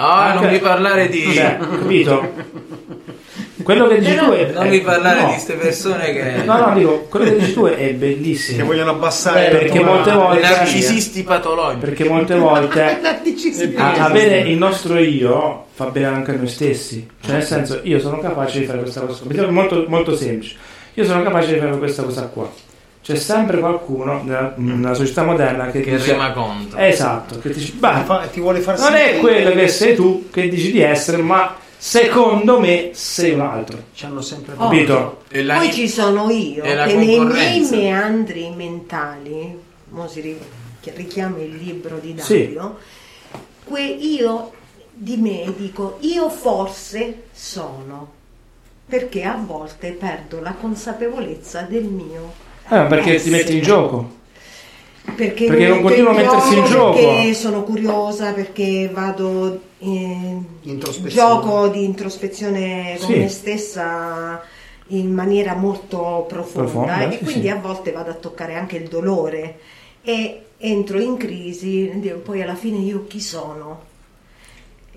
Ah, 0.00 0.32
non 0.34 0.42
Anche- 0.44 0.52
mi 0.52 0.59
parlare 0.61 1.09
di... 1.09 1.32
cioè, 1.34 1.56
capito? 1.59 2.32
quello 3.64 3.88
che 3.88 3.98
dici 3.98 4.14
tu 4.14 4.30
è 4.30 4.52
Non 4.52 4.68
mi 4.68 4.80
parlare 4.80 5.20
no. 5.20 5.26
di 5.26 5.32
queste 5.32 5.54
persone 5.54 6.12
che... 6.12 6.44
no 6.44 6.56
no 6.68 6.74
dico 6.74 7.06
quello 7.11 7.24
che 7.26 7.36
dici 7.36 7.52
tu 7.52 7.64
è 7.66 7.76
Che 7.76 7.92
bellissimo 7.94 8.64
vogliono 8.64 8.92
abbassare 8.92 9.48
perché 9.48 9.80
la 9.80 9.84
tua- 9.84 9.94
molte 9.94 10.11
I 10.11 10.14
volte 10.14 10.40
narcisisti 10.40 11.22
patologici. 11.24 11.78
perché 11.80 12.04
molte 12.09 12.34
volte 12.36 13.00
avere 13.76 14.38
il 14.42 14.56
nostro 14.56 14.98
io 14.98 15.64
fa 15.72 15.86
bene 15.86 16.06
anche 16.06 16.30
a 16.30 16.34
noi 16.36 16.46
stessi. 16.48 17.06
Cioè 17.20 17.32
nel 17.32 17.42
senso 17.42 17.80
io 17.82 17.98
sono 17.98 18.18
capace 18.20 18.61
di 18.61 18.64
fare 18.66 18.78
questa 18.78 19.00
cosa 19.00 19.24
molto, 19.50 19.84
molto 19.88 20.16
semplice. 20.16 20.56
Io 20.94 21.04
sono 21.04 21.22
capace 21.24 21.54
di 21.54 21.59
fare 21.59 21.76
questa 21.76 22.04
cosa 22.04 22.22
qua 22.28 22.48
c'è 23.09 23.16
sempre 23.16 23.59
qualcuno 23.59 24.22
nella, 24.22 24.52
nella 24.56 24.92
società 24.92 25.24
moderna 25.24 25.70
che, 25.70 25.80
Che 25.80 25.96
dice 25.96 26.12
rema 26.12 26.30
contro. 26.32 26.78
esatto 26.78 27.38
che 27.38 27.48
dice 27.54 27.70
Ti 27.72 27.78
"Bah, 27.78 28.28
ti 28.30 28.38
vuole 28.38 28.61
far 28.61 28.78
non 28.78 28.92
è 28.94 29.16
quello 29.18 29.50
che 29.52 29.66
sei 29.68 29.94
tu 29.94 30.28
che 30.30 30.46
dici 30.50 30.70
di 30.72 30.82
essere 30.82 31.22
ma 31.22 31.56
secondo 31.78 32.61
me 32.61 32.90
sei 32.92 33.32
un 33.32 33.40
altro 33.40 33.78
Ci 33.94 34.04
hanno 34.04 34.20
sempre 34.20 34.52
Oh. 34.59 34.64
capito? 34.68 35.22
E 35.30 35.42
la- 35.42 35.56
Poi 35.56 35.72
ci 35.72 35.88
sono 35.88 36.28
io 36.28 36.62
e 36.64 36.74
che 36.86 36.94
nei 36.96 37.18
miei 37.24 37.61
meandri 37.70 38.50
mentali, 38.54 39.59
mo 39.90 40.06
si 40.06 40.36
richiama 40.94 41.38
il 41.38 41.56
libro 41.56 41.96
di 41.98 42.14
Sì. 42.18 42.42
Dario, 42.52 42.76
que 43.64 43.80
io 43.80 44.52
di 44.92 45.16
me 45.16 45.50
dico 45.56 45.96
io 46.00 46.28
forse 46.28 47.22
sono, 47.32 48.12
perché 48.86 49.22
a 49.22 49.38
volte 49.42 49.92
perdo 49.92 50.40
la 50.42 50.52
consapevolezza 50.52 51.62
del 51.62 51.84
mio 51.84 52.32
Eh, 52.71 52.83
perché 52.87 53.16
ti 53.21 53.31
metti 53.31 53.57
in 53.57 53.62
gioco 53.62 54.16
Perché, 55.16 55.47
Perché 55.47 55.69
non 55.69 55.81
continuo 55.81 56.11
a 56.11 56.12
in 56.12 56.19
mettersi 56.27 56.59
in 56.59 56.64
gioco. 56.66 56.93
Perché 56.99 57.35
sono 57.35 57.62
curiosa, 57.64 58.33
perché 58.33 58.91
vado 58.93 59.61
in 59.79 60.43
Introspezione. 60.62 61.14
gioco 61.14 61.69
di 61.69 61.85
introspezione 61.85 62.97
con 62.99 63.07
Sì. 63.09 63.19
me 63.19 63.29
stessa 63.29 64.43
in 64.89 65.12
maniera 65.12 65.55
molto 65.55 66.27
profonda, 66.29 66.71
Profonda, 66.71 67.09
e 67.09 67.12
sì, 67.19 67.25
quindi 67.25 67.43
sì. 67.43 67.49
a 67.49 67.57
volte 67.57 67.91
vado 67.93 68.11
a 68.11 68.14
toccare 68.14 68.55
anche 68.55 68.77
il 68.77 68.89
dolore 68.89 69.59
e 70.03 70.43
entro 70.59 71.01
in 71.01 71.16
crisi, 71.16 71.91
poi 72.23 72.43
alla 72.43 72.55
fine 72.55 72.79
io 72.79 73.07
chi 73.07 73.21
sono? 73.21 73.87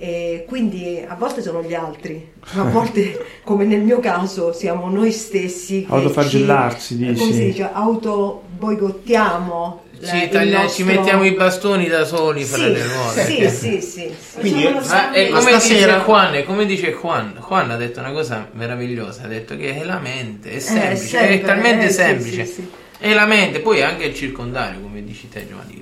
E 0.03 0.45
quindi 0.47 0.99
a 1.07 1.13
volte 1.13 1.43
sono 1.43 1.61
gli 1.61 1.75
altri, 1.75 2.27
a 2.55 2.63
volte 2.63 3.23
come 3.45 3.65
nel 3.65 3.81
mio 3.81 3.99
caso 3.99 4.51
siamo 4.51 4.89
noi 4.89 5.11
stessi 5.11 5.85
che 5.85 5.93
Autoflagellarsi, 5.93 6.95
ci, 6.97 7.05
dici? 7.05 7.19
come 7.19 7.33
si 7.33 7.45
dice, 7.45 7.69
auto 7.71 8.41
boicottiamo 8.57 9.83
la- 9.99 10.07
Ci, 10.07 10.29
taglia- 10.29 10.61
nostro- 10.63 10.83
ci 10.83 10.91
mettiamo 10.91 11.23
i 11.23 11.33
bastoni 11.33 11.87
da 11.87 12.03
soli 12.05 12.43
fra 12.43 12.57
sì, 12.57 12.71
le 12.71 12.83
ruote. 12.87 13.25
sì, 13.25 13.49
sì, 13.49 13.81
sì, 13.81 14.11
sì. 14.19 14.39
Quindi, 14.39 14.63
lo 14.63 14.71
Ma 14.71 14.79
è 14.79 14.83
scambio. 14.85 15.27
come 15.29 15.41
stasera- 15.51 15.93
dice 15.93 16.03
Juan, 16.05 16.33
è 16.33 16.43
come 16.45 16.65
dice 16.65 16.91
Juan, 16.99 17.39
Juan 17.47 17.69
ha 17.69 17.75
detto 17.77 17.99
una 17.99 18.11
cosa 18.11 18.49
meravigliosa, 18.53 19.23
ha 19.25 19.27
detto 19.27 19.55
che 19.55 19.79
è 19.79 19.83
la 19.83 19.99
mente, 19.99 20.49
è 20.53 20.57
semplice, 20.59 20.93
è, 20.93 20.97
sempre, 20.97 21.41
talmente 21.41 21.85
eh, 21.85 21.89
semplice. 21.91 22.45
sì, 22.45 22.53
sì. 22.53 22.69
È 22.97 23.13
la 23.13 23.25
mente, 23.27 23.59
poi 23.59 23.83
anche 23.83 24.05
il 24.05 24.15
circondario, 24.15 24.79
come 24.81 25.03
dici 25.03 25.29
te 25.29 25.45
Giovanni, 25.47 25.79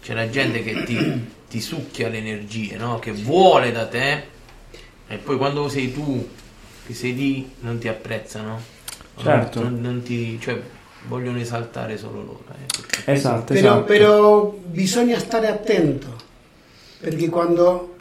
c'è 0.00 0.14
la 0.14 0.28
gente 0.30 0.62
che 0.62 0.84
ti, 0.84 1.24
ti 1.50 1.60
succhia 1.60 2.08
le 2.08 2.18
energie, 2.18 2.76
no? 2.76 2.98
che 3.00 3.10
vuole 3.12 3.72
da 3.72 3.86
te 3.86 4.22
e 5.08 5.16
poi 5.16 5.36
quando 5.36 5.68
sei 5.68 5.92
tu 5.92 6.26
che 6.86 6.94
sei 6.94 7.14
lì 7.14 7.50
non 7.60 7.78
ti 7.78 7.88
apprezzano. 7.88 8.60
Certo. 9.20 9.60
Non, 9.62 9.80
non 9.80 10.02
ti, 10.02 10.38
cioè, 10.40 10.58
vogliono 11.08 11.38
esaltare 11.38 11.98
solo 11.98 12.22
loro. 12.22 12.44
eh, 13.04 13.12
esatto, 13.12 13.52
Però, 13.52 13.66
esatto. 13.68 13.84
però 13.84 14.56
bisogna 14.64 15.18
stare 15.18 15.48
attento, 15.48 16.16
perché 17.00 17.28
quando 17.28 17.96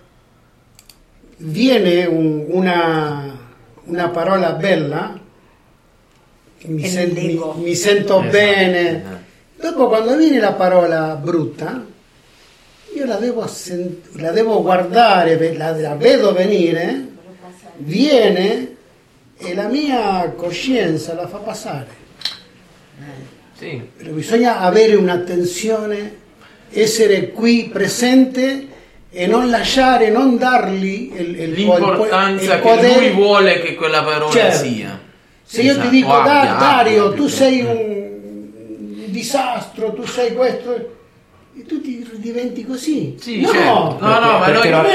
viene 1.38 2.06
un- 2.06 2.46
una, 2.50 3.38
una 3.86 4.10
parola 4.10 4.52
bella, 4.54 5.20
mi, 6.66 6.86
sen- 6.88 7.14
mi- 7.14 7.40
mi 7.64 7.76
sento 7.76 8.20
Esatto, 8.20 8.30
bene, 8.32 8.90
eh. 8.90 9.62
dopo 9.62 9.88
quando 9.88 10.18
viene 10.18 10.40
la 10.40 10.54
parola 10.54 11.16
brutta, 11.16 11.86
io 12.96 13.06
la 13.06 13.16
devo, 13.18 13.46
sen- 13.48 14.02
la 14.14 14.32
devo 14.32 14.62
guardare, 14.62 15.54
la, 15.56 15.72
la 15.72 15.96
vedo 15.96 16.34
venire, 16.34 17.08
viene 17.78 18.76
e 19.38 19.54
la 19.56 19.68
mia 19.68 20.32
coscienza 20.36 21.14
la 21.14 21.28
fa 21.28 21.38
passare. 21.38 21.98
Sì, 23.58 23.82
bisogna 24.10 24.60
avere 24.60 24.96
un'attenzione, 24.96 26.18
essere 26.72 27.30
qui 27.32 27.70
presente 27.72 28.68
e 29.12 29.28
non 29.28 29.50
lasciare, 29.50 30.10
non 30.10 30.38
dargli 30.38 31.12
il, 31.16 31.40
il, 31.40 31.52
l'importanza 31.52 32.56
il 32.56 32.62
che 32.62 32.94
lui 32.98 33.10
vuole 33.12 33.60
che 33.62 33.76
quella 33.76 34.04
parola 34.04 34.32
Certo. 34.32 34.66
sia. 34.66 35.00
Se 35.44 35.62
io 35.62 35.72
Esatto, 35.72 35.90
ti 35.90 35.96
dico, 35.96 36.10
o 36.10 36.14
abbia, 36.14 36.52
"Da- 36.54 36.58
Dario, 36.60 37.14
tu 37.14 37.28
sei 37.28 37.62
un 37.62 39.06
disastro, 39.08 39.94
tu 39.94 40.06
sei 40.06 40.34
questo, 40.34 40.98
tu 41.68 41.82
ti 41.82 42.08
diventi 42.18 42.66
così. 42.66 43.16
Sì, 43.20 43.42
no, 43.42 43.48
certo. 43.52 43.98
No, 44.00 44.20
no, 44.20 44.38
ma 44.40 44.46
Perché 44.46 44.70
noi, 44.70 44.92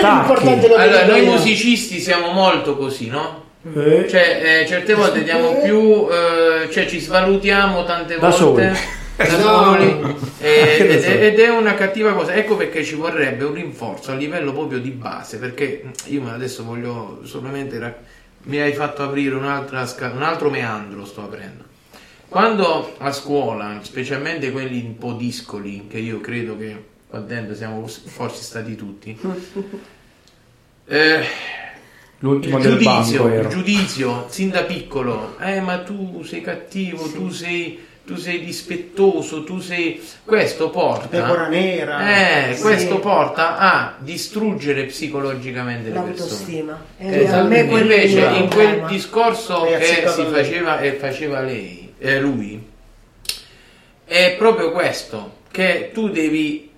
allora, 0.77 1.07
noi 1.07 1.25
musicisti 1.27 2.01
siamo 2.01 2.31
molto 2.33 2.77
così, 2.77 3.09
no? 3.09 3.43
Eh, 3.75 4.07
Cioè, 4.09 4.61
eh, 4.63 4.67
certe 4.67 4.95
volte 4.95 5.23
diamo 5.23 5.61
più, 5.63 6.07
eh, 6.11 6.71
cioè 6.71 6.87
ci 6.87 7.01
svalutiamo 7.01 7.85
tante 7.85 8.19
Da 8.19 8.29
volte 8.29 8.37
soli. 8.37 9.29
da 9.31 9.37
No. 9.39 9.65
soli, 9.65 10.17
eh, 10.41 10.77
ne 10.81 10.95
ed, 11.07 11.23
ed 11.23 11.39
è 11.41 11.49
una 11.49 11.75
cattiva 11.75 12.13
cosa. 12.13 12.35
Ecco 12.35 12.57
perché 12.57 12.85
ci 12.85 12.95
vorrebbe 12.95 13.45
un 13.45 13.55
rinforzo 13.55 14.11
a 14.11 14.15
livello 14.15 14.53
proprio 14.53 14.79
di 14.81 14.91
base. 14.91 15.39
Perché 15.39 15.85
io 16.07 16.29
adesso 16.31 16.65
voglio 16.65 17.21
solamente. 17.25 17.79
rac- 17.79 17.99
mi 18.47 18.61
hai 18.61 18.75
fatto 18.75 19.03
aprire 19.03 19.35
un'altra 19.35 19.87
sca- 19.87 20.13
un 20.15 20.23
altro 20.23 20.51
meandro, 20.51 21.07
sto 21.07 21.23
aprendo. 21.23 21.65
Quando 22.35 22.97
a 22.99 23.13
scuola, 23.13 23.79
specialmente 23.83 24.51
quelli 24.51 24.83
un 24.85 24.99
po' 24.99 25.13
discoli, 25.13 25.87
che 25.89 25.99
io 25.99 26.21
credo 26.21 26.57
che 26.59 26.85
qua 27.07 27.21
dentro 27.21 27.55
siamo 27.55 27.87
forse 27.87 28.43
stati 28.43 28.75
tutti, 28.75 29.17
eh, 30.87 31.25
L'ultimo 32.19 32.57
il 32.57 32.63
del 32.65 32.73
giudizio, 32.73 33.23
banco 33.23 33.41
il 33.41 33.47
giudizio 33.47 34.27
sin 34.31 34.51
da 34.51 34.65
piccolo, 34.65 35.39
eh 35.39 35.61
ma 35.61 35.79
tu 35.85 36.25
sei 36.25 36.41
cattivo, 36.41 37.09
tu 37.09 37.29
sei 37.31 37.79
tu 38.05 38.17
sei 38.17 38.45
dispettoso, 38.45 39.45
tu 39.45 39.61
sei 39.61 40.03
questo 40.25 40.71
porta 40.71 41.07
Pecora 41.07 41.47
nera. 41.47 42.49
eh, 42.51 42.55
Sì. 42.57 42.63
questo 42.63 42.99
porta 42.99 43.59
a 43.59 43.95
distruggere 44.01 44.87
psicologicamente 44.87 45.91
le 45.91 46.01
persone. 46.01 46.19
L'autostima. 46.19 46.85
E 46.99 47.23
Esatto. 47.23 47.55
Invece 47.55 48.27
in 48.27 48.51
quel 48.51 48.87
discorso 48.89 49.63
che 49.63 50.09
si 50.09 50.25
faceva 50.25 50.81
e 50.81 50.93
faceva 50.95 51.41
lei, 51.41 51.84
eh, 52.05 52.21
lui, 52.21 52.63
è 54.05 54.35
proprio 54.37 54.73
questo, 54.73 55.37
che 55.51 55.91
tu 55.95 56.11
devi 56.11 56.71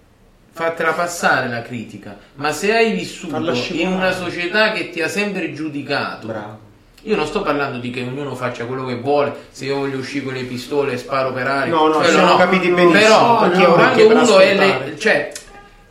fartela 0.52 0.92
passare 0.92 1.48
la 1.48 1.62
critica, 1.62 2.16
ma 2.36 2.52
se 2.52 2.74
hai 2.74 2.92
vissuto 2.92 3.36
in 3.72 3.88
una 3.88 4.12
società 4.12 4.70
che 4.72 4.90
ti 4.90 5.02
ha 5.02 5.08
sempre 5.08 5.52
giudicato, 5.52 6.28
Bravo. 6.28 6.58
io 7.02 7.16
non 7.16 7.26
sto 7.26 7.42
parlando 7.42 7.78
di 7.78 7.90
che 7.90 8.02
ognuno 8.02 8.36
faccia 8.36 8.64
quello 8.66 8.86
che 8.86 8.94
vuole, 8.94 9.34
se 9.50 9.64
io 9.64 9.78
voglio 9.78 9.98
uscire 9.98 10.24
con 10.24 10.34
le 10.34 10.44
pistole 10.44 10.92
e 10.92 10.98
sparo 10.98 11.32
per 11.32 11.46
aria, 11.48 11.74
No, 11.74 11.88
no, 11.88 12.02
siamo 12.04 12.26
no. 12.28 12.36
capiti 12.36 12.68
benissimo, 12.68 12.92
Però 12.92 13.32
ho 13.32 13.36
quando 13.38 14.06
uno 14.06 14.38
è 14.38 14.54
le- 14.54 14.98
cioè 14.98 15.32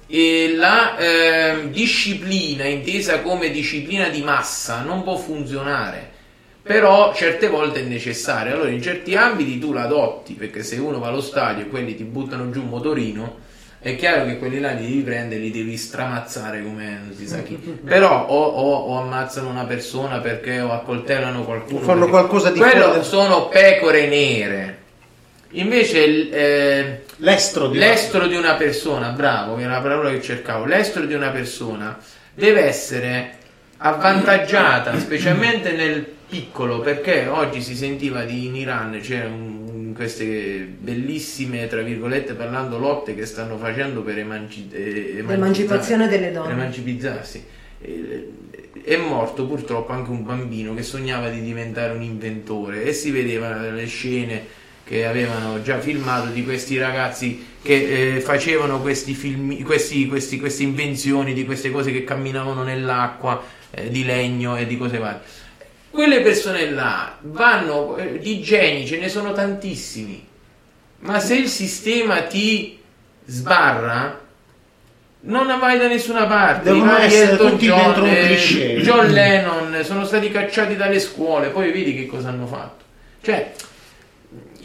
eh, 0.07 0.53
la 0.55 0.97
ehm, 0.97 1.71
disciplina 1.71 2.63
intesa 2.65 3.19
come 3.21 3.49
disciplina 3.49 4.07
di 4.07 4.21
massa 4.21 4.81
non 4.81 5.03
può 5.03 5.17
funzionare 5.17 6.13
però 6.67 7.13
certe 7.13 7.47
volte 7.47 7.81
è 7.81 7.83
necessaria 7.83 8.53
allora 8.53 8.69
in 8.69 8.81
certi 8.81 9.13
ambiti 9.15 9.59
tu 9.59 9.71
la 9.71 9.83
adotti 9.83 10.33
perché 10.33 10.63
se 10.63 10.77
uno 10.77 10.97
va 10.97 11.09
allo 11.09 11.21
stadio 11.21 11.65
e 11.65 11.67
quelli 11.67 11.95
ti 11.95 12.03
buttano 12.03 12.49
giù 12.49 12.61
un 12.61 12.69
motorino 12.69 13.37
è 13.79 13.95
chiaro 13.95 14.25
che 14.25 14.39
quelli 14.39 14.59
là 14.59 14.71
li 14.71 14.81
devi 14.87 15.01
prendere 15.01 15.41
li 15.41 15.51
devi 15.51 15.77
stramazzare 15.77 16.63
come 16.63 16.85
non 17.05 17.13
si 17.15 17.27
sa 17.27 17.43
chi. 17.43 17.53
Però 17.85 18.25
o, 18.25 18.43
o- 18.43 18.77
o 18.93 18.97
ammazzano 18.99 19.47
una 19.47 19.65
persona 19.65 20.17
perché 20.21 20.59
o 20.59 20.71
accoltellano 20.71 21.43
qualcuno 21.43 21.81
Fanno 21.81 21.99
perché- 22.05 22.11
qualcosa 22.11 22.49
di 22.49 22.57
quello 22.57 22.85
fuori- 22.85 23.03
sono 23.03 23.47
pecore 23.47 24.07
nere. 24.07 24.77
Invece 25.51 26.29
eh, 26.31 27.01
L'estro 27.17 27.67
di 27.67 27.77
L'estro 27.77 28.25
di 28.25 28.35
una 28.35 28.55
persona, 28.55 29.09
bravo, 29.09 29.55
è 29.57 29.65
la 29.65 29.79
parola 29.81 30.09
che 30.09 30.19
cercavo. 30.21 30.65
L'estro 30.65 31.05
di 31.05 31.13
una 31.13 31.29
persona 31.29 31.95
deve 32.33 32.61
essere 32.65 33.37
avvantaggiata, 33.77 34.97
specialmente 34.99 35.71
nel 35.73 36.05
piccolo, 36.39 36.79
perché 36.81 37.27
oggi 37.27 37.61
si 37.61 37.75
sentiva 37.75 38.23
di 38.23 38.45
in 38.47 38.55
Iran 38.55 38.99
c'è 39.01 39.25
un- 39.25 39.93
queste 39.95 40.67
bellissime, 40.77 41.67
tra 41.67 41.81
virgolette, 41.81 42.33
parlando 42.33 42.77
lotte 42.77 43.15
che 43.15 43.25
stanno 43.25 43.57
facendo 43.57 44.01
per 44.01 44.17
emanci- 44.17 44.67
eh, 44.71 45.23
L'emancipazione 45.25 46.09
delle 46.09 46.31
donne. 46.33 46.51
emancipizzarsi. 46.51 47.43
Eh, 47.81 48.29
È 48.83 48.97
morto 48.97 49.47
purtroppo 49.47 49.93
anche 49.93 50.11
un 50.11 50.23
bambino 50.23 50.75
che 50.75 50.83
sognava 50.83 51.29
di 51.29 51.41
diventare 51.41 51.93
un 51.93 52.03
inventore 52.03 52.83
e 52.83 52.93
si 52.93 53.09
vedeva 53.09 53.69
le 53.71 53.85
scene 53.87 54.43
che 54.83 55.07
avevano 55.07 55.61
già 55.63 55.79
filmato 55.79 56.27
di 56.27 56.43
questi 56.43 56.77
ragazzi 56.77 57.43
che 57.63 58.15
eh, 58.17 58.19
facevano 58.19 58.81
questi 58.81 59.13
film, 59.15 59.63
questi, 59.63 60.05
questi- 60.07 60.37
queste 60.39 60.63
invenzioni 60.63 61.33
di 61.33 61.45
queste 61.45 61.71
cose 61.71 61.91
che 61.91 62.03
camminavano 62.03 62.61
nell'acqua 62.63 63.41
eh, 63.71 63.89
di 63.89 64.03
legno 64.03 64.55
e 64.57 64.67
di 64.67 64.77
cose 64.77 64.97
varie. 64.99 65.21
Quelle 65.95 66.19
persone 66.19 66.69
là 66.69 67.17
vanno 67.21 67.95
eh, 67.95 68.19
di 68.19 68.41
geni, 68.41 68.85
ce 68.85 68.99
ne 68.99 69.07
sono 69.07 69.31
tantissimi. 69.31 70.27
Ma 70.99 71.19
se 71.19 71.35
il 71.35 71.47
sistema 71.47 72.23
ti 72.23 72.77
sbarra, 73.23 74.19
non 75.21 75.57
vai 75.57 75.77
da 75.77 75.87
nessuna 75.87 76.25
parte. 76.25 76.71
Devono 76.71 76.97
essere 76.97 77.37
tutti 77.37 77.65
John, 77.65 77.79
dentro 77.79 78.03
un 78.03 78.13
cliché. 78.13 78.75
John 78.81 79.07
Lennon 79.07 79.83
sono 79.83 80.05
stati 80.05 80.29
cacciati 80.29 80.75
dalle 80.75 80.99
scuole, 80.99 81.47
poi 81.47 81.71
vedi 81.71 81.95
che 81.95 82.05
cosa 82.05 82.27
hanno 82.27 82.45
fatto. 82.45 82.83
Cioè, 83.21 83.53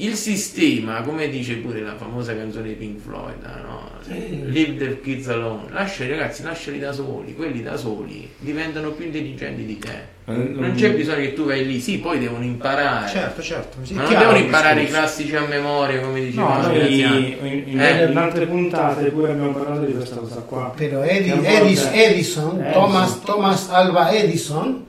il 0.04 0.14
sistema, 0.14 1.02
come 1.02 1.28
dice 1.28 1.54
pure 1.56 1.80
la 1.80 1.94
famosa 1.96 2.34
canzone 2.34 2.68
di 2.68 2.74
Pink 2.74 3.00
Floyd, 3.00 3.42
no? 3.64 3.88
Leave 4.08 4.76
the 4.76 5.00
kids 5.00 5.28
alone. 5.28 5.64
Lascia 5.70 6.04
i 6.04 6.08
ragazzi, 6.10 6.42
lasciali 6.42 6.78
da 6.78 6.92
soli. 6.92 7.34
Quelli 7.34 7.62
da 7.62 7.76
soli 7.76 8.28
diventano 8.38 8.90
più 8.90 9.04
intelligenti 9.06 9.64
di 9.64 9.78
te. 9.78 10.18
Non 10.24 10.72
c'è 10.76 10.92
bisogno 10.94 11.16
che 11.22 11.32
tu 11.34 11.44
vai 11.44 11.66
lì, 11.66 11.80
sì, 11.80 11.98
poi 11.98 12.18
devono 12.20 12.44
imparare. 12.44 13.08
Certo, 13.10 13.42
certo. 13.42 13.78
sì, 13.82 13.94
Ma 13.94 14.02
non 14.02 14.18
devono 14.18 14.38
imparare 14.38 14.82
i 14.82 14.86
classici 14.86 15.34
a 15.34 15.44
memoria, 15.46 16.00
come 16.00 16.20
No, 16.20 16.24
dicevano 16.24 16.66
noi 16.68 16.78
Graziani. 16.78 17.36
in, 17.40 17.62
in- 17.66 17.80
Eh. 17.80 18.04
in 18.04 18.16
altre 18.16 18.46
puntate 18.46 19.10
pure 19.10 19.32
abbiamo 19.32 19.52
parlato 19.52 19.84
di 19.84 19.92
questa 19.92 20.16
cosa 20.16 20.40
qua. 20.40 20.72
Però 20.76 21.02
Edi- 21.02 21.24
Che 21.24 21.32
a 21.32 21.34
volte- 21.36 21.60
Edis- 21.60 21.90
Edison, 21.92 22.60
Edison. 22.60 22.72
Thomas, 22.72 23.20
Thomas 23.22 23.68
Alva 23.70 24.12
Edison, 24.12 24.86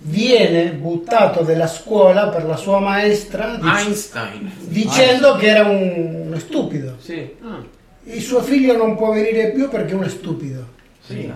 viene 0.00 0.70
buttato 0.72 1.42
dalla 1.42 1.66
scuola 1.66 2.28
per 2.28 2.44
la 2.44 2.56
sua 2.56 2.78
maestra 2.78 3.56
dic- 3.56 3.64
Einstein. 3.64 4.50
dicendo 4.60 5.36
che 5.36 5.46
era 5.46 5.68
un, 5.68 6.24
uno 6.26 6.38
stupido. 6.38 6.96
Sì. 7.00 7.28
Il 8.04 8.22
suo 8.22 8.40
figlio 8.42 8.76
non 8.76 8.96
può 8.96 9.12
venire 9.12 9.50
più 9.50 9.68
perché 9.68 9.92
è 9.92 9.94
uno 9.94 10.08
stupido. 10.08 10.66
sì. 11.06 11.30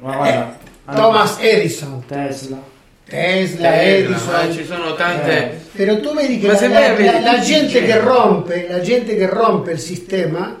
Ma 0.00 0.16
guarda, 0.16 0.58
Eh, 0.88 0.94
Thomas 0.96 1.36
Edison, 1.40 2.02
Tesla. 2.06 2.60
Tesla, 3.06 3.82
Edison. 3.82 4.32
ma 4.32 4.50
ci 4.52 4.64
sono 4.64 4.94
tante- 4.94 5.60
Però 5.72 6.00
tu 6.00 6.12
vedi 6.14 6.38
che 6.40 6.48
la, 6.48 6.60
la- 6.68 6.98
la- 6.98 7.20
la 7.20 7.38
gente 7.38 7.84
che 7.84 7.98
rompe, 8.00 8.66
la 8.68 8.80
gente 8.80 9.14
che 9.14 9.26
rompe 9.28 9.72
il 9.72 9.78
sistema, 9.78 10.58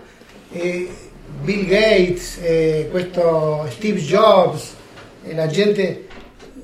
eh, 0.52 0.88
Bill 1.42 1.66
Gates, 1.66 2.38
eh, 2.40 2.86
questo 2.90 3.66
Steve 3.70 3.98
Jobs, 4.00 4.74
e 5.24 5.34
la 5.34 5.48
gente 5.48 6.06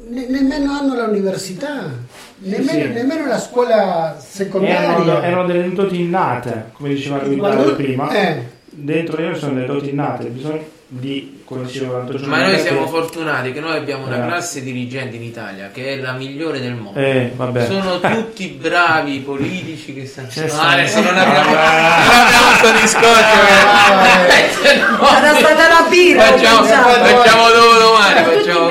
ne- 0.08 0.26
nemmeno 0.28 0.72
hanno 0.72 0.94
l'università, 0.94 1.90
nemmeno, 2.38 2.70
sì. 2.70 2.88
nemmeno 2.92 3.26
la 3.26 3.38
scuola 3.38 4.16
secondaria. 4.18 4.80
Erano, 4.80 5.22
erano 5.22 5.46
delle 5.46 5.72
doti 5.72 6.00
innate, 6.00 6.70
come 6.72 6.88
diceva 6.90 7.22
lui 7.22 7.36
Quando- 7.36 7.74
prima. 7.74 8.10
eh. 8.10 8.56
Dentro 8.70 9.16
di 9.16 9.22
noi 9.24 9.36
sono 9.38 9.54
delle 9.54 9.66
doti 9.66 9.88
innate, 9.90 10.24
bisogno 10.26 10.76
di, 10.90 11.42
come 11.44 11.64
diceva 11.64 11.98
l'altro 11.98 12.16
giorno, 12.16 12.34
Ma 12.34 12.42
noi 12.42 12.52
che- 12.54 12.60
siamo 12.62 12.86
fortunati 12.86 13.52
che 13.52 13.60
noi 13.60 13.76
abbiamo 13.76 14.06
una 14.06 14.22
Eh. 14.22 14.26
classe 14.26 14.62
dirigente 14.62 15.16
in 15.16 15.22
Italia 15.22 15.70
che 15.72 15.94
è 15.94 15.96
la 15.96 16.12
migliore 16.12 16.60
del 16.60 16.74
mondo. 16.74 16.98
Eh, 16.98 17.32
vabbè. 17.34 17.66
Sono 17.66 17.98
tutti 17.98 18.46
bravi 18.60 19.18
politici 19.18 19.92
che 19.94 20.06
stanno. 20.06 20.28
C'è 20.28 20.46
sta- 20.48 20.68
adesso 20.68 21.00
non 21.02 21.16
abbiamo, 21.18 21.50
Ah. 21.56 22.54
sto 22.56 22.70
discorso. 22.80 23.36
Sarà 25.02 25.34
stata 25.34 25.68
la 25.68 25.86
birra, 25.90 26.22
Facciamo, 26.22 26.62
facciamo 26.64 27.48
dopo 27.48 27.78
domani. 27.80 28.24
Facciamo. 28.24 28.68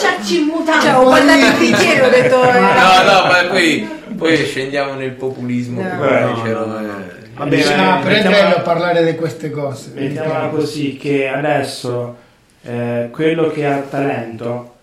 Lasciarci 0.00 0.38
in 0.40 0.44
mutande. 0.46 0.84
Cioè, 0.84 0.96
ho 0.96 1.04
guardato 1.04 1.38
il 1.46 1.54
bicchiere 1.58 2.00
ho 2.06 2.10
detto... 2.10 2.42
eh, 2.42 2.60
No, 2.60 3.02
no, 3.12 3.28
ma 3.28 3.44
poi, 3.48 3.88
poi 4.16 4.36
scendiamo 4.36 4.94
nel 4.94 5.12
populismo 5.12 5.80
No. 5.82 5.88
no, 5.94 6.64
no, 6.66 6.78
eh. 6.80 7.14
Va 7.34 7.44
bene, 7.44 7.56
Diciamo- 7.62 8.00
è 8.00 8.04
mettiamola- 8.04 8.48
bello 8.48 8.62
parlare 8.62 9.04
di 9.04 9.14
queste 9.16 9.50
cose. 9.50 9.90
Mettiamola 9.94 10.48
così 10.48 10.96
che 10.96 11.28
adesso 11.28 12.16
eh, 12.62 13.08
quello 13.12 13.50
che 13.50 13.66
ha 13.66 13.78
talento 13.80 14.74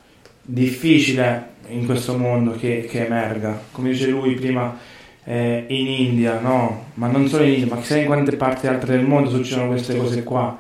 difficile 0.41 1.51
in 1.70 1.86
questo 1.86 2.18
mondo 2.18 2.51
che, 2.51 2.86
che 2.89 3.05
emerga 3.05 3.57
come 3.72 3.89
dice 3.91 4.07
lui 4.07 4.34
prima 4.36 4.78
eh, 5.24 5.64
in 5.70 5.88
India 5.88 6.38
no 6.41 6.88
ma 6.95 7.07
non 7.07 7.28
solo 7.30 7.43
in 7.43 7.53
India 7.53 7.74
ma 7.74 7.80
chissà 7.82 7.95
in 7.97 8.05
quante 8.05 8.36
parti 8.36 8.68
altre 8.68 8.97
del 8.97 9.05
mondo 9.05 9.30
succedono 9.30 9.68
queste 9.70 9.95
cose 9.95 10.24
qua 10.24 10.57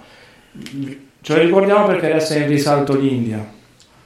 ce 1.21 1.35
lo 1.35 1.41
ricordiamo 1.41 1.85
perché 1.85 2.09
adesso 2.09 2.33
è 2.33 2.37
in 2.39 2.47
risalto 2.47 2.95
l'India 2.95 3.45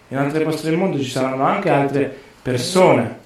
in 0.09 0.17
altre 0.17 0.43
posti 0.43 0.69
del 0.69 0.77
mondo 0.77 0.97
ci 0.99 1.09
saranno 1.09 1.43
anche 1.43 1.69
altre 1.69 2.15
persone. 2.41 3.25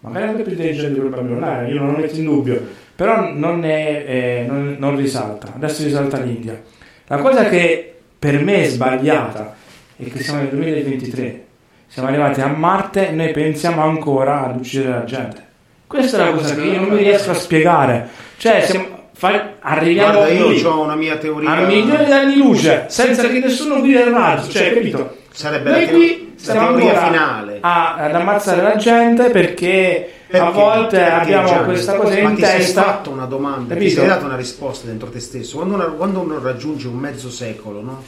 Magari 0.00 0.28
anche 0.28 0.42
più 0.42 0.52
intelligenti 0.52 0.94
di 0.94 1.00
quel 1.00 1.10
bambino 1.10 1.68
io 1.68 1.80
non 1.80 1.92
lo 1.92 1.98
metto 1.98 2.16
in 2.16 2.24
dubbio. 2.24 2.66
Però 2.94 3.32
non, 3.32 3.64
è, 3.64 4.04
eh, 4.06 4.44
non, 4.48 4.76
non 4.78 4.96
risalta. 4.96 5.52
Adesso 5.54 5.84
risalta 5.84 6.18
l'India. 6.18 6.60
La 7.06 7.18
cosa 7.18 7.48
che 7.48 7.94
per 8.18 8.42
me 8.42 8.62
è 8.64 8.66
sbagliata 8.66 9.54
è 9.96 10.04
che 10.04 10.22
siamo 10.22 10.40
nel 10.40 10.48
2023 10.50 11.46
siamo 11.90 12.08
arrivati 12.08 12.42
a 12.42 12.48
Marte 12.48 13.08
e 13.08 13.12
noi 13.12 13.30
pensiamo 13.32 13.82
ancora 13.82 14.44
ad 14.44 14.56
uccidere 14.56 14.90
la 14.90 15.04
gente. 15.04 15.46
Questa 15.86 16.18
è 16.18 16.20
la 16.20 16.32
cosa 16.32 16.54
che 16.54 16.60
io 16.60 16.80
non 16.80 16.90
mi 16.90 16.98
riesco 16.98 17.30
a 17.30 17.34
spiegare. 17.34 18.08
Cioè 18.36 18.60
siamo, 18.60 19.08
fa- 19.12 19.54
arriviamo 19.58 20.18
Guarda, 20.18 20.32
io 20.32 20.48
lì, 20.48 20.62
ho 20.62 20.82
una 20.82 20.94
mia 20.94 21.16
teoria. 21.16 21.50
a 21.50 21.66
milioni 21.66 22.04
di 22.04 22.12
anni 22.12 22.36
luce 22.36 22.84
senza 22.88 23.26
che 23.26 23.40
nessuno 23.40 23.80
guidi 23.80 23.94
il 23.94 24.04
razzo 24.04 24.50
cioè 24.50 24.72
capito 24.72 25.16
Sarebbe 25.38 25.70
noi 25.70 25.84
la, 25.84 25.90
qui 25.92 26.34
la 26.46 26.52
teoria 26.52 27.04
finale. 27.06 27.58
a- 27.60 27.94
ad 27.94 28.14
ammazzare 28.14 28.60
la 28.60 28.74
gente 28.74 29.30
perché, 29.30 30.10
a 30.26 30.30
Perché? 30.32 30.50
volte 30.52 30.96
Perché, 30.96 31.12
abbiamo 31.12 31.46
Gianni? 31.46 31.64
questa 31.64 31.94
cosa 31.94 32.20
Ma 32.22 32.28
in 32.30 32.34
ti 32.34 32.42
sei 32.44 32.56
testa 32.56 32.82
fatto 32.82 33.10
una 33.10 33.24
domanda, 33.24 33.74
ti 33.74 33.80
Capito? 33.80 34.00
sei 34.00 34.08
dato 34.08 34.24
una 34.24 34.34
risposta 34.34 34.86
dentro 34.88 35.10
te 35.10 35.20
stesso. 35.20 35.56
Quando 35.58 35.74
uno, 35.76 35.94
quando 35.94 36.18
uno 36.20 36.40
raggiunge 36.40 36.88
un 36.88 36.96
mezzo 36.96 37.30
secolo, 37.30 37.80
no? 37.82 38.02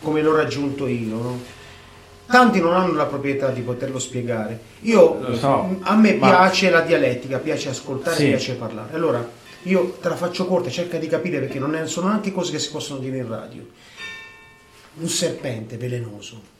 come 0.00 0.22
l'ho 0.22 0.36
raggiunto 0.36 0.86
io, 0.86 1.14
no? 1.16 1.40
tanti 2.28 2.60
non 2.60 2.72
hanno 2.74 2.92
la 2.94 3.06
proprietà 3.06 3.48
di 3.48 3.62
poterlo 3.62 3.98
spiegare. 3.98 4.56
Io, 4.82 5.18
Lo 5.26 5.34
so, 5.36 5.78
a 5.80 5.96
me 5.96 6.14
ma- 6.14 6.28
piace 6.28 6.70
la 6.70 6.82
dialettica, 6.82 7.38
piace 7.38 7.68
ascoltare, 7.68 8.14
Sì. 8.14 8.26
piace 8.28 8.54
parlare. 8.54 8.94
Allora, 8.94 9.28
io 9.62 9.96
te 10.00 10.08
la 10.08 10.14
faccio 10.14 10.46
corta, 10.46 10.70
cerca 10.70 10.98
di 10.98 11.08
capire 11.08 11.40
perché 11.40 11.58
non 11.58 11.74
è- 11.74 11.86
sono 11.88 12.06
anche 12.06 12.30
cose 12.30 12.52
che 12.52 12.60
si 12.60 12.70
possono 12.70 13.00
dire 13.00 13.16
in 13.16 13.28
radio. 13.28 13.66
Un 15.00 15.08
serpente 15.08 15.76
velenoso 15.76 16.54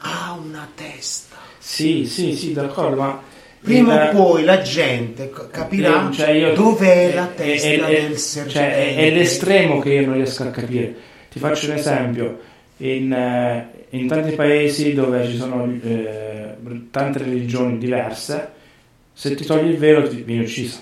ha 0.00 0.38
una 0.42 0.68
testa. 0.74 1.36
Sì, 1.58 2.04
sì, 2.06 2.34
sì, 2.34 2.52
d'accordo, 2.52 2.96
ma... 3.00 3.22
Prima 3.62 4.08
o 4.08 4.12
poi 4.14 4.44
la 4.44 4.62
gente 4.62 5.30
capirà 5.50 6.08
Eh, 6.08 6.12
cioè, 6.14 6.30
io- 6.30 6.54
dov'è 6.54 7.12
la 7.14 7.30
è- 7.30 7.34
testa 7.34 7.68
è- 7.68 7.72
è- 7.78 8.00
del 8.00 8.08
cioè, 8.12 8.16
sergente. 8.18 8.74
è, 8.74 8.96
è 8.96 9.10
l'estremo 9.10 9.78
che 9.80 9.92
io 9.92 10.06
non 10.06 10.14
riesco 10.14 10.44
a 10.44 10.50
capire. 10.50 10.94
Ti 11.30 11.38
faccio 11.38 11.66
un 11.70 11.76
esempio. 11.76 12.40
In, 12.78 13.12
eh, 13.12 13.68
in 13.90 14.08
tanti 14.08 14.30
paesi 14.34 14.94
dove 14.94 15.26
ci 15.28 15.36
sono 15.36 15.70
eh, 15.84 16.54
tante 16.90 17.18
religioni 17.18 17.76
diverse, 17.76 18.50
se 19.12 19.34
ti 19.34 19.44
togli 19.44 19.68
il 19.68 19.76
velo 19.76 20.08
ti 20.08 20.22
vieni 20.22 20.44
ucciso. 20.44 20.78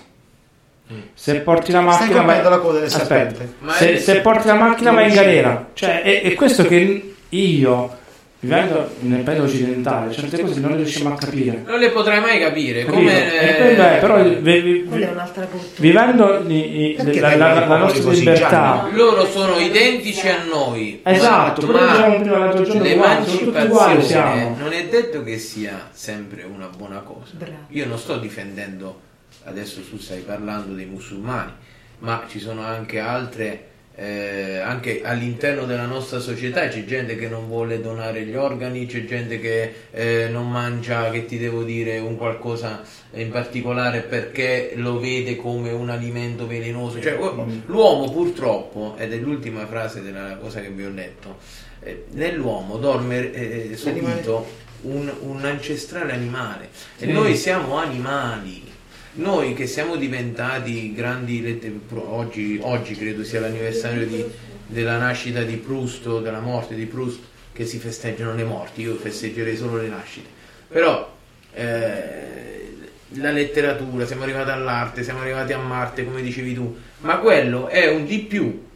Se 1.14 1.40
porti 1.40 1.72
la 1.72 1.80
Mm. 1.82 1.88
Stai 1.90 2.06
macchina, 2.08 2.22
vai- 2.22 2.42
la 2.44 2.58
coda 2.58 2.78
del 2.78 2.86
Aspetta. 2.86 3.06
serpente. 3.08 3.52
Ma 3.58 3.72
se, 3.72 3.92
è- 3.94 3.98
se 3.98 4.20
porti 4.20 4.46
la 4.46 4.54
macchina 4.54 4.92
vai 4.92 5.08
in 5.08 5.14
galera. 5.14 5.70
Cioè, 5.74 6.02
è, 6.02 6.22
è 6.22 6.34
questo 6.34 6.62
che 6.64 7.14
io, 7.28 7.97
vivendo 8.40 8.88
nel 9.00 9.22
paese 9.22 9.40
occidentale, 9.40 10.12
certe 10.12 10.40
cose 10.40 10.60
non 10.60 10.76
riusciamo 10.76 11.12
a 11.14 11.16
capire. 11.16 11.64
Non 11.66 11.78
le 11.80 11.90
potrai 11.90 12.20
mai 12.20 12.38
capire. 12.38 12.80
Capito? 12.84 12.96
Come, 12.96 13.40
E 13.40 13.56
quello 13.56 13.82
è, 13.82 13.98
però 13.98 14.22
vi- 14.22 14.60
vi- 14.60 14.84
Quella 14.84 15.08
è 15.08 15.10
un'altra 15.10 15.44
cultura. 15.46 15.72
vivendo 15.78 16.44
i- 16.46 16.96
i- 16.96 16.96
la, 17.20 17.36
la- 17.36 17.66
la 17.66 17.76
nostra 17.78 18.02
così 18.04 18.18
libertà, 18.20 18.88
loro 18.92 19.26
sono 19.26 19.56
identici 19.58 20.28
a 20.28 20.44
noi. 20.44 21.00
Esatto, 21.02 21.64
uguali 21.66 22.22
siamo. 22.64 22.82
l'emancipazione 22.82 24.54
non 24.58 24.72
è 24.72 24.86
detto 24.88 25.22
che 25.24 25.38
sia 25.38 25.88
sempre 25.92 26.44
una 26.44 26.68
buona 26.74 26.98
cosa. 27.00 27.32
Bravo. 27.32 27.52
Io 27.70 27.86
non 27.86 27.98
sto 27.98 28.18
difendendo, 28.18 29.00
adesso 29.44 29.80
tu 29.88 29.98
stai 29.98 30.20
parlando 30.20 30.74
dei 30.74 30.86
musulmani, 30.86 31.52
ma 32.00 32.22
ci 32.28 32.38
sono 32.38 32.62
anche 32.62 32.98
altre, 33.00 33.67
eh, 34.00 34.58
anche 34.58 35.00
all'interno 35.02 35.64
della 35.64 35.86
nostra 35.86 36.20
società 36.20 36.68
c'è 36.68 36.84
gente 36.84 37.16
che 37.16 37.28
non 37.28 37.48
vuole 37.48 37.80
donare 37.80 38.22
gli 38.24 38.36
organi, 38.36 38.86
c'è 38.86 39.04
gente 39.04 39.40
che 39.40 39.72
eh, 39.90 40.28
non 40.30 40.48
mangia, 40.48 41.10
che 41.10 41.24
ti 41.24 41.36
devo 41.36 41.64
dire, 41.64 41.98
un 41.98 42.16
qualcosa 42.16 42.82
in 43.14 43.30
particolare 43.30 44.02
perché 44.02 44.74
lo 44.76 45.00
vede 45.00 45.34
come 45.34 45.72
un 45.72 45.90
alimento 45.90 46.46
velenoso. 46.46 47.00
Cioè, 47.00 47.18
l'uomo 47.66 48.08
purtroppo, 48.12 48.94
ed 48.96 49.12
è 49.12 49.16
l'ultima 49.16 49.66
frase 49.66 50.00
della 50.00 50.36
cosa 50.40 50.60
che 50.60 50.68
vi 50.68 50.84
ho 50.84 50.90
letto, 50.90 51.38
eh, 51.80 52.04
nell'uomo 52.12 52.76
dorme 52.76 53.32
eh, 53.32 53.76
subito 53.76 54.46
un, 54.82 55.12
un 55.22 55.44
ancestrale 55.44 56.12
animale 56.12 56.68
e 56.98 57.06
noi 57.06 57.34
siamo 57.34 57.76
animali. 57.76 58.76
Noi 59.18 59.52
che 59.54 59.66
siamo 59.66 59.96
diventati 59.96 60.92
grandi 60.94 61.42
lettere, 61.42 61.74
oggi, 61.92 62.60
oggi 62.62 62.94
credo 62.94 63.24
sia 63.24 63.40
l'anniversario 63.40 64.06
di- 64.06 64.24
della 64.64 64.96
nascita 64.96 65.42
di 65.42 65.56
Proust 65.56 66.06
o 66.06 66.20
della 66.20 66.38
morte 66.38 66.76
di 66.76 66.84
Proust 66.86 67.18
che 67.52 67.66
si 67.66 67.78
festeggiano 67.78 68.32
le 68.34 68.44
morti, 68.44 68.82
io 68.82 68.94
festeggerei 68.94 69.56
solo 69.56 69.78
le 69.78 69.88
nascite. 69.88 70.28
Però 70.68 71.16
eh, 71.52 72.76
la 73.14 73.32
letteratura, 73.32 74.06
siamo 74.06 74.22
arrivati 74.22 74.50
all'arte, 74.50 75.02
siamo 75.02 75.20
arrivati 75.22 75.52
a 75.52 75.58
Marte, 75.58 76.04
come 76.04 76.22
dicevi 76.22 76.54
tu, 76.54 76.76
ma 77.00 77.16
quello 77.18 77.66
è 77.66 77.90
un 77.90 78.06
di 78.06 78.18
più. 78.20 78.66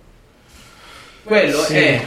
Quello 1.22 1.59
Sì. 1.62 1.74
è 1.76 2.05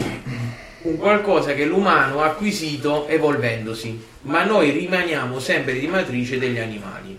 un 0.81 0.97
qualcosa 0.97 1.53
che 1.53 1.63
l'umano 1.63 2.21
ha 2.21 2.25
acquisito 2.25 3.07
evolvendosi, 3.07 3.97
ma 4.23 4.43
noi 4.43 4.71
rimaniamo 4.71 5.39
sempre 5.39 5.79
di 5.79 5.88
matrice 5.88 6.38
degli 6.38 6.59
animali. 6.59 7.17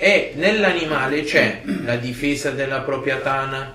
E 0.00 0.32
nell'animale 0.36 1.22
c'è 1.24 1.62
la 1.84 1.96
difesa 1.96 2.50
della 2.52 2.80
propria 2.82 3.16
tana, 3.16 3.74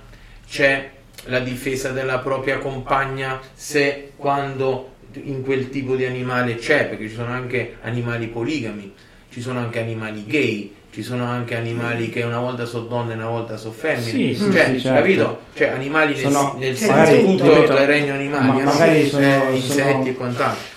c'è 0.50 0.90
la 1.26 1.40
difesa 1.40 1.90
della 1.90 2.20
propria 2.20 2.60
compagna 2.60 3.42
se 3.54 4.12
quando 4.16 4.92
in 5.24 5.44
quel 5.44 5.70
tipo 5.70 5.96
di 5.98 6.06
animale 6.06 6.56
c'è, 6.56 6.86
perché 6.86 7.10
ci 7.10 7.16
sono 7.16 7.32
anche 7.34 7.76
animali 7.82 8.28
poligami, 8.28 8.94
ci 9.30 9.42
sono 9.42 9.60
anche 9.60 9.80
animali 9.80 10.24
gay, 10.26 10.74
ci 10.94 11.04
sono 11.04 11.26
anche 11.26 11.58
animali 11.58 12.10
che 12.10 12.22
una 12.24 12.40
volta 12.40 12.66
sono 12.66 12.86
donne 12.86 13.14
e 13.14 13.16
una 13.18 13.28
volta 13.28 13.58
sono 13.58 13.74
femmine, 13.74 14.34
Sì, 14.34 14.38
cioè, 14.52 14.66
sì, 14.74 14.80
certo. 14.80 15.02
capito? 15.02 15.40
Cioè 15.56 15.68
animali 15.70 16.14
nel, 16.14 16.22
Sono- 16.32 16.56
nel 16.58 16.74
C'è 16.78 16.86
senso 16.86 17.22
tutto 17.36 17.52
il 17.64 17.86
regno 17.86 18.14
animali, 18.14 18.64
Ma 18.64 18.86
Eh, 18.86 19.00
insetti 19.02 19.70
sono- 19.74 20.06
e 20.06 20.14
quant'altro. 20.14 20.72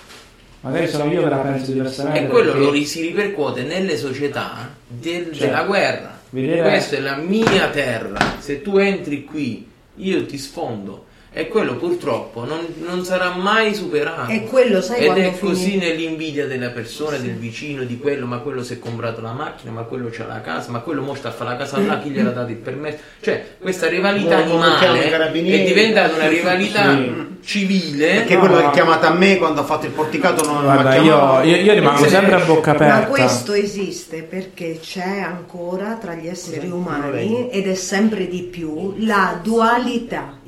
Magari 0.70 0.88
sono 0.88 1.10
io 1.12 1.22
che 1.22 1.28
la 1.28 1.36
penso 1.38 1.70
diversamente. 1.72 2.18
E 2.20 2.26
quello 2.28 2.52
perché- 2.52 2.66
lo 2.66 2.84
si 2.84 3.00
ripercuote 3.02 3.62
nelle 3.62 3.96
società 3.96 4.74
del- 4.86 5.32
Cioè, 5.32 5.46
della 5.46 5.62
guerra. 5.64 6.18
vedere- 6.30 6.68
Questa 6.68 6.96
è 6.96 7.00
la 7.00 7.16
mia 7.16 7.68
terra. 7.70 8.18
Se 8.38 8.62
tu 8.62 8.76
entri 8.76 9.24
qui, 9.24 9.68
io 9.96 10.26
ti 10.26 10.38
sfondo. 10.38 11.05
E 11.38 11.48
quello 11.48 11.74
purtroppo 11.76 12.46
non, 12.46 12.60
non 12.78 13.04
sarà 13.04 13.34
mai 13.36 13.74
superato. 13.74 14.32
E 14.32 14.44
quello 14.44 14.80
sai 14.80 15.04
Ed 15.04 15.18
è 15.18 15.38
così 15.38 15.72
finì? 15.72 15.84
nell'invidia 15.84 16.46
della 16.46 16.70
persona, 16.70 17.18
del 17.18 17.34
vicino, 17.34 17.82
di 17.84 17.98
quello, 17.98 18.24
ma 18.24 18.38
quello 18.38 18.62
si 18.62 18.72
è 18.72 18.78
comprato 18.78 19.20
la 19.20 19.32
macchina, 19.32 19.70
ma 19.70 19.82
quello 19.82 20.08
c'ha 20.10 20.26
la 20.26 20.40
casa, 20.40 20.70
ma 20.70 20.78
quello 20.78 21.02
mo 21.02 21.14
sta 21.14 21.28
a 21.28 21.32
fare 21.32 21.50
la 21.50 21.56
casa 21.56 21.78
là, 21.78 21.98
chi 21.98 22.08
gli 22.08 22.18
ha 22.20 22.30
dato 22.30 22.50
il 22.50 22.56
permesso. 22.56 22.96
Cioè, 23.20 23.56
questa 23.60 23.86
rivalità 23.86 24.38
i 24.38 24.42
animale 24.44 25.30
è 25.30 25.64
diventata 25.66 26.14
una 26.14 26.26
rivalità 26.26 26.96
Sì. 26.96 27.26
civile. 27.44 28.14
Perché 28.14 28.32
No, 28.34 28.40
quello 28.40 28.54
no. 28.54 28.60
che 28.60 28.66
ha 28.66 28.70
chiamato 28.70 29.04
a 29.06 29.12
me 29.12 29.36
quando 29.36 29.60
ha 29.60 29.64
fatto 29.64 29.84
il 29.84 29.92
porticato 29.92 30.42
non 30.50 30.62
Guarda, 30.62 30.94
io, 30.94 31.02
chiamato. 31.02 31.46
io- 31.48 31.56
io 31.56 31.72
rimango 31.74 32.08
sempre 32.08 32.34
a 32.36 32.44
bocca 32.46 32.70
aperta. 32.70 32.98
Ma 33.00 33.04
questo 33.08 33.52
esiste 33.52 34.22
perché 34.22 34.78
c'è 34.80 35.18
ancora 35.20 35.98
tra 36.00 36.14
gli 36.14 36.28
esseri 36.28 36.70
umani 36.70 37.50
ed 37.50 37.68
è 37.68 37.74
sempre 37.74 38.26
di 38.26 38.40
più 38.42 38.94
la 39.00 39.38
dualità. 39.42 40.38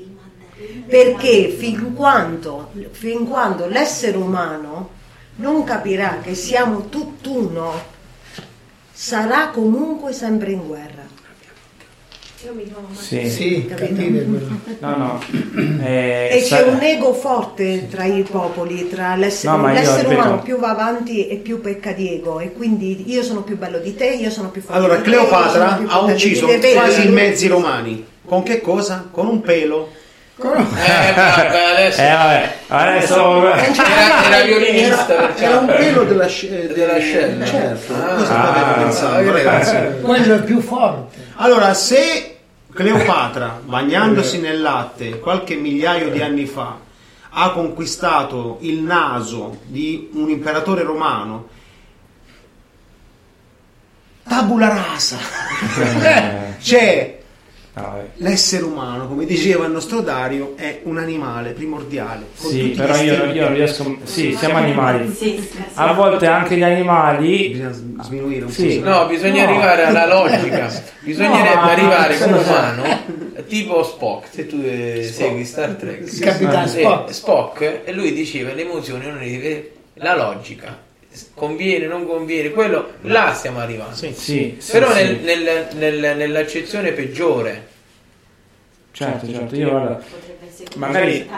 Perché 0.87 1.49
fin 1.59 1.95
quando, 1.95 2.71
fin 2.91 3.27
quando 3.27 3.67
l'essere 3.67 4.17
umano 4.17 4.91
non 5.37 5.65
capirà 5.65 6.19
che 6.23 6.35
siamo 6.35 6.89
tutt'uno, 6.89 7.73
sarà 8.93 9.49
comunque 9.53 10.13
sempre 10.13 10.53
in 10.53 10.67
guerra. 10.67 11.07
Io 12.45 12.55
mi 12.55 12.71
trovo 12.71 12.87
Sì. 12.93 13.29
Sì. 13.29 13.69
No, 14.79 14.97
no. 14.97 15.21
Eh, 15.85 16.29
E 16.33 16.41
sa- 16.43 16.59
c'è 16.59 16.69
un 16.69 16.81
ego 16.81 17.13
forte 17.13 17.89
tra 17.89 18.05
i 18.05 18.23
popoli, 18.23 18.89
tra 18.89 19.17
l'essere, 19.17 19.57
No, 19.57 19.67
io 19.69 19.75
l'essere 19.75 20.03
ripeto- 20.03 20.21
umano 20.21 20.43
più 20.43 20.57
va 20.59 20.71
avanti 20.71 21.27
e 21.29 21.37
più 21.37 21.61
pecca 21.61 21.91
di 21.93 22.13
ego 22.13 22.39
e 22.39 22.53
quindi 22.53 23.11
io 23.11 23.23
sono 23.25 23.43
più 23.43 23.57
bello 23.59 23.79
di 23.79 23.95
te, 23.97 24.07
io 24.07 24.31
sono 24.31 24.51
più 24.51 24.61
forte 24.61 24.77
Allora, 24.77 24.95
te, 24.95 24.99
io 25.01 25.05
Cleopatra 25.05 25.75
più 25.75 25.87
ha 25.89 26.01
ucciso 26.01 26.47
te, 26.47 26.73
quasi 26.75 27.07
i 27.09 27.11
mezzi 27.11 27.49
romani. 27.49 28.07
Con 28.25 28.43
che 28.45 28.61
cosa? 28.61 29.09
Con 29.11 29.27
un 29.27 29.41
pelo. 29.41 29.89
Eh, 30.41 31.15
vabbè, 31.15 31.63
adesso 31.75 32.01
Eh, 32.01 32.13
vabbè, 32.13 32.55
adesso... 32.69 33.45
era, 33.45 34.27
era 34.31 34.45
violinista 34.45 35.13
Era, 35.15 35.37
era 35.37 35.59
un 35.59 35.67
pelo 35.67 36.05
della, 36.05 36.29
sc- 36.29 36.73
della 36.73 36.99
scella. 37.01 37.45
Certo, 37.45 37.95
Ah, 37.95 39.17
ah, 39.17 39.31
ragazzi? 39.33 39.77
Quello 40.01 40.35
è 40.37 40.43
più 40.45 40.61
forte. 40.61 41.17
Allora, 41.37 41.75
se 41.75 42.37
Cleopatra, 42.73 43.61
bagnandosi 43.65 44.39
nel 44.41 44.61
latte 44.61 45.19
qualche 45.19 45.57
migliaio 45.57 46.11
di 46.11 46.23
anni 46.23 46.47
fa, 46.47 46.77
ha 47.31 47.51
conquistato 47.51 48.59
il 48.61 48.79
naso 48.79 49.59
di 49.65 50.09
un 50.13 50.29
imperatore 50.31 50.85
romano, 50.85 51.49
tabula 54.29 54.69
rasa, 54.69 55.17
c'è 56.61 56.77
No, 56.77 56.77
vabbè. 56.95 57.18
L'essere 58.17 58.65
umano, 58.65 59.07
come 59.09 59.25
diceva 59.25 59.65
il 59.67 59.73
nostro 59.73 60.01
Dario, 60.01 60.55
è 60.57 60.81
un 60.85 60.99
animale 60.99 61.51
primordiale. 61.53 62.27
con 62.41 62.51
Sì, 62.51 62.61
tutti 62.61 62.77
però 62.77 62.97
io, 62.97 63.25
io 63.33 63.45
non 63.45 63.55
riesco... 63.55 63.97
Sì, 64.05 64.35
siamo 64.37 64.57
animali. 64.57 65.13
Sì, 65.15 65.39
sì. 65.51 65.59
A 65.75 65.93
volte 65.93 66.27
anche 66.27 66.57
gli 66.57 66.63
animali... 66.63 67.49
Bisogna 67.49 68.03
sminuire 68.03 68.45
un 68.45 68.51
Sì. 68.51 68.79
po'. 68.81 68.89
No, 68.89 69.07
bisogna 69.07 69.45
No. 69.45 69.51
arrivare 69.51 69.85
alla 69.85 70.07
logica. 70.07 70.69
Bisognerebbe 71.01 71.55
No, 71.55 71.61
arrivare 71.63 72.17
sì, 72.17 72.23
come 72.25 72.39
umano, 72.39 72.83
tipo 73.47 73.83
Spock, 73.83 74.29
se 74.31 74.47
tu 74.47 74.61
eh, 74.63 75.09
segui 75.11 75.45
Star 75.45 75.71
Trek. 75.71 76.01
Il 76.13 76.19
capitano 76.21 76.65
Eh, 76.65 76.69
Spock. 76.69 77.15
Spock, 77.15 77.81
e 77.85 77.93
lui 77.93 78.13
diceva 78.13 78.53
le 78.53 78.63
emozioni 78.63 79.07
non 79.07 79.17
le 79.19 79.71
la 79.95 80.15
logica. 80.17 80.87
Conviene, 81.35 81.87
non 81.87 82.07
conviene, 82.07 82.51
quello 82.51 82.91
là 83.03 83.33
stiamo 83.33 83.59
arrivando. 83.61 83.95
Sì, 83.97 84.13
sì, 84.15 84.59
Però 84.71 84.91
sì. 84.93 85.03
nel- 85.03 85.19
nel- 85.23 85.67
nel- 85.77 86.17
nell'accezione 86.17 86.93
peggiore. 86.93 87.68
Certo, 88.99 89.31
certo, 89.31 89.55
io 89.55 89.71
guarda... 89.71 89.95
Potrebbe 89.95 90.47
essere 90.49 90.69
Magari- 90.77 91.31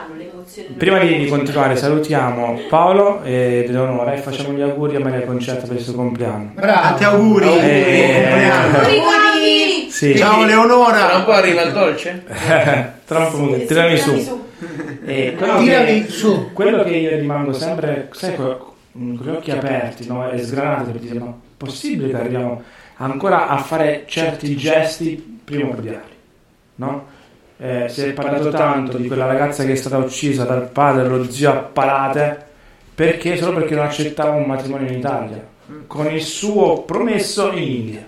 Prima 0.78 0.98
di, 0.98 1.18
di 1.18 1.26
continuare 1.26 1.76
salutiamo 1.76 2.58
Paolo 2.70 3.22
e 3.22 3.66
Eleonora 3.68 4.14
e 4.14 4.16
facciamo 4.16 4.52
gli 4.56 4.62
auguri 4.62 4.96
a 4.96 5.00
Maria 5.00 5.26
Concetta 5.26 5.66
per 5.66 5.76
il 5.76 5.82
suo 5.82 5.92
compleanno. 5.92 6.52
Bravo. 6.54 6.80
Tanti 6.80 7.04
auguri, 7.04 7.44
Eh, 7.44 7.50
buon 7.50 8.30
compleanno. 8.30 8.88
Ricordi! 8.88 9.90
Sì. 9.90 10.16
Ciao 10.16 10.30
Tra 10.30 10.38
un 10.40 10.46
Leonora! 10.46 11.20
po' 11.20 11.32
arriva 11.32 11.60
il 11.62 11.72
dolce? 11.72 12.24
Troppo, 13.04 13.56
tirami 13.66 13.96
su. 13.98 14.48
E 15.04 15.34
quello, 15.36 15.58
Tirami 15.58 16.04
che, 16.04 16.10
su. 16.10 16.52
quello 16.54 16.82
che 16.82 16.90
io 16.96 17.10
rimango 17.10 17.52
sempre, 17.52 18.08
sai, 18.12 18.36
co- 18.36 18.74
con 18.92 19.20
gli 19.22 19.28
occhi 19.28 19.50
aperti 19.50 20.06
no? 20.06 20.30
e 20.30 20.42
sgranati 20.42 20.92
per 20.92 21.00
dire, 21.00 21.18
ma 21.18 21.34
possibile 21.58 22.08
che 22.08 22.16
arriviamo 22.16 22.62
ancora 22.96 23.48
a 23.48 23.58
fare 23.58 24.04
certi 24.06 24.56
gesti 24.56 25.40
primordiali, 25.44 26.14
no? 26.76 27.18
Eh, 27.62 27.88
si 27.90 28.02
è 28.06 28.12
parlato 28.12 28.48
tanto 28.48 28.96
di 28.96 29.06
quella 29.06 29.26
ragazza 29.26 29.64
che 29.64 29.72
è 29.72 29.76
stata 29.76 29.98
uccisa 29.98 30.44
dal 30.44 30.68
padre, 30.70 31.06
lo 31.06 31.30
zio 31.30 31.50
a 31.50 31.56
palate, 31.56 32.44
perché 32.94 33.36
solo 33.36 33.58
perché 33.58 33.74
non 33.74 33.84
accettava 33.84 34.30
un 34.30 34.44
matrimonio 34.44 34.88
in 34.90 34.98
Italia 34.98 35.46
con 35.86 36.10
il 36.10 36.22
suo 36.22 36.82
promesso 36.82 37.52
in 37.52 37.62
India. 37.62 38.04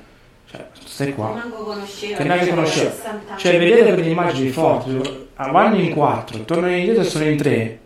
Cioè, 0.51 0.65
stai 0.85 1.13
qua. 1.15 1.41
Che 2.17 2.25
neanche 2.25 2.49
conosceva. 2.49 2.91
60 2.91 3.11
anni. 3.33 3.41
Cioè, 3.41 3.59
vedete 3.59 3.93
quelle 3.95 4.09
immagini 4.09 4.49
forti, 4.51 5.01
vanno 5.37 5.77
in 5.77 5.91
quattro, 5.93 6.39
tornano 6.45 6.75
indietro 6.75 7.03
e 7.03 7.05
sono 7.05 7.25
in 7.25 7.37
tre. 7.37 7.79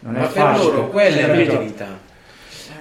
Non 0.00 0.16
è 0.16 0.20
Ma 0.20 0.26
per 0.26 0.32
facile. 0.42 0.64
loro 0.64 0.88
quella 0.88 1.16
è 1.16 1.26
la 1.26 1.34
verità. 1.34 1.86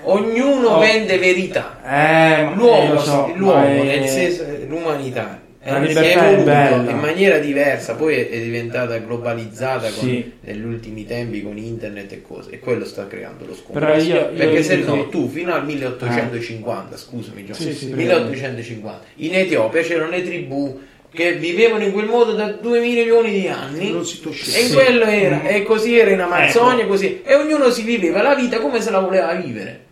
Ognuno 0.03 0.67
Oh. 0.69 0.79
vende 0.79 1.17
verità. 1.17 1.77
Eh, 1.85 2.53
L'uomo, 2.55 2.83
eh, 2.83 2.87
lo 2.93 2.99
so, 2.99 3.31
l'uomo 3.35 3.63
è- 3.63 3.83
nel 3.99 4.07
senso, 4.07 4.45
l'umanità 4.67 5.39
La 5.61 5.77
eh, 5.83 5.87
libertà 5.87 6.29
è 6.29 6.41
bella. 6.43 6.89
in 6.89 6.97
maniera 6.99 7.37
diversa, 7.37 7.95
poi 7.95 8.15
è, 8.15 8.29
è 8.29 8.39
diventata 8.39 8.97
globalizzata 8.99 9.89
con- 9.89 10.07
Sì. 10.07 10.31
negli 10.41 10.63
ultimi 10.63 11.05
tempi 11.05 11.43
con 11.43 11.57
internet 11.57 12.11
e 12.13 12.21
cose, 12.21 12.51
e 12.51 12.59
quello 12.59 12.85
sta 12.85 13.07
creando 13.07 13.45
lo 13.45 13.53
scontro. 13.53 13.85
Però 13.85 13.93
io- 13.97 14.15
io 14.15 14.29
Perché 14.37 14.63
se 14.63 14.77
dico- 14.77 14.95
no, 14.95 15.09
tu 15.09 15.27
fino 15.27 15.53
al 15.53 15.65
1850, 15.65 16.95
scusami, 16.95 17.45
Gio, 17.45 17.53
Sì, 17.53 17.73
sì, 17.73 17.87
1850, 17.93 19.03
in 19.15 19.35
Etiopia 19.35 19.81
c'erano 19.81 20.09
le 20.11 20.23
tribù 20.23 20.79
che 21.11 21.33
vivevano 21.33 21.83
in 21.83 21.91
quel 21.91 22.05
modo 22.05 22.33
da 22.33 22.51
2 22.51 22.79
milioni 22.79 23.31
di 23.41 23.47
anni 23.47 23.91
Non 23.91 24.05
si 24.05 24.21
tosceva. 24.21 24.57
e 24.57 24.61
in 24.61 24.67
Sì. 24.67 24.73
quello 24.75 25.03
era 25.05 25.41
e 25.47 25.63
così 25.63 25.97
era 25.97 26.11
in 26.11 26.21
Amazzonia 26.21 26.81
Ecco. 26.83 26.87
così 26.91 27.21
e 27.25 27.35
ognuno 27.35 27.69
si 27.71 27.81
viveva 27.81 28.21
la 28.21 28.35
vita 28.35 28.59
come 28.59 28.79
se 28.79 28.91
la 28.91 28.99
voleva 28.99 29.33
vivere 29.33 29.87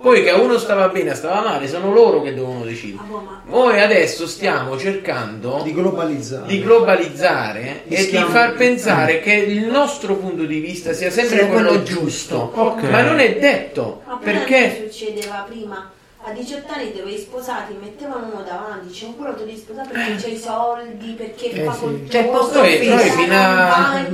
poi 0.00 0.22
che 0.22 0.30
a 0.30 0.36
uno 0.36 0.58
stava 0.58 0.88
bene 0.88 1.14
stava 1.14 1.42
male 1.42 1.66
sono 1.68 1.92
loro 1.92 2.22
che 2.22 2.32
devono 2.32 2.64
decidere 2.64 3.02
Ah, 3.02 3.06
boh, 3.06 3.22
noi 3.46 3.80
adesso 3.80 4.26
stiamo 4.26 4.78
cercando 4.78 5.60
Di 5.64 5.72
globalizzare. 5.74 6.46
di 6.46 6.60
globalizzare 6.62 7.82
e 7.88 8.06
di 8.06 8.16
far 8.16 8.54
pensare 8.54 9.20
che 9.20 9.32
il 9.34 9.66
nostro 9.66 10.14
punto 10.16 10.44
di 10.44 10.60
vista 10.60 10.92
sia 10.92 11.10
sempre 11.10 11.46
quello, 11.48 11.68
quello 11.70 11.82
giusto 11.82 12.50
Ok. 12.54 12.82
ma 12.84 13.02
non 13.02 13.18
è 13.18 13.36
detto 13.38 14.02
perché 14.22 14.88
succedeva 14.90 15.44
prima? 15.48 15.90
A 16.28 16.32
18 16.32 16.70
anni 16.74 16.92
te 16.92 17.00
avevi 17.00 17.16
sposati, 17.16 17.72
mettevano 17.80 18.28
uno 18.30 18.42
davanti, 18.46 18.92
c'è 18.92 19.06
un 19.06 19.16
quello 19.16 19.34
ti 19.34 19.44
devi 19.46 19.56
sposare 19.56 19.88
perché 19.90 20.14
c'hai 20.22 20.32
i 20.34 20.36
soldi, 20.38 21.12
perché 21.16 21.50
Eh, 21.52 21.64
fa 21.64 21.72
sì. 21.72 21.78
col 21.80 22.04
C'è 22.06 22.18
il 22.20 22.26
posto 22.28 22.58
Noi- 22.58 22.76
fisso. 22.76 22.94
noi 22.94 23.10
fino 23.10 23.34
a- 23.34 24.04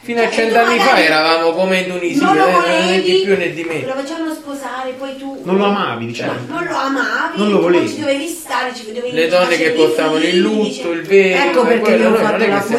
fino 0.00 0.22
a 0.22 0.30
cent'anni 0.30 0.78
fa 0.78 0.98
eravamo 1.02 1.50
come 1.52 1.78
in 1.80 1.86
Tunisia 1.90 2.26
non 2.26 2.36
lo 2.36 2.44
eh, 2.46 2.50
né 2.50 2.52
volevi, 2.60 3.02
di 3.12 3.22
più 3.24 3.36
né 3.38 3.50
di 3.52 3.62
Lo 3.62 3.68
meno 3.72 3.92
facevano 3.94 4.34
sposare, 4.34 4.90
poi 4.98 5.16
tu 5.18 5.40
Non 5.44 5.56
lo 5.56 5.64
amavi, 5.64 6.06
diciamo. 6.06 6.32
Non 6.48 6.64
lo 6.64 6.76
amavi, 6.76 7.36
Non 7.38 7.50
lo 7.50 7.60
volevi. 7.60 7.88
ci 7.88 8.00
dovevi 8.00 8.26
stare, 8.26 8.74
ci 8.74 8.86
dovevi 8.86 9.12
le 9.12 9.28
donne 9.28 9.56
che 9.56 9.70
portavano 9.70 10.18
il 10.24 10.38
lutto, 10.38 10.90
il 10.92 11.02
velo 11.02 11.36
Ecco 11.44 11.64
perché 11.66 11.90
io 11.94 12.10
ho 12.10 12.14
fatto 12.16 12.36
che 12.38 12.48
la 12.48 12.62
diversi. 12.64 12.72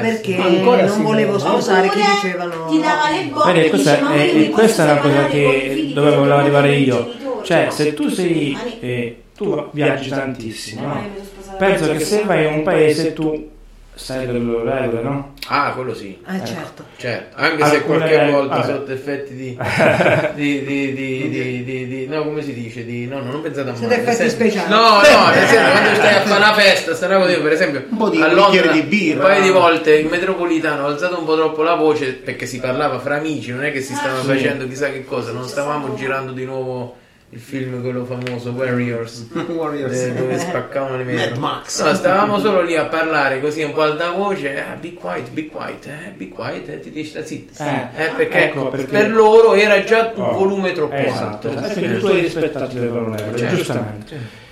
perché 0.00 0.36
Ancora 0.40 0.84
non 0.86 1.02
volevo 1.02 1.38
sposare 1.38 1.88
chi 1.88 1.98
Oppure 2.00 2.14
dicevano 2.20 2.66
ti 2.68 2.80
dava 2.80 3.10
le 3.10 3.22
botte 3.24 3.68
questa 3.68 3.98
è, 3.98 4.00
"Ma 4.00 4.14
io 4.24 4.34
mi 4.34 4.44
e 4.46 4.50
questa 4.50 4.82
è 4.88 4.90
una 4.92 5.00
cosa 5.00 5.26
i 5.26 5.30
che 5.30 5.90
dove 5.94 6.10
volevo 6.16 6.34
arrivare 6.36 6.74
io. 6.76 7.24
Genitori". 7.46 7.76
Cioè, 7.76 7.84
se 7.86 7.94
tu 7.94 8.08
sei. 8.08 8.58
Eh, 8.80 9.22
tu 9.36 9.68
viaggi 9.72 10.08
tantissimo, 10.08 10.80
Eh, 10.82 10.84
no? 10.86 11.02
sposata 11.22 11.56
Penso 11.64 11.92
che 11.92 12.00
se 12.00 12.22
vai 12.24 12.46
in 12.46 12.52
un 12.54 12.62
paese 12.62 13.12
tu 13.12 13.50
sai 13.94 14.26
delle 14.26 14.38
regole, 14.38 15.00
no? 15.02 15.32
ah 15.48 15.72
quello 15.72 15.94
sì 15.94 16.18
Ah 16.26 16.42
certo. 16.44 16.84
Certo, 16.98 17.36
anche 17.38 17.64
se 17.64 17.76
Alcune- 17.76 17.98
qualche 17.98 18.30
volta 18.30 18.56
vabbè. 18.56 18.66
sotto 18.72 18.92
effetti 18.92 19.34
di, 19.34 19.56
di, 20.34 20.64
di, 20.64 20.92
di, 20.94 21.28
di, 21.30 21.64
di- 21.64 21.86
di- 21.86 22.06
no 22.06 22.24
come 22.24 22.42
si 22.42 22.52
dice 22.52 22.84
di 22.84 23.06
no 23.06 23.20
no, 23.22 23.30
non 23.32 23.40
pensate 23.42 23.70
a 23.70 23.74
Sotto 23.74 23.86
male 23.88 23.96
nel 24.02 24.08
effetti 24.08 24.28
senso- 24.28 24.34
speciali. 24.36 24.68
no 24.70 24.80
no 24.80 25.30
nel 25.30 25.46
senso 25.48 25.70
quando 25.70 25.94
stai 25.94 26.14
a 26.14 26.20
fare 26.22 26.36
una 26.44 26.52
festa 26.54 26.92
cosa 27.18 27.30
io 27.30 27.42
per 27.42 27.52
esempio 27.52 27.84
Un 27.88 27.96
po' 27.96 28.08
di- 28.10 28.20
a 28.20 28.32
Londra 28.32 28.70
di 28.72 28.82
birra. 28.82 29.20
un 29.20 29.26
paio 29.30 29.42
di 29.42 29.50
volte 29.50 29.96
in 29.98 30.08
metropolitano 30.08 30.82
ho 30.84 30.86
alzato 30.88 31.18
un 31.18 31.24
po' 31.24 31.36
troppo 31.36 31.62
la 31.62 31.74
voce 31.74 32.12
perché 32.12 32.44
si 32.44 32.58
parlava 32.60 32.98
fra 32.98 33.16
amici 33.16 33.50
non 33.50 33.64
è 33.64 33.72
che 33.72 33.80
si 33.80 33.94
stava 33.94 34.20
Sì. 34.20 34.26
facendo 34.26 34.66
chissà 34.68 34.90
che 34.90 35.04
cosa 35.06 35.32
non 35.32 35.46
stavamo 35.48 35.94
girando 35.94 36.32
di 36.32 36.44
nuovo 36.44 36.96
il 37.30 37.40
film 37.40 37.80
quello 37.82 38.04
famoso 38.04 38.50
Warriors 38.52 39.26
Warriors. 39.54 39.92
eh, 40.00 40.14
dove 40.14 40.38
spaccavano 40.38 40.96
le 40.98 41.04
Mad 41.04 41.14
mele. 41.14 41.38
Max. 41.38 41.82
No, 41.84 41.92
stavamo 41.94 42.38
solo 42.38 42.62
lì 42.62 42.76
a 42.76 42.86
parlare 42.86 43.40
così 43.40 43.62
un 43.62 43.72
po' 43.72 43.82
altavoce. 43.82 44.58
Ah, 44.60 44.74
be 44.80 44.94
quiet, 44.94 45.30
be 45.30 45.46
quiet, 45.48 45.86
eh, 45.86 46.12
be 46.16 46.28
quiet, 46.28 46.68
eh, 46.68 46.80
ti 46.80 46.90
dici 46.90 47.10
sta 47.10 47.24
zitta. 47.24 47.92
Eh, 47.94 48.04
Eh, 48.04 48.08
perché, 48.16 48.44
ecco, 48.44 48.68
perché- 48.68 48.86
per 48.86 49.10
loro 49.10 49.54
era 49.54 49.82
già 49.82 50.12
un 50.14 50.22
Oh, 50.22 50.32
volume 50.32 50.72
troppo 50.72 50.94
esatto. 50.94 51.48
alto. 51.50 51.66
Eh, 51.66 51.72
quindi 51.72 51.98
tu 51.98 52.06
hai 52.06 52.20
rispettato 52.20 52.78
le 52.78 52.86
loro 52.86 53.14
regole, 53.16 53.38
Certo. 53.38 53.54
giustamente. 53.56 54.44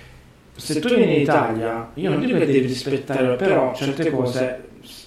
Se 0.57 0.81
tu 0.81 0.89
vieni 0.89 1.15
in 1.17 1.21
Italia, 1.23 1.91
io 1.95 2.11
non 2.11 2.21
dico 2.21 2.39
che 2.39 2.47
devi 2.47 2.61
rispettare, 2.67 3.37
però 3.37 3.73
certe 3.75 4.11
cose 4.11 4.63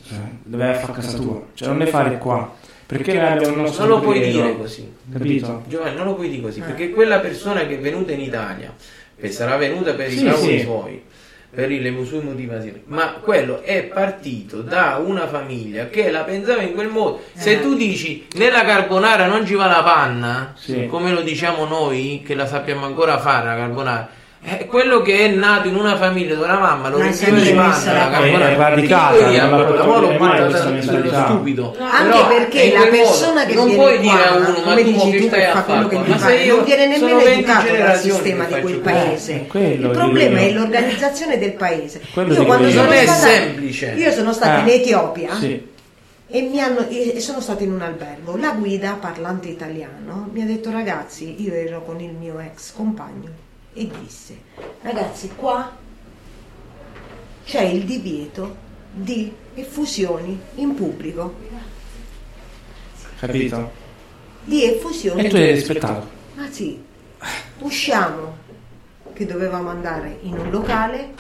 eh, 0.10 0.16
le 0.44 0.58
vai 0.58 0.70
a 0.70 0.74
fare 0.76 0.92
a 0.94 0.96
casa 0.96 1.18
tua, 1.18 1.42
cioè 1.54 1.68
non 1.68 1.78
le 1.80 1.88
fare 1.88 2.18
qua, 2.18 2.54
perché 2.88 3.14
noi 3.14 3.28
abbiamo 3.28 3.54
il 3.56 3.62
nostro 3.62 3.86
Non 3.86 3.98
lo 3.98 4.04
puoi 4.04 4.20
dire 4.32 4.58
così. 4.58 4.92
capito? 5.12 5.64
Giovanni, 5.68 5.96
non 5.98 6.06
lo 6.06 6.16
puoi 6.16 6.30
dire 6.30 6.42
così, 6.42 6.62
perché 6.62 6.90
quella 6.92 7.20
persona 7.20 7.66
che 7.68 7.76
è 7.76 7.80
venuta 7.80 8.14
in 8.14 8.22
Italia, 8.22 8.74
che 9.20 9.30
sarà 9.32 9.58
venuta 9.58 9.94
per 9.94 10.10
i 10.12 10.18
Sì, 10.18 10.24
cavoli 10.24 10.58
sì. 10.58 10.64
suoi, 10.64 11.02
per 11.50 11.70
i- 11.72 11.82
le 11.82 11.94
sue 12.06 12.22
motivazioni, 12.22 12.82
ma 12.86 13.14
quello 13.22 13.62
è 13.62 13.84
partito 13.84 14.62
da 14.62 15.02
una 15.04 15.28
famiglia 15.28 15.88
che 15.90 16.10
la 16.12 16.22
pensava 16.22 16.62
in 16.62 16.74
quel 16.74 16.88
modo. 16.88 17.22
Se 17.34 17.62
tu 17.62 17.76
dici 17.76 18.26
nella 18.38 18.64
carbonara 18.64 19.28
non 19.28 19.46
ci 19.46 19.56
va 19.56 19.66
la 19.68 19.84
panna, 19.84 20.54
Sì. 20.58 20.88
come 20.88 21.12
lo 21.12 21.22
diciamo 21.22 21.66
noi, 21.66 22.24
che 22.26 22.36
la 22.36 22.46
sappiamo 22.48 22.86
ancora 22.86 23.18
fare 23.20 23.48
la 23.48 23.56
carbonara, 23.56 24.10
è 24.48 24.66
quello 24.66 25.02
che 25.02 25.26
è 25.26 25.28
nato 25.28 25.68
in 25.68 25.76
una 25.76 25.98
famiglia 25.98 26.36
dove 26.36 26.48
la 26.48 26.58
mamma 26.58 26.88
lo 26.88 27.00
sempre 27.12 27.42
di 27.42 27.52
panna, 27.52 27.94
la 28.10 28.18
È 28.22 28.56
radicata, 28.56 29.30
mai 30.18 30.18
buttata 30.18 31.26
stupido. 31.26 31.76
Anche 31.78 32.26
perché 32.34 32.72
la 32.72 32.86
persona 32.88 33.46
che 33.46 33.54
non 33.56 33.74
puoi 33.74 34.00
dire 34.00 34.24
a 34.26 34.36
uno, 34.36 34.48
ma 34.48 34.54
come 34.62 34.84
tu 34.84 34.92
dici 34.92 35.10
che 35.12 35.18
tu, 35.20 35.28
stai 35.28 35.44
a 35.46 35.52
fa 35.52 35.62
quello 35.64 35.90
fare 35.90 36.08
Ma 36.08 36.18
se 36.18 36.36
io 36.36 36.56
non 36.56 36.64
viene 36.64 36.88
nemmeno 36.88 37.18
20 37.18 37.34
educato 37.34 37.76
dal 37.76 37.98
sistema 37.98 38.44
di 38.46 38.62
quel 38.62 38.76
paese. 38.80 39.48
Eh, 39.52 39.70
Il 39.72 39.90
problema 39.90 40.40
è 40.40 40.52
l'organizzazione 40.52 41.38
del 41.38 41.52
paese. 41.54 42.02
Quello 42.14 42.34
Io 42.34 42.46
quando 42.46 42.70
sono 42.70 42.84
Non 42.84 42.94
è 42.94 43.04
stata- 43.06 43.20
semplice. 43.28 43.94
Io 43.98 44.12
sono 44.12 44.32
stata 44.32 44.60
Eh. 44.60 44.62
in 44.62 44.80
Etiopia 44.80 45.36
Sì. 45.36 45.68
e, 46.30 46.42
mi 46.42 46.62
hanno, 46.62 46.86
e 46.88 47.20
sono 47.20 47.42
stata 47.42 47.64
in 47.64 47.74
un 47.74 47.82
albergo. 47.82 48.38
La 48.38 48.52
guida, 48.52 48.98
parlante 48.98 49.50
italiano, 49.50 50.30
mi 50.32 50.42
ha 50.42 50.46
detto 50.46 50.72
ragazzi, 50.72 51.36
io 51.44 51.54
ero 51.54 51.84
con 51.84 52.00
il 52.00 52.12
mio 52.14 52.40
ex 52.40 52.72
compagno 52.74 53.46
e 53.78 53.88
disse, 54.02 54.42
ragazzi 54.82 55.30
qua 55.36 55.72
c'è 57.46 57.62
il 57.62 57.84
divieto 57.86 58.66
di 58.92 59.32
effusioni 59.54 60.40
in 60.56 60.74
pubblico. 60.74 61.36
Capito? 63.20 63.72
Di 64.44 64.64
effusioni 64.64 65.26
E 65.26 65.30
tu 65.30 65.36
hai 65.36 65.52
rispettato. 65.52 66.10
Ma 66.36 66.50
sì, 66.50 66.84
usciamo 67.60 68.38
che 69.14 69.26
dovevamo 69.28 69.70
andare 69.70 70.18
in 70.22 70.38
un 70.38 70.50
locale, 70.50 71.14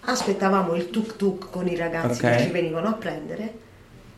aspettavamo 0.00 0.74
il 0.74 0.90
tuk 0.90 1.16
tuk 1.16 1.48
con 1.50 1.66
i 1.66 1.76
ragazzi 1.76 2.24
Ok. 2.24 2.36
che 2.36 2.42
ci 2.44 2.50
venivano 2.50 2.88
a 2.88 2.92
prendere. 2.92 3.66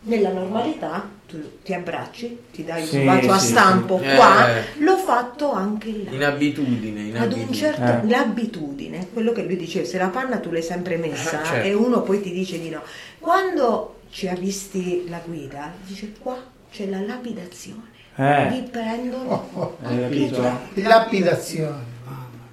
Nella 0.03 0.31
normalità 0.31 1.07
tu 1.27 1.37
ti 1.63 1.75
abbracci, 1.75 2.39
ti 2.53 2.65
dai 2.65 2.87
Sì, 2.87 2.97
un 2.99 3.05
bacio 3.05 3.33
a 3.33 3.39
stampo 3.39 4.01
sì. 4.03 4.15
qua, 4.17 4.49
Eh. 4.49 4.63
l'ho 4.79 4.97
fatto 4.97 5.53
anche 5.53 6.05
là. 6.05 6.11
In 6.11 6.25
abitudine, 6.25 7.01
in 7.03 7.17
Ad 7.17 7.33
un 7.33 7.41
abitudine. 7.41 7.55
certo 7.57 7.83
Eh. 8.07 8.09
l'abitudine, 8.09 9.09
quello 9.13 9.33
che 9.33 9.43
lui 9.43 9.57
diceva, 9.57 9.87
se 9.87 9.99
la 9.99 10.09
panna 10.09 10.39
tu 10.39 10.51
l'hai 10.51 10.63
sempre 10.63 10.97
messa 10.97 11.43
Eh, 11.43 11.45
certo. 11.45 11.67
e 11.69 11.75
uno 11.75 12.01
poi 12.01 12.23
ti 12.23 12.33
dice 12.33 12.59
di 12.59 12.71
no. 12.71 12.81
Quando 13.19 13.97
ci 14.11 14.27
ha 14.27 14.35
visti 14.35 15.05
la 15.09 15.21
guida, 15.25 15.71
dice 15.87 16.13
qua 16.19 16.37
c'è 16.73 16.87
la 16.87 17.01
lapidazione. 17.01 17.83
Eh. 18.17 18.49
Vi 18.51 18.69
prendono 18.71 19.77
Hai 19.83 20.01
capito? 20.01 20.43
Lapidazione. 20.75 21.89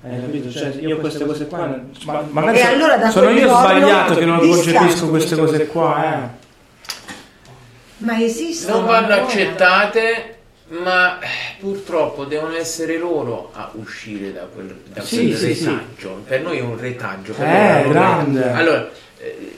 Hai 0.03 0.19
capito? 0.21 0.49
Cioè, 0.51 0.67
io 0.81 0.97
queste 0.97 1.25
cose 1.25 1.47
qua. 1.47 1.81
Ma, 2.05 2.25
magari 2.29 2.57
E 2.59 2.61
allora 2.63 2.97
da 2.97 3.09
sono 3.09 3.29
io 3.29 3.47
sbagliato 3.47 4.15
che 4.15 4.25
non 4.25 4.39
concepisco 4.39 5.07
queste 5.09 5.35
cose 5.37 5.67
qua, 5.67 6.03
eh. 6.13 6.45
Ma 7.99 8.21
esistono 8.21 8.77
non 8.77 8.85
vanno 8.85 9.13
ancora. 9.13 9.23
accettate 9.23 10.35
ma 10.69 11.19
eh, 11.19 11.27
purtroppo 11.59 12.25
devono 12.25 12.53
essere 12.55 12.97
loro 12.97 13.51
a 13.53 13.71
uscire 13.75 14.33
da 14.33 14.41
quel, 14.53 14.75
da 14.93 15.01
Sì, 15.01 15.27
quel 15.27 15.35
sì, 15.37 15.55
sì. 15.55 15.65
retaggio 15.65 16.23
per 16.27 16.41
noi 16.41 16.57
è 16.57 16.61
un 16.61 16.77
retaggio 16.77 17.33
per 17.33 17.45
Eh, 17.47 17.89
grande. 17.89 18.39
retaggio. 18.39 18.57
allora 18.59 18.89
eh, 19.19 19.51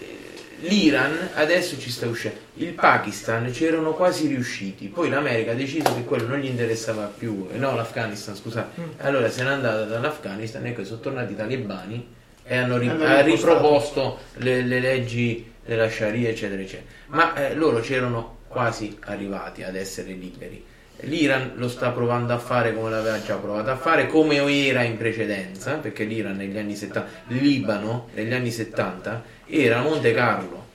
l'Iran 0.62 1.30
adesso 1.34 1.80
ci 1.80 1.90
sta 1.90 2.06
uscendo 2.06 2.38
il 2.56 2.74
Pakistan 2.74 3.52
ci 3.52 3.66
erano 3.66 3.94
quasi 3.94 4.28
riusciti 4.28 4.86
poi 4.88 5.10
l'America 5.10 5.52
ha 5.52 5.56
deciso 5.56 5.96
che 5.96 6.04
quello 6.04 6.28
non 6.28 6.38
gli 6.38 6.46
interessava 6.48 7.12
più 7.18 7.48
eh, 7.52 7.58
no 7.58 7.76
l'Afghanistan 7.76 8.36
scusate 8.36 8.80
Mm. 8.82 8.86
allora 9.00 9.30
se 9.32 9.44
n'è 9.44 9.50
andata 9.50 9.84
dall'Afghanistan 9.86 10.66
ecco 10.68 10.84
sono 10.86 11.00
tornati 11.00 11.34
i 11.34 11.36
talebani 11.36 12.08
e 12.44 12.56
hanno, 12.58 12.78
ri- 12.78 12.88
Hanno 12.90 13.04
ha 13.06 13.22
ripostato. 13.22 13.54
riproposto 13.54 14.18
le, 14.38 14.62
le 14.64 14.80
leggi 14.80 15.52
della 15.70 15.90
Sharia 15.90 16.30
eccetera 16.30 16.62
eccetera 16.62 16.90
ma 17.08 17.34
eh, 17.36 17.54
loro 17.54 17.80
c'erano 17.80 18.40
quasi 18.48 18.98
arrivati 19.02 19.64
ad 19.64 19.76
essere 19.76 20.12
liberi 20.12 20.66
L'Iran 21.04 21.54
lo 21.56 21.70
sta 21.70 21.92
provando 21.92 22.34
a 22.34 22.38
fare 22.38 22.74
come 22.74 22.90
l'aveva 22.90 23.22
già 23.22 23.36
provato 23.36 23.70
a 23.70 23.78
fare, 23.78 24.08
come 24.08 24.36
era 24.68 24.84
in 24.84 24.98
precedenza, 24.98 25.76
perché 25.76 26.04
l'Iran 26.04 26.36
negli 26.36 26.58
anni 26.58 26.76
70, 26.76 27.10
il 27.30 27.38
Libano 27.38 28.08
negli 28.16 28.34
anni 28.34 28.52
70 28.52 29.24
era 29.48 29.82
Monte 29.82 30.14
Carlo. 30.14 30.68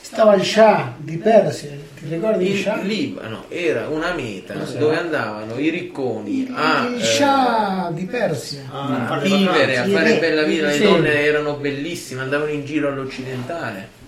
Stava 0.00 0.34
il 0.34 0.44
Shah 0.44 0.94
di 0.96 1.18
Persia, 1.18 1.70
ti 1.70 2.08
ricordi 2.08 2.46
il 2.46 2.54
Il 2.54 2.58
Shah? 2.58 2.76
Libano 2.76 3.44
era 3.48 3.86
una 3.88 4.14
meta 4.14 4.54
dove 4.54 4.96
andavano 4.96 5.58
i 5.58 5.68
ricconi 5.68 6.48
a 6.52 6.88
Il 6.88 7.00
eh, 7.00 7.04
Shah 7.04 7.90
di 7.92 8.06
Persia. 8.06 8.62
Ah, 8.72 9.08
a 9.08 9.18
vivere, 9.18 9.76
a 9.76 9.86
fare 9.86 10.18
bella 10.18 10.42
vita, 10.44 10.68
le 10.68 10.78
donne 10.78 11.20
erano 11.20 11.56
bellissime, 11.56 12.22
andavano 12.22 12.50
in 12.50 12.64
giro 12.64 12.88
all'occidentale. 12.88 13.98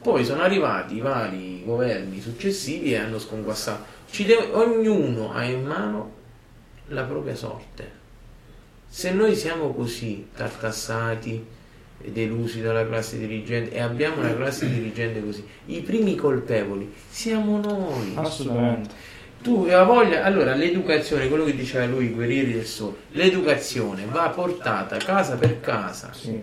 Poi 0.00 0.24
sono 0.24 0.42
arrivati 0.42 0.96
i 0.96 1.00
vari 1.00 1.62
governi 1.64 2.20
successivi 2.20 2.92
e 2.92 2.98
hanno 2.98 3.18
sconquassato. 3.18 3.96
Deve- 4.16 4.50
ognuno 4.52 5.32
ha 5.32 5.44
in 5.44 5.64
mano 5.64 6.12
la 6.88 7.02
propria 7.02 7.34
sorte. 7.34 7.96
Se 8.88 9.12
noi 9.12 9.34
siamo 9.34 9.72
così 9.72 10.28
tartassati 10.34 11.44
e 12.00 12.10
delusi 12.10 12.62
dalla 12.62 12.86
classe 12.86 13.18
dirigente 13.18 13.74
e 13.74 13.80
abbiamo 13.80 14.20
una 14.20 14.34
classe 14.34 14.68
dirigente 14.68 15.22
così, 15.22 15.44
i 15.66 15.80
primi 15.80 16.14
colpevoli 16.14 16.92
siamo 17.10 17.60
noi. 17.60 18.12
Assolutamente. 18.14 19.16
Tu 19.42 19.66
hai 19.68 19.84
voglia, 19.84 20.24
allora 20.24 20.54
l'educazione, 20.54 21.28
quello 21.28 21.44
che 21.44 21.54
diceva 21.54 21.86
lui, 21.86 22.06
i 22.06 22.12
guerrieri 22.12 22.52
del 22.52 22.66
sole, 22.66 22.96
l'educazione 23.10 24.04
va 24.10 24.28
portata 24.30 24.96
casa 24.96 25.36
per 25.36 25.60
casa. 25.60 26.12
Sì. 26.12 26.42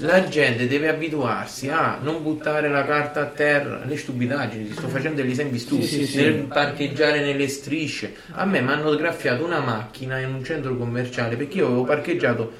La 0.00 0.28
gente 0.28 0.66
deve 0.68 0.88
abituarsi 0.88 1.70
a 1.70 1.98
non 2.02 2.22
buttare 2.22 2.68
la 2.68 2.84
carta 2.84 3.22
a 3.22 3.26
terra, 3.26 3.80
le 3.86 3.96
stupidaggini, 3.96 4.66
ti 4.66 4.72
sto 4.74 4.88
facendo 4.88 5.22
degli 5.22 5.30
esempi 5.30 5.58
stupidi, 5.58 5.86
Sì, 5.86 6.04
sì, 6.04 6.06
sì. 6.06 6.20
nel 6.22 6.34
parcheggiare 6.42 7.20
nelle 7.20 7.48
strisce. 7.48 8.14
A 8.32 8.44
me 8.44 8.60
mi 8.60 8.70
hanno 8.72 8.94
graffiato 8.94 9.42
una 9.42 9.60
macchina 9.60 10.18
in 10.18 10.34
un 10.34 10.44
centro 10.44 10.76
commerciale 10.76 11.36
perché 11.36 11.58
io 11.58 11.66
avevo 11.66 11.84
parcheggiato, 11.84 12.52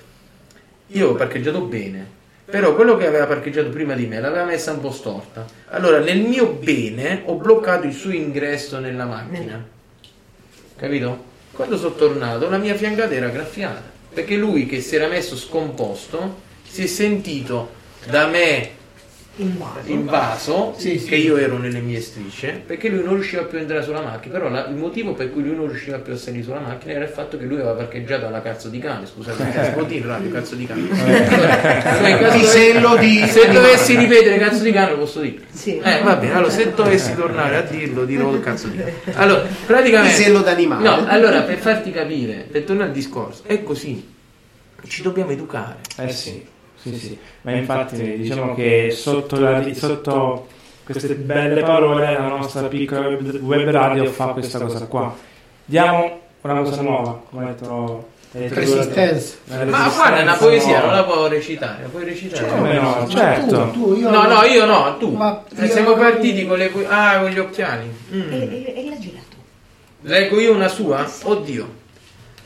io 0.87 1.03
avevo 1.05 1.15
parcheggiato 1.19 1.61
bene, 1.61 2.07
però 2.47 2.75
quello 2.75 2.97
che 2.97 3.07
aveva 3.07 3.27
parcheggiato 3.27 3.69
prima 3.69 3.93
di 3.95 4.07
me 4.07 4.19
l'aveva 4.19 4.45
messa 4.45 4.73
un 4.73 4.81
po' 4.81 4.91
storta. 4.91 5.45
Allora 5.69 5.99
nel 5.99 6.21
mio 6.23 6.47
bene 6.53 7.21
ho 7.27 7.35
bloccato 7.35 7.87
il 7.87 7.93
suo 7.93 8.13
ingresso 8.13 8.79
nella 8.79 9.05
macchina. 9.05 9.63
Capito? 10.75 11.25
Quando 11.53 11.77
sono 11.77 11.95
tornato 11.97 12.49
la 12.49 12.57
mia 12.59 12.75
fiancata 12.75 13.13
era 13.13 13.29
graffiata 13.29 13.83
perché 14.13 14.37
lui 14.37 14.65
che 14.65 14.81
si 14.81 14.95
era 14.97 15.07
messo 15.09 15.37
scomposto 15.37 16.45
si 16.77 16.83
è 16.83 16.87
sentito 16.87 17.71
da 18.11 18.27
me 18.27 18.75
Invaso. 19.39 19.81
invaso 19.93 20.75
Sì, 20.79 20.99
sì. 20.99 21.07
che 21.09 21.17
io 21.17 21.37
ero 21.39 21.57
nelle 21.59 21.81
mie 21.81 22.01
strisce 22.01 22.63
perché 22.67 22.89
lui 22.91 23.03
non 23.03 23.15
riusciva 23.15 23.43
più 23.45 23.57
a 23.57 23.61
entrare 23.63 23.83
sulla 23.83 24.01
macchina. 24.03 24.35
Però 24.39 24.49
la- 24.51 24.67
il 24.67 24.75
motivo 24.77 25.15
per 25.15 25.31
cui 25.33 25.43
lui 25.43 25.55
non 25.57 25.69
riusciva 25.69 25.99
più 25.99 26.13
a 26.13 26.17
salire 26.17 26.43
sulla 26.43 26.59
macchina 26.61 26.93
era 26.93 27.05
il 27.05 27.11
fatto 27.11 27.39
che 27.39 27.45
lui 27.45 27.57
aveva 27.57 27.73
parcheggiato 27.73 28.27
alla 28.27 28.41
cazzo 28.43 28.69
di 28.69 28.79
cane 28.79 29.07
scusate 29.07 29.53
si 29.65 29.71
può 29.73 29.85
dire 29.85 30.07
radio 30.07 30.31
cazzo 30.31 30.55
di 30.55 30.67
cane. 30.67 30.89
Allora, 31.83 32.09
in 32.09 32.19
caso 32.19 32.39
Pisello 32.39 32.89
dove- 32.91 33.01
di 33.01 33.27
se 33.27 33.51
dovessi 33.51 33.97
ripetere 33.97 34.39
cazzo 34.39 34.63
di 34.63 34.73
cane 34.73 34.91
lo 34.91 34.99
posso 34.99 35.21
dire. 35.21 35.39
Sì. 35.51 35.79
eh 35.83 36.01
va 36.03 36.17
bene 36.17 36.33
allora 36.35 36.51
se 36.51 36.73
dovessi 36.75 37.15
tornare 37.15 37.57
a 37.57 37.63
dirlo 37.63 38.05
dirò 38.05 38.33
il 38.35 38.41
cazzo 38.41 38.69
di 38.69 38.77
cane. 38.79 38.93
Allora 39.15 39.47
praticamente 39.67 40.15
Pisello 40.17 40.41
d'animale. 40.43 40.83
no 40.83 41.07
allora 41.09 41.41
per 41.43 41.57
farti 41.57 41.91
capire 41.91 42.47
per 42.51 42.63
tornare 42.65 42.89
al 42.89 42.95
discorso 42.95 43.43
è 43.47 43.63
così. 43.63 44.13
Ci 44.87 45.03
dobbiamo 45.03 45.31
educare. 45.33 45.77
Eh 45.99 46.11
sì, 46.11 46.43
sì, 46.93 46.99
sì. 46.99 47.19
Ma 47.43 47.53
infatti 47.53 48.17
diciamo 48.19 48.55
che 48.55 48.91
sotto, 48.93 49.39
la- 49.39 49.65
sotto 49.75 50.47
queste 50.85 51.15
belle 51.15 51.63
parole 51.63 52.13
la 52.13 52.29
nostra 52.29 52.63
piccola 52.69 53.09
web, 53.09 53.41
web 53.43 53.69
radio 53.71 54.07
fa 54.11 54.27
questa 54.29 54.59
cosa 54.61 54.87
qua. 54.87 55.15
Diamo 55.65 56.21
una 56.43 56.63
cosa 56.63 56.81
nuova, 56.83 57.23
come 57.31 57.45
ha 57.45 57.49
detto 57.49 58.09
eh, 58.33 58.49
Resistenza. 58.53 59.37
Ma 59.47 59.89
guarda, 59.89 60.19
è 60.19 60.23
una 60.23 60.35
poesia, 60.35 60.81
non 60.85 60.93
la 60.93 61.05
può 61.05 61.27
recitare, 61.27 61.83
la 61.83 61.89
puoi 61.89 62.05
recitare. 62.05 62.47
Come 62.49 62.75
no? 62.75 62.97
Ma 63.01 63.09
Certo. 63.09 63.71
Tu, 63.73 63.83
tu, 63.83 63.95
io 63.97 64.11
No, 64.11 64.27
no, 64.29 64.43
io 64.45 64.65
no, 64.67 64.97
tu. 64.99 65.11
Ma 65.17 65.43
Eh, 65.57 65.65
io- 65.65 65.71
Siamo 65.73 65.95
partiti 65.95 66.47
con 66.47 66.59
le 66.59 66.71
Ah, 66.89 67.19
con 67.21 67.31
gli 67.31 67.39
occhiali. 67.39 67.91
Mm. 68.13 68.33
E, 68.33 68.37
e, 68.37 68.75
e 68.85 68.89
la 68.91 68.99
gira 68.99 69.19
tu. 69.29 69.37
Leggo 70.03 70.39
io 70.39 70.53
una 70.55 70.69
sua? 70.69 71.05
Oddio. 71.23 71.85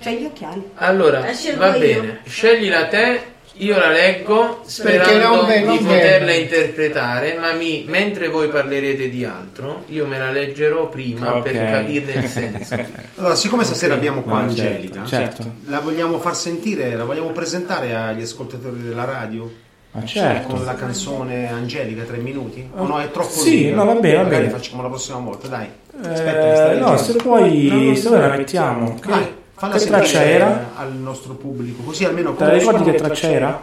C'hai 0.01 0.16
gli 0.18 0.24
occhiali. 0.24 0.62
Allora, 0.76 1.20
La 1.20 1.32
scelgo 1.34 1.59
va 1.61 1.74
io. 1.76 2.01
bene. 2.01 2.20
Sceglila 2.24 2.86
te, 2.86 3.20
io 3.61 3.78
la 3.78 3.88
leggo 3.90 4.61
sperando 4.64 5.36
non 5.36 5.46
ve- 5.46 5.61
non 5.61 5.76
di 5.78 5.84
poterla 5.84 6.32
interpretare, 6.32 7.36
ma 7.38 7.52
mi- 7.52 7.84
mentre 7.86 8.28
voi 8.28 8.48
parlerete 8.48 9.08
di 9.08 9.24
altro, 9.24 9.84
io 9.88 10.06
me 10.06 10.18
la 10.18 10.30
leggerò 10.30 10.88
prima 10.88 11.36
Ok. 11.36 11.42
per 11.42 11.52
capirne 11.70 12.12
il 12.12 12.26
senso. 12.28 12.76
Allora, 13.16 13.34
siccome 13.34 13.64
stasera 13.64 13.94
abbiamo 13.94 14.22
qua 14.22 14.40
No, 14.40 14.48
Angelica, 14.48 15.04
certo. 15.04 15.44
la 15.66 15.80
vogliamo 15.80 16.18
far 16.18 16.34
sentire, 16.34 16.94
la 16.96 17.04
vogliamo 17.04 17.30
presentare 17.32 17.94
agli 17.94 18.22
ascoltatori 18.22 18.80
della 18.80 19.04
radio 19.04 19.50
Ma 19.92 20.04
certo. 20.04 20.54
con 20.54 20.64
la 20.64 20.74
canzone 20.74 21.50
Angelica, 21.50 22.04
tre 22.04 22.16
minuti? 22.18 22.66
O 22.76 22.86
no, 22.86 22.98
è 23.00 23.11
troppo 23.11 23.28
Sì, 23.30 23.64
lunga? 23.70 23.76
no, 23.76 23.84
va 23.94 24.00
bene, 24.00 24.16
va 24.16 24.22
Magari 24.22 24.44
bene. 24.46 24.56
facciamo 24.56 24.82
la 24.82 24.88
prossima 24.88 25.18
volta, 25.18 25.48
dai. 25.48 25.66
Eh, 26.02 26.08
Aspetta, 26.08 26.54
sta 26.54 26.72
no, 26.78 26.96
se 26.96 27.12
poi 27.14 27.66
No, 27.90 27.94
se 27.94 28.08
no, 28.08 28.16
la 28.18 28.28
mettiamo. 28.36 28.98
Dai, 29.06 29.26
falla 29.61 29.76
che 29.76 29.84
traccia 29.84 30.22
era? 30.22 30.70
al 30.74 30.94
nostro 30.94 31.34
pubblico, 31.34 31.82
così 31.82 32.06
almeno 32.06 32.32
Te 32.32 32.44
la 32.44 32.52
ricordi 32.52 32.90
che 32.90 32.96
traccia 32.96 33.30
era? 33.30 33.62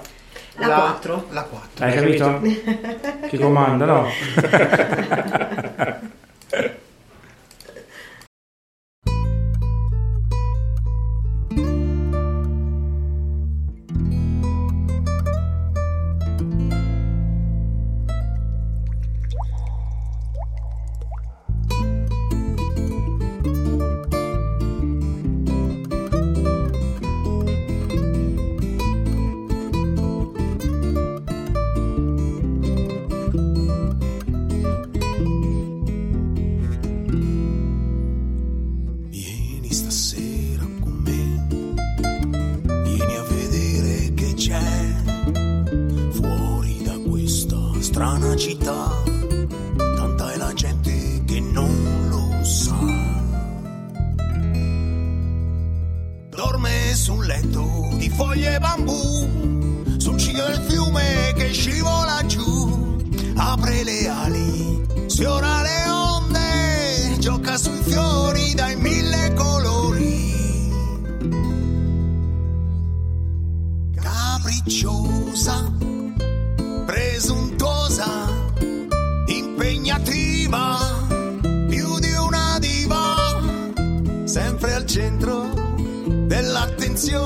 La 0.57 0.67
4. 0.67 1.25
La 1.31 1.41
4. 1.41 1.85
Hai 1.85 1.93
capito? 1.93 2.39
Chi 3.27 3.37
comanda, 3.39 3.85
no? 3.85 4.07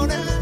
llorar. 0.07 0.40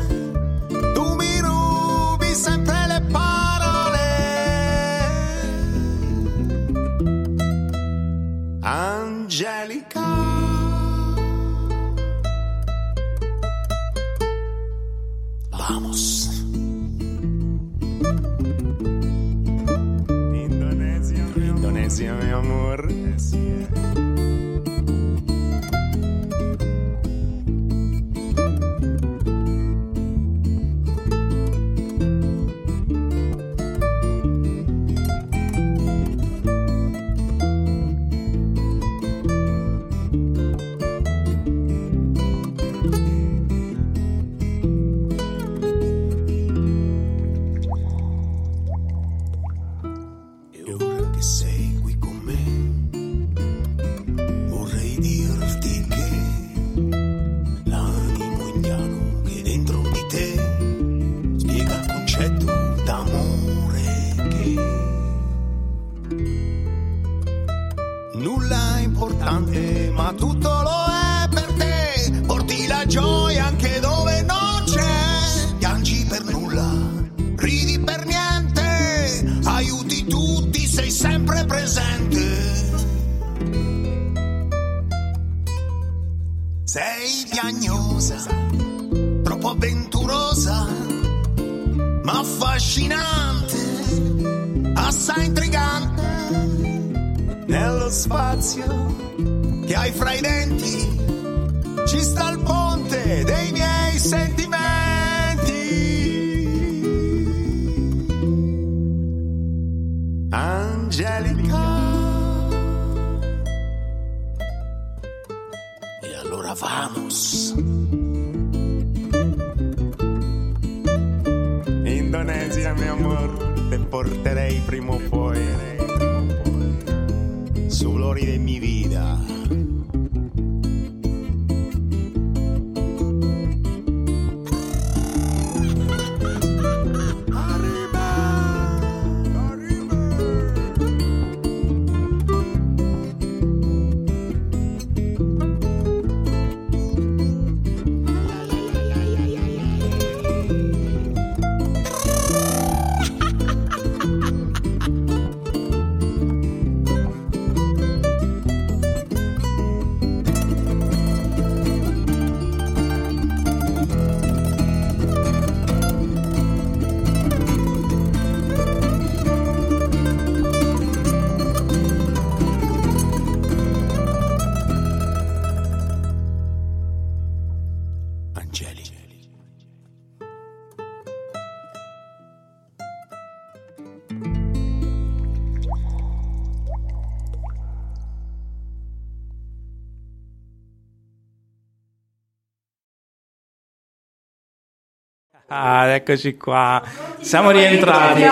Ah, 195.89 195.95
eccoci 195.95 196.37
qua. 196.37 196.83
Siamo 197.19 197.49
rientrati. 197.49 198.21
E 198.21 198.29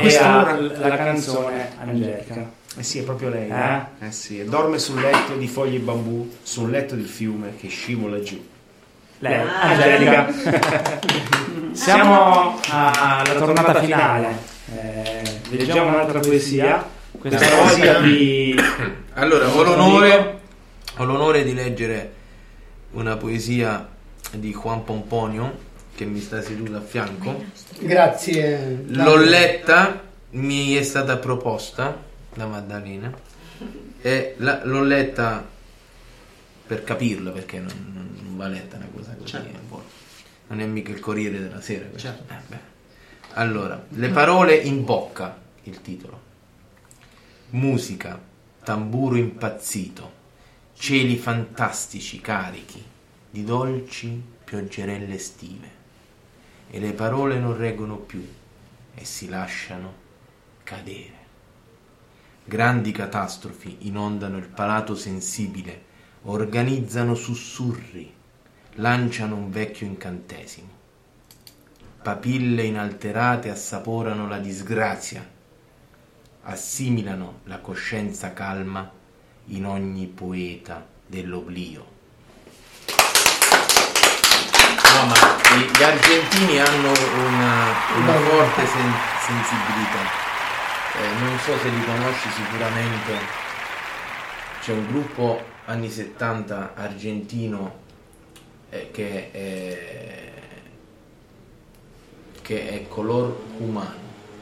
questa 0.00 0.24
era 0.24 0.58
la 0.88 0.96
canzone 0.96 1.72
Angelica. 1.78 2.50
Eh 2.78 2.82
sì, 2.82 3.00
è 3.00 3.02
proprio 3.02 3.28
lei. 3.28 3.50
Eh? 3.50 3.54
Eh, 3.54 4.06
eh 4.06 4.12
sì, 4.12 4.42
dorme 4.44 4.78
sul 4.78 5.00
letto 5.00 5.34
di 5.34 5.46
foglie 5.46 5.76
e 5.76 5.80
bambù, 5.80 6.30
su 6.42 6.62
un 6.62 6.70
letto 6.70 6.94
del 6.94 7.04
fiume 7.04 7.56
che 7.56 7.68
scivola 7.68 8.18
giù. 8.20 8.42
Lei, 9.18 9.46
Angelica. 9.60 10.32
Siamo 11.72 12.58
alla 12.70 13.34
tornata 13.34 13.74
finale. 13.80 14.38
Eh, 14.74 15.22
leggiamo 15.50 15.90
un'altra 15.90 16.20
poesia. 16.20 16.98
Questa 17.10 17.56
volta 17.56 18.00
di 18.00 18.58
Allora, 19.14 19.48
ho 19.48 19.62
l'onore, 19.62 20.40
ho 20.96 21.04
l'onore 21.04 21.44
di 21.44 21.52
leggere 21.52 22.14
una 22.92 23.16
poesia 23.16 23.86
di 24.30 24.52
Juan 24.52 24.84
Pomponio 24.84 25.68
che 26.00 26.06
mi 26.06 26.20
sta 26.20 26.40
seduto 26.40 26.76
a 26.76 26.80
fianco. 26.80 27.44
Grazie. 27.80 28.84
L'ho 28.86 29.16
letta, 29.16 30.02
mi 30.30 30.72
è 30.72 30.82
stata 30.82 31.18
proposta 31.18 32.02
da 32.34 32.46
Maddalena 32.46 33.12
e 34.00 34.34
la- 34.38 34.64
l'ho 34.64 34.82
letta 34.82 35.46
per 36.66 36.84
capirla 36.84 37.32
perché 37.32 37.58
non, 37.58 37.90
non- 37.92 38.16
non 38.22 38.36
va 38.38 38.48
letta 38.48 38.76
una 38.76 38.88
cosa 38.94 39.12
così. 39.12 39.26
Certo. 39.26 39.58
Non 40.46 40.60
è 40.60 40.64
mica 40.64 40.90
il 40.90 41.00
Corriere 41.00 41.38
della 41.38 41.60
Sera. 41.60 41.84
questo. 41.84 42.08
Eh. 42.08 42.58
Allora, 43.34 43.84
le 43.90 44.08
parole 44.08 44.54
in 44.54 44.82
bocca, 44.86 45.36
il 45.64 45.82
titolo. 45.82 46.18
Musica, 47.50 48.18
tamburo 48.64 49.16
impazzito, 49.16 50.12
cieli 50.78 51.16
fantastici 51.18 52.22
carichi 52.22 52.82
di 53.30 53.44
dolci 53.44 54.20
pioggerelle 54.44 55.14
estive 55.14 55.78
e 56.70 56.78
le 56.78 56.92
parole 56.92 57.38
non 57.38 57.56
reggono 57.56 57.96
più 57.96 58.26
e 58.94 59.04
si 59.04 59.28
lasciano 59.28 59.94
cadere. 60.62 61.18
Grandi 62.44 62.92
catastrofi 62.92 63.78
inondano 63.80 64.36
il 64.36 64.46
palato 64.46 64.94
sensibile, 64.94 65.84
organizzano 66.22 67.14
sussurri, 67.14 68.12
lanciano 68.74 69.36
un 69.36 69.50
vecchio 69.50 69.86
incantesimo. 69.86 70.78
Papille 72.02 72.62
inalterate 72.62 73.50
assaporano 73.50 74.26
la 74.26 74.38
disgrazia, 74.38 75.28
assimilano 76.42 77.40
la 77.44 77.58
coscienza 77.58 78.32
calma 78.32 78.90
in 79.46 79.66
ogni 79.66 80.06
poeta 80.06 80.86
dell'oblio. 81.06 81.98
No, 84.92 85.06
ma 85.06 85.14
i- 85.56 85.70
gli 85.78 85.79
argentini 85.90 86.58
hanno 86.60 86.92
una, 87.26 87.74
una 87.96 88.12
forte 88.14 88.66
sen- 88.66 88.94
sensibilità. 89.26 90.28
Eh, 90.96 91.18
non 91.20 91.38
so 91.38 91.58
se 91.58 91.68
li 91.68 91.84
conosci 91.84 92.28
sicuramente. 92.30 93.38
C'è 94.60 94.72
un 94.72 94.86
gruppo 94.86 95.42
anni 95.64 95.90
70 95.90 96.74
argentino 96.74 97.78
eh, 98.70 98.90
che, 98.90 99.30
è, 99.32 100.32
che 102.42 102.68
è 102.70 102.88
Color 102.88 103.36
Humano, 103.58 103.94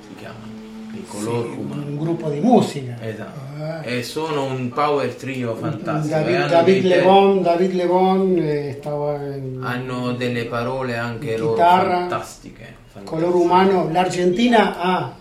si 0.03 0.15
chiama. 0.16 0.58
Il 0.93 1.05
Color 1.06 1.47
Humano. 1.59 1.82
Un 1.82 1.98
gruppo 1.98 2.28
di 2.31 2.40
musica. 2.40 2.97
Esatto. 3.01 3.39
Ah. 3.62 3.85
E 3.85 4.02
sono 4.02 4.44
un 4.44 4.69
power 4.70 5.15
trio 5.15 5.55
fantastico. 5.55 6.15
David, 6.15 6.35
hanno 6.36 6.48
David 6.48 6.85
Levon, 6.85 7.43
David 7.43 7.73
Levon 7.73 8.36
eh, 8.39 8.77
stava 8.81 9.15
in 9.35 9.60
hanno 9.62 10.12
delle 10.12 10.44
parole 10.47 10.97
anche 10.97 11.36
loro 11.36 11.52
Chitarra, 11.55 11.98
fantastiche. 12.01 12.74
fantastiche. 12.86 13.05
color 13.05 13.35
umano. 13.35 13.90
L'Argentina 13.90 14.78
ha 14.81 15.12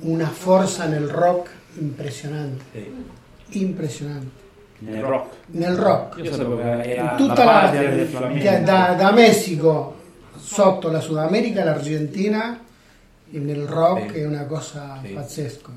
una 0.00 0.26
forza 0.28 0.86
nel 0.86 1.06
rock 1.08 1.50
impressionante, 1.78 2.64
Sì. 3.48 3.62
impressionante. 3.62 4.46
nel 4.80 5.02
rock. 5.02 5.34
Nel 5.46 5.76
rock. 5.76 6.22
Io 6.24 6.30
sapevo 6.32 6.56
che 6.56 6.82
era 6.82 7.14
Tutta 7.16 7.44
la 7.44 7.70
la, 7.72 8.58
da- 8.60 8.94
da 8.96 9.12
Messico 9.12 9.96
sotto 10.36 10.88
la 10.88 11.00
Sud 11.00 11.16
America, 11.18 11.64
l'Argentina 11.64 12.60
nel 13.30 13.66
rock 13.66 14.12
Sì. 14.12 14.18
è 14.18 14.26
una 14.26 14.44
cosa 14.46 14.98
Sì. 15.04 15.12
pazzesca. 15.12 15.70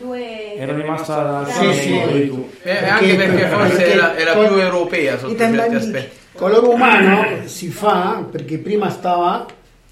Due... 0.00 0.54
Ero 0.54 0.76
rimasta 0.76 1.44
Sì, 1.46 1.52
solo 1.52 1.72
sì. 1.72 2.48
Eh, 2.62 2.76
anche 2.88 3.14
perché 3.16 3.46
forse 3.48 3.76
perché 3.76 3.92
era, 3.92 4.16
era 4.16 4.32
col- 4.34 4.46
più 4.46 4.56
europea 4.56 5.18
sotto 5.18 5.32
I 5.32 5.36
certi 5.36 5.74
aspetti. 5.74 6.16
Color 6.34 6.62
umano 6.64 7.24
si 7.46 7.68
fa 7.68 8.24
perché 8.30 8.58
prima 8.58 8.88
stava 8.90 9.46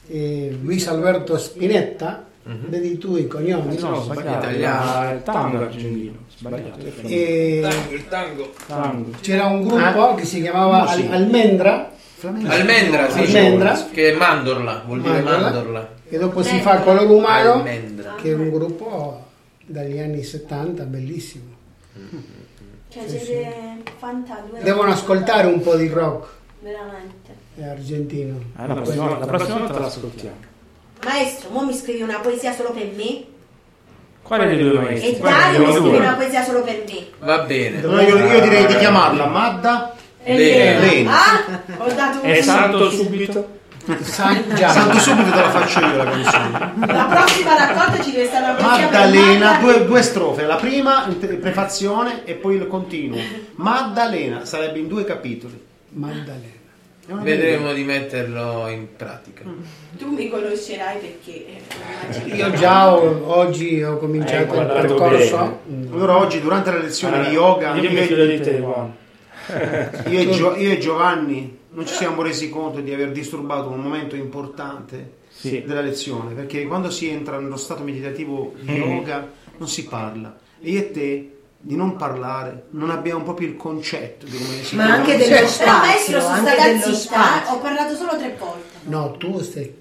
eh, 0.09 0.57
Luis 0.63 0.87
Alberto 0.87 1.37
Spinetta, 1.37 2.25
vedi 2.45 2.97
tu 2.99 3.17
i 3.17 3.27
cognomi, 3.27 3.77
No, 3.81 3.89
no? 3.89 4.01
sbagliato. 4.03 4.47
Italiano. 4.47 4.91
Era 5.03 5.11
il 5.11 5.23
tango 5.25 5.57
argentino. 5.59 6.13
Sbagliato. 6.37 6.79
è 6.87 6.91
flamenco. 6.91 7.09
E 7.09 7.69
il 7.91 8.09
tango. 8.09 8.53
Tango. 8.69 9.11
c'era 9.21 9.47
un 9.47 9.67
gruppo 9.67 10.15
che 10.15 10.25
si 10.25 10.41
chiamava 10.43 10.87
Al- 10.87 11.09
Almendra 11.11 11.91
Almendra, 12.23 13.11
sì, 13.11 13.21
Almendra. 13.21 13.89
che 13.93 14.13
è 14.13 14.17
mandorla, 14.17 14.83
vuol 14.87 15.01
dire 15.03 15.21
Mandorla. 15.21 15.41
mandorla. 15.51 15.89
e 16.09 16.19
dopo 16.19 16.43
si 16.43 16.61
fa 16.61 16.79
Color 16.79 17.11
umano 17.11 17.53
Almendra. 17.55 18.15
che 18.15 18.31
è 18.31 18.35
un 18.35 18.51
gruppo 18.51 19.25
dagli 19.67 19.99
anni 19.99 20.23
70 20.23 20.85
bellissimo. 20.85 21.45
Cioè 22.89 23.09
siete 23.09 23.83
fantastici. 23.99 24.63
Devono 24.63 24.93
ascoltare 24.93 25.47
un 25.47 25.61
po' 25.61 25.77
di 25.77 25.89
rock 25.89 26.27
Veramente. 26.61 27.35
eh, 27.57 27.69
argentino. 27.69 28.39
Eh, 28.59 28.67
la, 28.67 28.75
prossima, 28.75 29.19
la 29.19 29.27
prossima 29.27 29.59
volta 29.59 29.79
l'ascoltiamo. 29.79 30.37
Maestro, 31.05 31.51
mo 31.51 31.65
mi 31.65 31.75
scrivi 31.75 32.01
una 32.03 32.19
poesia 32.21 32.53
solo 32.55 32.71
per 32.71 32.89
me? 32.95 33.25
Quale 34.23 34.47
dei 34.47 34.59
due 34.59 34.73
maestri? 34.81 35.17
E 35.17 35.19
Dario 35.21 35.67
mi 35.67 35.73
scrive 35.73 35.97
una 35.99 36.15
poesia 36.15 36.43
solo 36.43 36.63
per 36.63 36.83
me. 36.89 37.07
Va 37.21 37.39
bene. 37.41 37.81
Allora 37.83 38.03
io, 38.03 38.17
io 38.17 38.41
direi 38.41 38.67
di 38.67 38.77
chiamarla 38.77 39.27
Madda 39.27 39.95
Lena. 40.35 40.81
Lena. 40.81 41.13
Ah, 41.13 41.63
ho 41.79 41.93
dato 41.93 42.19
un 42.23 42.31
È 42.31 42.41
santo 42.43 42.91
subito? 42.91 43.55
San. 44.03 44.43
Santo 44.57 44.99
subito 44.99 45.31
te 45.31 45.37
la 45.37 45.51
faccio 45.51 45.79
io 45.79 45.97
la 45.97 46.05
canzone. 46.11 46.73
La 46.87 47.05
prossima 47.05 47.57
raccolta 47.57 48.03
ci 48.03 48.11
deve 48.11 48.27
stare 48.27 48.59
una 48.61 48.69
Maddalena, 48.69 49.59
due, 49.61 49.85
due 49.87 50.03
strofe, 50.03 50.45
la 50.45 50.57
prima 50.57 51.07
prefazione 51.41 52.25
e 52.25 52.35
poi 52.35 52.57
il 52.57 52.67
continuo. 52.67 53.19
Maddalena 53.55 54.45
sarebbe 54.45 54.81
in 54.81 54.89
due 54.89 55.05
capitoli. 55.05 55.63
Maddalena. 55.91 56.55
Vedremo 57.09 57.73
di 57.73 57.85
metterlo 57.85 58.67
in 58.67 58.89
pratica. 58.97 59.43
Tu 59.97 60.09
mi 60.09 60.29
conoscerai 60.29 60.97
perché 60.99 61.47
eh, 62.27 62.35
Io 62.35 62.51
già 62.55 62.93
ho- 62.93 63.23
oggi 63.39 63.81
ho 63.85 63.97
cominciato 63.99 64.53
Eh, 64.55 64.61
il 64.63 64.67
percorso. 64.67 65.61
bella. 65.65 65.93
Allora 65.95 66.17
oggi 66.17 66.41
durante 66.41 66.73
la 66.73 66.79
lezione 66.79 67.21
di 67.21 67.37
Allora, 67.37 67.71
yoga 67.71 67.75
io 67.77 67.91
mi 67.93 67.97
fido 68.03 68.27
di 68.27 68.41
te, 68.41 68.51
buono. 68.55 68.97
io 70.09 70.21
e 70.21 70.31
Gio- 70.31 70.57
io 70.57 70.73
e 70.73 70.79
Giovanni 70.79 71.59
non 71.71 71.87
ci 71.87 71.95
siamo 71.95 72.23
resi 72.23 72.49
conto 72.49 72.81
di 72.81 72.93
aver 72.93 73.13
disturbato 73.13 73.69
un 73.69 73.81
momento 73.81 74.17
importante 74.17 75.25
Sì. 75.29 75.63
della 75.67 75.83
lezione 75.83 76.33
perché 76.35 76.67
quando 76.67 76.91
si 76.91 77.09
entra 77.09 77.39
nello 77.39 77.57
stato 77.59 77.83
meditativo 77.83 78.55
di 78.59 78.73
yoga 78.73 79.31
non 79.59 79.69
si 79.69 79.85
parla 79.85 80.35
e 80.61 80.71
io 80.71 80.79
e 80.81 80.91
te 80.91 81.31
di 81.59 81.77
non 81.77 81.97
parlare 81.97 82.67
non 82.71 82.91
abbiamo 82.91 83.23
proprio 83.25 83.49
il 83.49 83.57
concetto 83.57 84.25
di 84.27 84.37
come 84.39 84.63
si 84.63 84.77
Ma 84.77 84.85
anche 84.95 85.17
dello 85.17 85.31
maestro 85.35 85.65
spazio, 85.65 86.21
sono 86.21 86.33
anche 86.33 86.51
stata 86.53 86.69
dello 86.69 86.81
zitta, 86.81 86.91
eh, 86.91 86.95
spazio. 86.95 87.53
ho 87.55 87.59
parlato 87.61 87.95
solo 87.97 88.17
tre 88.17 88.37
volte. 88.39 88.65
No, 88.85 89.11
tu 89.19 89.41
stai 89.43 89.75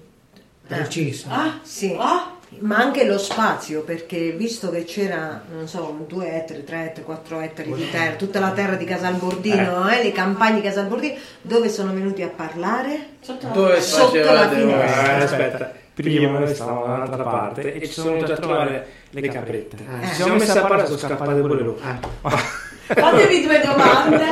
preciso. 0.66 1.26
Ah, 1.30 1.58
Sì. 1.62 1.94
ah, 1.98 2.35
Ma 2.60 2.76
anche 2.76 3.04
lo 3.04 3.18
spazio, 3.18 3.82
perché 3.82 4.30
visto 4.32 4.70
che 4.70 4.84
c'era, 4.84 5.42
non 5.52 5.68
so, 5.68 6.04
2 6.06 6.34
ettari, 6.34 6.64
3 6.64 6.84
ettari, 6.84 7.04
4 7.04 7.40
ettari 7.40 7.74
di 7.74 7.90
terra, 7.90 8.16
tutta 8.16 8.40
la 8.40 8.50
terra 8.50 8.76
di 8.76 8.84
Casalbordino, 8.84 9.88
eh, 9.90 10.02
le 10.02 10.12
campagne 10.12 10.56
di 10.56 10.62
Casalbordino, 10.62 11.14
dove 11.42 11.68
sono 11.68 11.92
venuti 11.92 12.22
a 12.22 12.28
parlare? 12.28 13.14
sotto 13.20 13.46
la 13.48 13.52
Dove 13.52 13.80
Sotto 13.80 14.32
la 14.32 14.48
finestra. 14.48 15.18
Eh, 15.18 15.22
aspetta, 15.22 15.72
prima 15.94 16.38
noi 16.38 16.54
stavamo 16.54 16.86
da 16.86 16.92
un'altra 16.94 17.22
parte 17.24 17.74
e 17.74 17.86
ci 17.86 17.92
sono 17.92 18.12
venuti 18.12 18.32
a 18.32 18.36
trovare 18.36 18.86
le 19.10 19.28
caprette. 19.28 19.76
Eh. 19.76 20.06
Ci 20.08 20.14
siamo 20.14 20.34
messi 20.34 20.56
a 20.56 20.60
parlare, 20.60 20.86
sono 20.86 20.98
scappate 20.98 21.40
pure 21.40 21.62
loro. 21.62 21.78
Fatevi 22.86 23.42
due 23.42 23.60
domande. 23.64 24.24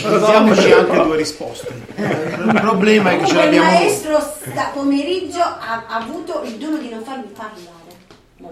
Diamoci 0.00 0.72
anche 0.72 1.02
due 1.02 1.16
risposte. 1.16 1.72
Il 1.96 2.58
problema 2.60 3.10
è 3.10 3.18
che 3.18 3.26
ce 3.26 3.34
Comunque 3.34 3.56
il 3.56 3.60
l'abbiamo 3.60 3.78
maestro 3.78 4.18
sta 4.20 4.70
pomeriggio 4.72 5.40
ha, 5.40 5.84
ha 5.88 5.96
avuto 5.98 6.42
il 6.44 6.54
dono 6.54 6.78
di 6.78 6.88
non 6.88 7.02
farmi 7.02 7.30
parlare. 7.34 7.70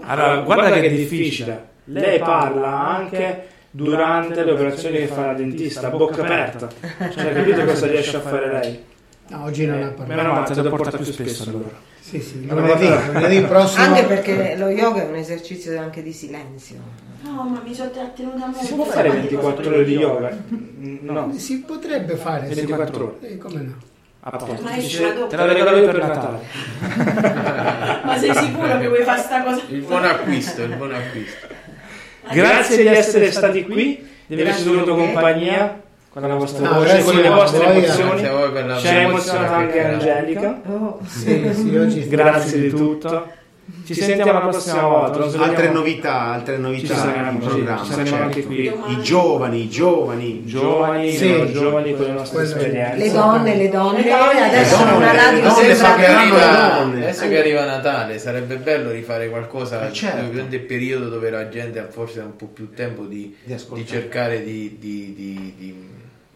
Allora, 0.01 0.41
guarda 0.41 0.79
che 0.79 0.87
è 0.87 0.91
difficile. 0.91 1.69
Lei 1.85 2.19
parla 2.19 2.97
anche 2.97 3.47
durante 3.71 4.43
le 4.43 4.51
operazioni 4.51 4.97
che 4.99 5.07
fa 5.07 5.27
la 5.27 5.33
dentista, 5.33 5.87
a 5.87 5.89
bocca 5.89 6.21
aperta. 6.21 6.69
Cioè, 7.11 7.25
hai 7.25 7.33
capito 7.33 7.65
cosa 7.65 7.87
riesce 7.87 8.17
a 8.17 8.21
fare 8.21 8.51
lei? 8.51 8.83
No, 9.29 9.43
oggi 9.45 9.65
non 9.65 9.77
ha 9.77 9.79
Meno 9.79 9.93
parlato. 9.95 10.29
male, 10.29 10.53
te 10.53 10.61
lo 10.61 10.69
porta 10.69 10.97
più 10.97 11.05
spesso 11.05 11.49
allora. 11.49 11.69
Sì, 11.99 12.19
sì, 12.19 12.45
lunedì, 12.47 12.87
lunedì 13.11 13.41
prossimo. 13.41 13.83
Anche 13.85 14.03
perché 14.03 14.55
lo 14.57 14.67
yoga 14.69 15.03
è 15.03 15.05
un 15.05 15.15
esercizio 15.15 15.79
anche 15.79 16.03
di 16.03 16.11
silenzio. 16.11 16.75
No, 17.23 17.43
ma 17.43 17.61
mi 17.63 17.73
sono 17.73 17.89
trattenuta 17.91 18.45
molto. 18.47 18.63
Si 18.65 18.73
può 18.73 18.83
fare 18.85 19.09
24 19.09 19.69
ore 19.69 19.83
di 19.83 19.95
yoga? 19.95 20.37
No, 21.01 21.31
Si 21.35 21.59
potrebbe 21.61 22.15
fare. 22.15 22.47
sì. 22.49 22.55
24 22.55 23.03
ore. 23.03 23.29
Eh, 23.29 23.37
come 23.37 23.61
no? 23.61 23.73
A 24.23 24.37
posto. 24.37 24.61
Ma 24.63 24.77
esce. 24.77 25.27
Te 25.29 25.35
la 25.35 25.45
regalo 25.45 25.77
io 25.77 25.85
per 25.85 25.97
Natale. 25.97 26.39
Ma 28.05 28.17
sei 28.17 28.33
sicuro 28.35 28.77
che 28.79 28.87
vuoi 28.87 29.03
fare 29.03 29.21
sta 29.21 29.41
cosa? 29.43 29.61
Il 29.69 29.81
buon 29.81 30.03
acquisto, 30.05 30.61
il 30.63 30.75
buon 30.75 30.93
acquisto. 30.93 31.47
Grazie 32.31 32.77
di 32.77 32.87
essere 32.87 33.31
stati 33.31 33.63
qui, 33.63 34.07
di 34.27 34.39
averci 34.39 34.63
tenuto 34.63 34.95
compagnia 34.95 35.81
con 36.09 36.21
la 36.21 36.35
vostra 36.35 36.69
No, 36.69 36.73
voce, 36.79 37.03
con 37.03 37.15
le 37.15 37.29
vostre 37.29 37.65
voi, 37.65 37.83
emozioni. 37.83 38.19
Ci 38.79 38.87
ha 38.87 38.91
emozionato 39.01 39.53
anche. 39.53 39.83
Angelica. 39.85 40.61
Oh, 40.67 40.99
Sì, 41.07 41.51
sì, 41.53 41.75
oggi 41.75 42.05
Grazie 42.09 42.59
di 42.59 42.69
tutto. 42.69 43.27
Ci 43.85 43.93
sentiamo 43.95 44.31
la 44.33 44.39
prossima 44.47 44.81
volta. 44.83 45.19
non 45.25 45.41
altre 45.41 45.69
novità, 45.69 46.19
altre 46.33 46.55
Ci 46.55 46.61
novità 46.61 46.95
saremo, 46.95 47.31
in 47.31 47.41
sì, 47.41 47.47
programma. 47.47 47.83
ci 47.83 47.89
saremo 47.89 48.07
certo. 48.07 48.23
anche 48.23 48.43
qui. 48.45 48.65
I 48.87 49.01
giovani, 49.01 49.61
i 49.63 49.69
giovani, 49.69 50.45
Giovani, 50.45 51.11
Sì. 51.11 51.51
giovani 51.51 51.95
con 51.95 52.05
le 52.05 52.11
nostre 52.11 52.37
Quello- 52.43 52.55
esperienze. 52.55 52.97
le 52.97 53.11
donne, 53.11 53.55
le 53.55 53.69
donne, 53.69 54.03
Le 54.03 54.09
donne, 54.09 54.43
adesso 54.43 54.77
le 54.77 54.83
una 54.83 54.91
donne, 54.91 55.05
radio 55.15 55.31
le 55.31 55.41
donne 55.41 55.61
Adesso 55.63 55.83
sembra 55.83 55.95
che, 55.95 56.01
pagheranno 56.03 56.35
le 56.35 56.41
arriva, 56.43 56.77
donne. 56.77 57.03
adesso 57.03 57.27
che 57.27 57.39
arriva 57.39 57.65
Natale 57.65 58.17
sarebbe 58.19 58.55
bello 58.57 58.91
rifare 58.91 59.29
qualcosa 59.29 59.87
Eh, 59.87 59.93
certo. 59.93 60.37
il 60.55 60.59
periodo 60.61 61.09
dove 61.09 61.29
la 61.29 61.49
gente 61.49 61.79
ha 61.79 61.87
forse 61.89 62.19
un 62.19 62.35
po' 62.35 62.45
più 62.47 62.69
tempo 62.73 63.03
di, 63.05 63.35
Di 63.43 63.55
di 63.73 63.85
cercare 63.87 64.43
di, 64.43 64.77
di- 64.79 65.13
di- 65.15 65.53
di 65.57 65.75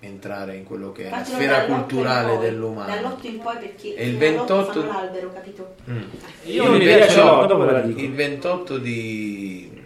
entrare 0.05 0.55
in 0.55 0.63
quello 0.63 0.91
che 0.91 1.07
è 1.07 1.09
la 1.09 1.17
Faccelo 1.17 1.37
sfera 1.37 1.65
culturale 1.65 2.37
dell'umano. 2.37 2.93
Dall'otto 2.93 3.27
in 3.27 3.39
poi 3.39 3.57
perché 3.57 3.95
E 3.95 4.07
il 4.07 4.17
fino 4.17 4.25
all'otto 4.29 4.55
28 4.55 4.81
fanno 4.81 4.91
l'albero, 4.93 5.33
capito? 5.33 5.75
Mm. 5.89 6.01
Io 6.43 6.69
un'idea 6.69 7.07
ce 7.07 7.21
l'ho, 7.21 7.45
dopo 7.45 7.63
la 7.63 7.81
dico. 7.81 7.99
Il 7.99 8.13
28 8.13 8.77
di, 8.77 9.81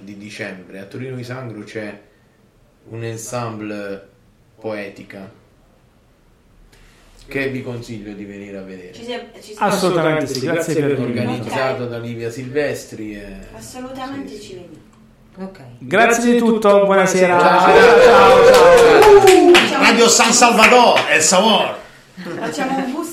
di 0.00 0.16
dicembre 0.16 0.78
a 0.80 0.84
Torino 0.84 1.16
di 1.16 1.24
Sangro 1.24 1.62
c'è 1.62 2.00
un 2.88 3.02
ensemble 3.04 4.08
poetica 4.58 5.44
che 7.28 7.48
vi 7.48 7.62
consiglio 7.62 8.12
di 8.12 8.24
venire 8.24 8.56
a 8.56 8.62
vedere. 8.62 8.92
Ci 8.92 9.04
si- 9.04 9.20
ci 9.40 9.52
si- 9.52 9.56
Assolutamente 9.58 10.32
sì, 10.32 10.40
grazie 10.46 10.74
per 10.74 10.94
venire. 10.96 11.20
Organizzato 11.20 11.86
da 11.86 11.98
Livia 11.98 12.30
Silvestri. 12.30 13.16
E... 13.16 13.24
Assolutamente 13.54 14.38
ci 14.40 14.54
vedi. 14.54 14.85
Ok. 15.38 15.60
Grazie 15.80 16.32
di 16.32 16.38
tutto, 16.38 16.84
buonasera. 16.86 17.38
Facciamo, 17.38 17.74
Radio 19.82 20.08
San 20.08 20.32
Salvador, 20.32 20.98
El 21.10 21.20
Savor. 21.20 21.76
facciamo 22.40 22.78
un 22.78 22.92
bussino 22.92 23.05